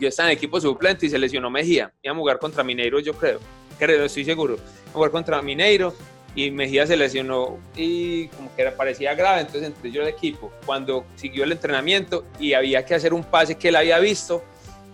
yo 0.00 0.08
estaba 0.08 0.30
en 0.30 0.36
equipo 0.36 0.60
suplente 0.60 1.06
y 1.06 1.10
se 1.10 1.18
lesionó 1.18 1.48
Mejía. 1.50 1.92
Iba 2.02 2.14
a 2.14 2.16
jugar 2.18 2.38
contra 2.38 2.62
Mineiro, 2.62 3.00
yo 3.00 3.14
creo. 3.14 3.38
Creo, 3.78 4.04
estoy 4.04 4.24
seguro. 4.24 4.54
Iba 4.54 4.90
a 4.90 4.92
jugar 4.92 5.10
contra 5.10 5.40
Mineiro 5.40 5.94
y 6.34 6.50
Mejía 6.50 6.86
se 6.86 6.96
lesionó 6.96 7.58
y 7.74 8.28
como 8.28 8.54
que 8.54 8.64
parecía 8.72 9.14
grave, 9.14 9.40
entonces 9.40 9.64
entré 9.64 9.90
yo 9.90 10.02
al 10.02 10.08
equipo. 10.08 10.52
Cuando 10.66 11.06
siguió 11.14 11.44
el 11.44 11.52
entrenamiento 11.52 12.26
y 12.38 12.52
había 12.52 12.84
que 12.84 12.94
hacer 12.94 13.14
un 13.14 13.24
pase 13.24 13.56
que 13.56 13.68
él 13.68 13.76
había 13.76 13.98
visto 13.98 14.44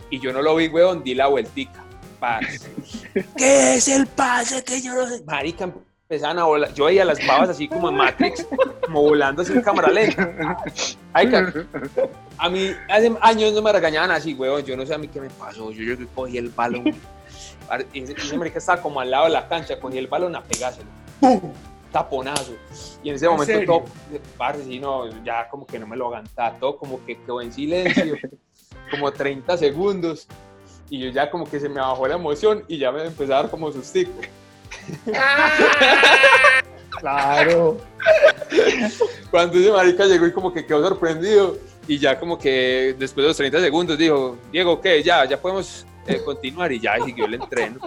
y 0.09 0.21
yo 0.21 0.33
no 0.33 0.41
lo 0.41 0.55
vi, 0.55 0.69
weón, 0.69 1.03
di 1.03 1.15
la 1.15 1.27
vueltica. 1.27 1.82
¿Qué 3.37 3.75
es 3.75 3.89
el 3.89 4.07
pase 4.07 4.63
que 4.65 4.81
yo 4.81 4.95
no 4.95 5.07
sé? 5.07 5.23
Marica, 5.25 5.65
empezaban 6.09 6.39
a 6.39 6.45
volar. 6.45 6.73
Yo 6.75 6.85
veía 6.87 7.05
las 7.05 7.25
babas 7.27 7.49
así 7.51 7.69
como 7.69 7.89
en 7.89 7.97
Matrix, 7.97 8.47
como 8.87 9.03
volando 9.03 9.43
así 9.43 9.53
en 9.53 9.63
cámara 9.63 9.89
lenta. 9.91 10.57
Ay, 11.13 11.31
a 12.39 12.49
mí 12.49 12.71
hace 12.89 13.13
años 13.21 13.53
no 13.53 13.63
me 13.63 13.73
regañaban 13.73 14.11
así, 14.11 14.35
weón. 14.35 14.63
Yo 14.65 14.77
no 14.77 14.85
sé 14.87 14.95
a 14.95 14.99
mí 14.99 15.09
qué 15.09 15.21
me 15.21 15.31
pasó. 15.31 15.71
Yo, 15.73 15.83
yo 15.83 15.99
que 15.99 16.07
cogí 16.07 16.39
el 16.39 16.49
balón. 16.51 16.85
Par- 17.69 17.87
Y 17.93 18.03
ese, 18.03 18.13
y 18.13 18.21
ese 18.21 18.37
marica 18.39 18.59
estaba 18.59 18.81
como 18.83 19.01
al 19.01 19.11
lado 19.11 19.25
de 19.25 19.31
la 19.31 19.49
cancha, 19.49 19.79
cogí 19.81 19.99
el 19.99 20.07
balón 20.07 20.35
a 20.37 20.43
pegárselo. 20.43 20.89
¡Pum! 21.21 21.41
Taponazo. 21.93 22.55
Y 23.03 23.11
en 23.11 23.17
ese 23.17 23.27
¿En 23.27 23.33
momento 23.33 23.53
serio? 23.53 23.67
todo, 23.67 23.85
parce, 24.39 24.65
sí, 24.65 24.79
no, 24.81 25.09
ya 25.25 25.49
como 25.49 25.67
que 25.67 25.79
no 25.79 25.87
me 25.87 25.97
lo 25.97 26.07
aguantaba, 26.07 26.57
todo 26.59 26.79
como 26.79 27.05
que 27.05 27.19
quedó 27.19 27.41
en 27.43 27.53
silencio, 27.53 28.17
como 28.91 29.13
30 29.13 29.57
segundos. 29.59 30.27
Y 30.93 30.99
yo 30.99 31.09
ya 31.09 31.31
como 31.31 31.49
que 31.49 31.59
se 31.59 31.71
me 31.71 31.81
bajó 31.81 32.07
la 32.07 32.17
emoción 32.17 32.65
y 32.69 32.77
ya 32.77 32.93
me 32.93 33.03
empezó 33.03 33.33
a 33.33 33.37
dar 33.37 33.51
como 33.51 33.73
sustico. 33.73 34.13
Claro. 37.01 37.79
Cuando 39.31 39.59
ese 39.59 39.73
marica 39.73 40.05
llegó 40.05 40.27
y 40.27 40.33
como 40.33 40.53
que 40.53 40.67
quedó 40.67 40.87
sorprendido 40.87 41.57
y 41.89 41.99
ya 41.99 42.21
como 42.21 42.39
que 42.39 42.95
después 42.99 43.25
de 43.25 43.29
los 43.29 43.37
30 43.39 43.61
segundos 43.61 43.97
dijo, 43.97 44.37
Diego, 44.53 44.79
¿qué? 44.83 45.03
Ya, 45.03 45.25
ya 45.25 45.41
podemos 45.41 45.87
eh, 46.07 46.21
continuar 46.23 46.71
y 46.71 46.79
ya 46.79 46.99
y 46.99 47.05
siguió 47.05 47.25
el 47.25 47.35
entreno. 47.35 47.81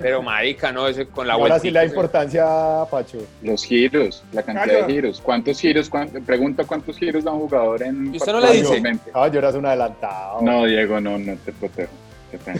Pero 0.00 0.22
marica, 0.22 0.70
no, 0.70 0.86
eso 0.86 1.04
con 1.08 1.26
la 1.26 1.32
Y 1.32 1.34
ahora 1.34 1.54
vuelta. 1.54 1.58
sí 1.58 1.70
la 1.72 1.84
importancia, 1.84 2.44
Pacho. 2.88 3.18
Los 3.42 3.64
giros, 3.64 4.22
la 4.32 4.44
cantidad 4.44 4.86
de 4.86 4.92
giros. 4.92 5.20
¿Cuántos 5.20 5.58
giros? 5.60 5.90
cuán- 5.90 6.08
pregunta 6.24 6.62
cuántos 6.64 6.96
giros 6.96 7.24
da 7.24 7.32
un 7.32 7.40
jugador 7.40 7.82
en 7.82 8.14
¿Y 8.14 8.16
usted 8.18 8.32
no 8.32 8.40
le 8.40 8.52
dice? 8.52 8.80
Ah, 9.12 9.26
yo 9.26 9.40
era 9.40 9.50
un 9.50 9.66
adelantado. 9.66 10.40
No, 10.40 10.64
Diego, 10.66 11.00
no, 11.00 11.18
no 11.18 11.34
te 11.44 11.52
protejo. 11.52 11.90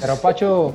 Pero 0.01 0.17
Pacho, 0.17 0.75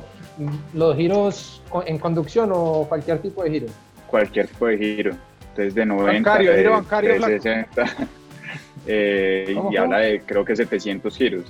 los 0.72 0.96
giros 0.96 1.62
en 1.86 1.98
conducción 1.98 2.50
o 2.54 2.86
cualquier 2.88 3.18
tipo 3.18 3.44
de 3.44 3.50
giro. 3.50 3.66
Cualquier 4.06 4.48
tipo 4.48 4.66
de 4.66 4.78
giro. 4.78 5.16
Entonces 5.50 5.74
de 5.74 5.84
90, 5.86 6.12
Bancario, 6.30 6.50
de 6.50 6.56
giro 6.58 6.70
bancario, 6.72 7.14
flaco. 7.16 7.32
360, 7.42 8.08
eh, 8.86 9.52
¿Cómo, 9.54 9.70
y 9.70 9.74
cómo? 9.76 9.84
habla 9.84 9.98
de 9.98 10.20
creo 10.22 10.44
que 10.46 10.56
700 10.56 11.14
giros. 11.16 11.44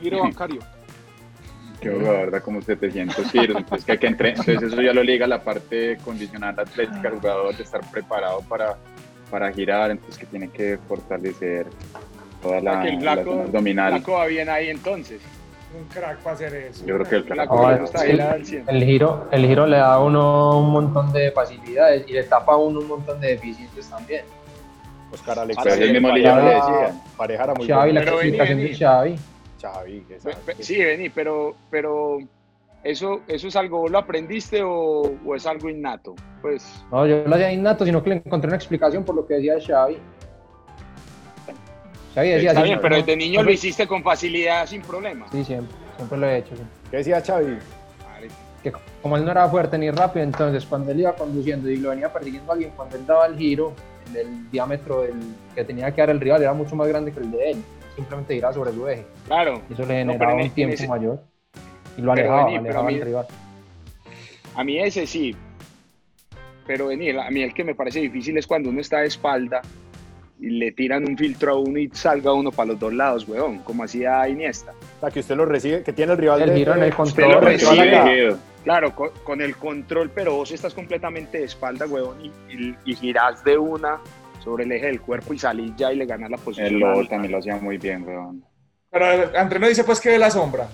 Giro 0.00 0.20
bancario. 0.22 0.60
Que 1.82 1.90
jugador 1.90 2.30
da 2.30 2.40
como 2.40 2.62
700 2.62 3.30
giros. 3.30 3.56
Entonces, 3.58 3.84
que 3.84 3.92
hay 3.92 3.98
que 3.98 4.06
entre- 4.06 4.28
entonces 4.30 4.62
eso 4.62 4.80
ya 4.82 4.92
lo 4.92 5.02
liga 5.02 5.24
a 5.26 5.28
la 5.28 5.42
parte 5.42 5.98
condicional 6.04 6.58
atlética 6.58 7.10
del 7.10 7.18
jugador, 7.20 7.56
de 7.56 7.62
estar 7.62 7.80
preparado 7.90 8.40
para, 8.48 8.76
para 9.30 9.52
girar, 9.52 9.90
entonces 9.90 10.18
que 10.18 10.26
tiene 10.26 10.48
que 10.48 10.78
fortalecer 10.88 11.66
toda 12.42 12.60
la, 12.60 12.82
que 12.82 12.88
el 12.88 13.04
la 13.04 13.22
zona 13.24 13.42
abdominal. 13.42 13.92
flaco 13.94 14.12
va 14.12 14.26
bien 14.26 14.48
ahí 14.48 14.68
entonces. 14.70 15.20
Un 15.74 15.84
crack 15.86 16.18
para 16.18 16.34
hacer 16.36 16.54
eso. 16.54 16.84
Yo 16.84 16.96
creo 16.98 17.08
que 17.08 17.16
el 17.16 17.24
Flaco 17.24 17.76
gusta 17.80 17.98
sí. 18.00 18.08
ahí 18.08 18.12
la 18.16 18.32
al 18.32 18.44
100. 18.44 18.64
El 18.68 18.84
giro, 18.84 19.26
el 19.30 19.46
giro 19.46 19.66
le 19.66 19.78
da 19.78 19.94
a 19.94 20.00
uno 20.02 20.58
un 20.58 20.70
montón 20.70 21.10
de 21.14 21.30
facilidades 21.30 22.04
y 22.06 22.12
le 22.12 22.24
tapa 22.24 22.52
a 22.52 22.56
uno 22.58 22.80
un 22.80 22.88
montón 22.88 23.18
de 23.22 23.28
deficiencias 23.28 23.88
también. 23.88 24.22
Oscar 25.10 25.38
Alex. 25.38 25.58
Pero 25.62 25.76
sí, 25.76 25.82
él 25.82 25.92
mismo 25.92 26.08
pareja- 26.10 26.36
le 26.40 26.44
decía. 26.54 27.00
Pareja 27.16 27.44
era 27.44 27.54
muy 27.54 27.66
Xavi, 27.66 27.92
la 27.92 28.02
clasificación 28.02 28.58
de 28.58 28.76
Xavi. 28.76 29.16
Xavi, 29.62 30.00
que 30.02 30.20
sabe 30.20 30.36
Sí, 30.58 30.82
vení, 30.82 31.08
pero, 31.08 31.54
pero 31.70 32.18
eso, 32.84 33.20
eso 33.28 33.48
es 33.48 33.56
algo, 33.56 33.88
¿lo 33.88 33.98
aprendiste 33.98 34.62
o, 34.62 35.02
o 35.24 35.34
es 35.34 35.46
algo 35.46 35.70
innato? 35.70 36.14
Pues, 36.40 36.84
No, 36.90 37.06
yo 37.06 37.22
lo 37.26 37.34
hacía 37.34 37.52
innato, 37.52 37.84
sino 37.84 38.02
que 38.02 38.10
le 38.10 38.16
encontré 38.16 38.48
una 38.48 38.56
explicación 38.56 39.04
por 39.04 39.14
lo 39.14 39.26
que 39.26 39.34
decía 39.34 39.54
Xavi. 39.64 39.96
Xavi 42.14 42.28
decía, 42.28 42.50
Está 42.50 42.62
bien, 42.62 42.76
no, 42.76 42.82
pero 42.82 42.96
desde 42.96 43.16
niño 43.16 43.42
lo 43.42 43.50
hiciste 43.50 43.86
con 43.86 44.02
facilidad, 44.02 44.66
sin 44.66 44.82
problema. 44.82 45.26
Sí, 45.32 45.44
siempre, 45.44 45.74
siempre 45.96 46.18
lo 46.18 46.26
he 46.26 46.38
hecho. 46.38 46.56
sí. 46.56 46.62
¿Qué 46.90 46.96
decía 46.98 47.22
Xavi? 47.22 47.58
Que 48.62 48.72
como 49.00 49.16
él 49.16 49.24
no 49.24 49.32
era 49.32 49.48
fuerte 49.48 49.76
ni 49.76 49.90
rápido, 49.90 50.24
entonces 50.24 50.64
cuando 50.66 50.92
él 50.92 51.00
iba 51.00 51.14
conduciendo 51.14 51.68
y 51.68 51.76
lo 51.78 51.90
venía 51.90 52.12
persiguiendo 52.12 52.52
a 52.52 52.54
alguien, 52.54 52.70
cuando 52.76 52.96
él 52.96 53.04
daba 53.06 53.26
el 53.26 53.36
giro, 53.36 53.72
el, 54.10 54.16
el 54.18 54.50
diámetro 54.50 55.02
del, 55.02 55.14
que 55.54 55.64
tenía 55.64 55.90
que 55.92 56.00
dar 56.00 56.10
el 56.10 56.20
rival 56.20 56.42
era 56.42 56.52
mucho 56.52 56.76
más 56.76 56.86
grande 56.86 57.12
que 57.12 57.18
el 57.20 57.30
de 57.32 57.50
él. 57.50 57.64
Simplemente 57.96 58.34
giraba 58.34 58.52
sobre 58.54 58.72
su 58.72 58.88
eje. 58.88 59.04
Claro. 59.26 59.60
Y 59.68 59.72
eso 59.74 59.82
le 59.86 59.94
generaba 59.98 60.32
en- 60.32 60.38
un 60.38 60.44
en 60.44 60.50
tiempo 60.52 60.74
ese- 60.74 60.88
mayor. 60.88 61.20
Y 61.96 62.00
lo 62.02 62.12
alejaba, 62.12 62.44
vení, 62.46 62.56
alejaba 62.58 62.84
a 62.84 62.90
mí- 62.90 62.94
al 62.98 63.06
rival. 63.06 63.26
A 64.54 64.64
mí 64.64 64.78
ese 64.78 65.06
sí. 65.06 65.36
Pero 66.66 66.86
vení, 66.88 67.10
a 67.10 67.30
mí 67.30 67.42
el 67.42 67.52
que 67.52 67.64
me 67.64 67.74
parece 67.74 68.00
difícil 68.00 68.36
es 68.38 68.46
cuando 68.46 68.70
uno 68.70 68.80
está 68.80 69.00
de 69.00 69.08
espalda 69.08 69.60
y 70.40 70.48
le 70.50 70.72
tiran 70.72 71.06
un 71.08 71.16
filtro 71.18 71.52
a 71.52 71.58
uno 71.58 71.78
y 71.78 71.88
salga 71.92 72.32
uno 72.32 72.50
para 72.50 72.68
los 72.72 72.80
dos 72.80 72.92
lados, 72.92 73.28
weón, 73.28 73.58
como 73.58 73.84
hacía 73.84 74.26
Iniesta. 74.28 74.72
O 74.96 75.00
sea, 75.00 75.10
que 75.10 75.20
usted 75.20 75.36
lo 75.36 75.44
recibe, 75.44 75.82
que 75.82 75.92
tiene 75.92 76.12
el 76.12 76.18
rival 76.18 76.42
El 76.42 76.50
de- 76.50 76.56
giro 76.56 76.74
en 76.74 76.82
el 76.84 76.90
de- 76.90 77.02
Usted 77.02 77.22
lo 77.22 77.28
control. 77.40 77.44
recibe, 77.52 78.36
claro, 78.64 78.94
con, 78.94 79.10
con 79.24 79.40
el 79.42 79.56
control, 79.56 80.10
pero 80.14 80.34
vos 80.36 80.50
estás 80.52 80.72
completamente 80.72 81.38
de 81.38 81.44
espalda, 81.44 81.86
weón, 81.86 82.16
y, 82.24 82.28
y, 82.52 82.76
y 82.84 82.94
girás 82.94 83.44
de 83.44 83.58
una 83.58 83.98
sobre 84.42 84.64
el 84.64 84.72
eje 84.72 84.86
del 84.86 85.00
cuerpo 85.00 85.32
y 85.34 85.38
salís 85.38 85.72
ya 85.76 85.92
y 85.92 85.96
le 85.96 86.06
ganas 86.06 86.30
la 86.30 86.36
posición. 86.36 86.66
El 86.68 86.78
Lobo 86.80 87.00
al- 87.00 87.08
también 87.08 87.32
lo 87.32 87.38
hacía 87.38 87.56
muy 87.56 87.78
bien, 87.78 88.06
weón. 88.06 88.44
Pero 88.90 89.06
Andrés 89.38 89.60
no 89.60 89.68
dice 89.68 89.84
pues 89.84 90.00
que 90.00 90.10
ve 90.10 90.18
la 90.18 90.30
sombra. 90.30 90.66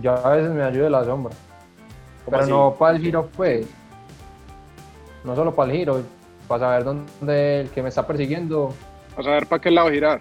Yo 0.00 0.12
a 0.12 0.30
veces 0.36 0.50
me 0.50 0.62
ayudo 0.62 0.84
de 0.84 0.90
la 0.90 1.04
sombra. 1.04 1.32
¿Cómo 2.24 2.30
Pero 2.30 2.42
así? 2.42 2.50
no 2.50 2.74
para 2.78 2.96
el 2.96 3.02
giro, 3.02 3.28
pues. 3.36 3.66
No 5.24 5.34
solo 5.34 5.54
para 5.54 5.72
el 5.72 5.78
giro, 5.78 6.02
para 6.46 6.60
saber 6.60 6.84
dónde 6.84 7.60
el 7.62 7.70
que 7.70 7.82
me 7.82 7.88
está 7.88 8.06
persiguiendo, 8.06 8.74
Vas 9.16 9.26
a 9.26 9.30
ver 9.30 9.46
para 9.46 9.60
qué 9.62 9.70
lado 9.70 9.90
girar. 9.90 10.20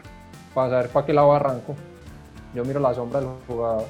para 0.53 0.69
saber 0.69 0.89
para 0.89 1.05
qué 1.05 1.13
lado 1.13 1.33
arranco. 1.33 1.75
Yo 2.53 2.63
miro 2.63 2.79
la 2.79 2.93
sombra 2.93 3.19
del 3.19 3.29
jugador. 3.47 3.85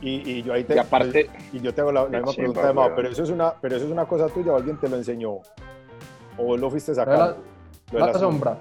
Y, 0.00 0.30
y 0.38 0.42
yo 0.42 0.52
ahí 0.54 0.64
te, 0.64 0.74
Y 0.74 0.78
aparte- 0.78 1.28
y 1.52 1.60
yo 1.60 1.72
te 1.74 1.80
hago 1.80 1.92
la, 1.92 2.06
misma 2.06 2.32
pregunta 2.32 2.66
de 2.66 2.72
Mao, 2.72 2.92
pero 2.96 3.08
eso 3.08 3.22
es 3.22 3.30
una, 3.30 3.52
pero 3.60 3.76
eso 3.76 3.84
es 3.86 3.90
una 3.92 4.04
cosa 4.06 4.26
tuya 4.28 4.52
o 4.52 4.56
alguien 4.56 4.76
te 4.78 4.88
lo 4.88 4.96
enseñó. 4.96 5.38
O 6.38 6.56
lo 6.56 6.70
fuiste 6.70 6.94
sacando. 6.94 7.24
la, 7.26 7.36
Lo 8.00 8.06
de 8.06 8.12
la 8.12 8.18
sombra. 8.18 8.56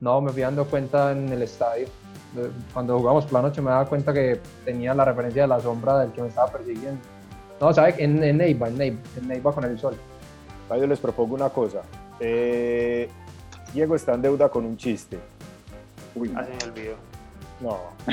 No, 0.00 0.20
me 0.20 0.30
fui 0.32 0.42
dando 0.42 0.64
cuenta 0.64 1.12
en 1.12 1.28
el 1.30 1.42
estadio. 1.42 1.88
Cuando 2.72 2.98
jugamos 2.98 3.24
por 3.24 3.34
la 3.34 3.42
noche 3.42 3.60
me 3.62 3.70
daba 3.70 3.86
cuenta 3.86 4.12
que 4.12 4.38
tenía 4.64 4.94
la 4.94 5.04
referencia 5.04 5.42
de 5.42 5.48
la 5.48 5.60
sombra 5.60 5.98
del 5.98 6.12
que 6.12 6.22
me 6.22 6.28
estaba 6.28 6.50
persiguiendo. 6.52 7.00
No, 7.60 7.72
¿sabes? 7.72 7.96
En, 7.98 8.22
en 8.22 8.36
Neiva, 8.36 8.68
en 8.68 8.78
Neiva, 8.78 8.98
en 9.16 9.28
Neiva 9.28 9.52
con 9.52 9.64
el 9.64 9.78
sol. 9.78 9.96
Yo 10.70 10.86
les 10.86 11.00
propongo 11.00 11.34
una 11.34 11.48
cosa. 11.48 11.80
Eh, 12.20 13.08
Diego 13.72 13.94
está 13.96 14.14
en 14.14 14.22
deuda 14.22 14.48
con 14.50 14.64
un 14.66 14.76
chiste. 14.76 15.18
Uy, 16.14 16.32
Ah, 16.36 16.44
se 16.44 16.50
me 16.66 16.72
olvidó. 16.72 16.94
No. 17.60 17.78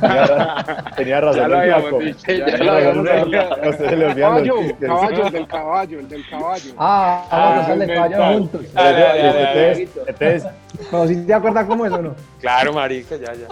tenía, 0.00 0.24
ra- 0.26 0.84
tenía 0.96 1.20
razón 1.20 1.40
Ya 1.42 1.48
lo 1.48 1.54
el 1.54 1.60
habíamos 1.60 1.82
flaco. 1.88 1.98
dicho, 1.98 2.32
ya 2.32 2.44
Tenía 2.46 2.58
lo 2.58 2.64
razón 2.64 2.76
habíamos 2.76 3.06
el 3.08 3.18
hablado. 3.18 3.48
flaco. 3.48 3.66
A 3.66 3.70
usted 3.70 3.88
se 3.90 3.96
le 3.96 4.06
olvidan 4.06 4.30
los 4.32 4.42
Caballo, 4.42 4.54
caballo, 4.78 5.26
el 5.26 5.32
del 5.32 5.46
caballo, 5.48 5.98
el 6.00 6.08
del 6.08 6.28
caballo. 6.30 6.72
Ah, 6.78 7.26
vamos 7.30 7.46
a 7.58 7.60
hacerle 7.62 7.86
mental. 7.86 8.10
caballo 8.12 8.32
juntos. 8.38 8.60
Pero 8.62 8.72
Dale, 8.84 9.00
dale, 9.00 9.22
dale, 9.22 9.70
entonces- 9.82 10.06
entonces, 10.06 10.44
Pero 10.90 11.06
si 11.08 11.16
te 11.26 11.34
acuerdas 11.34 11.66
cómo 11.66 11.86
es 11.86 11.92
o 11.92 12.02
no. 12.02 12.14
Claro, 12.40 12.72
marica, 12.72 13.16
ya, 13.16 13.34
ya. 13.34 13.48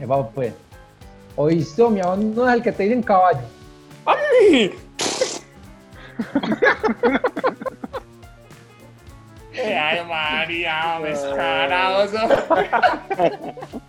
Eh, 0.00 0.06
vamos 0.06 0.28
pues. 0.34 0.54
Oíste, 1.36 1.82
mi 1.90 2.00
amor, 2.00 2.18
no 2.18 2.48
es 2.48 2.54
el 2.54 2.62
que 2.62 2.72
te 2.72 2.82
dicen 2.84 3.02
caballo. 3.02 3.40
Ay, 4.06 4.72
Hey, 9.58 9.76
I'm 9.76 10.06
Marty. 10.06 10.66
I 10.68 10.94
almost 10.94 11.24
cried. 11.34 11.72
I 11.72 12.04
was. 13.18 13.88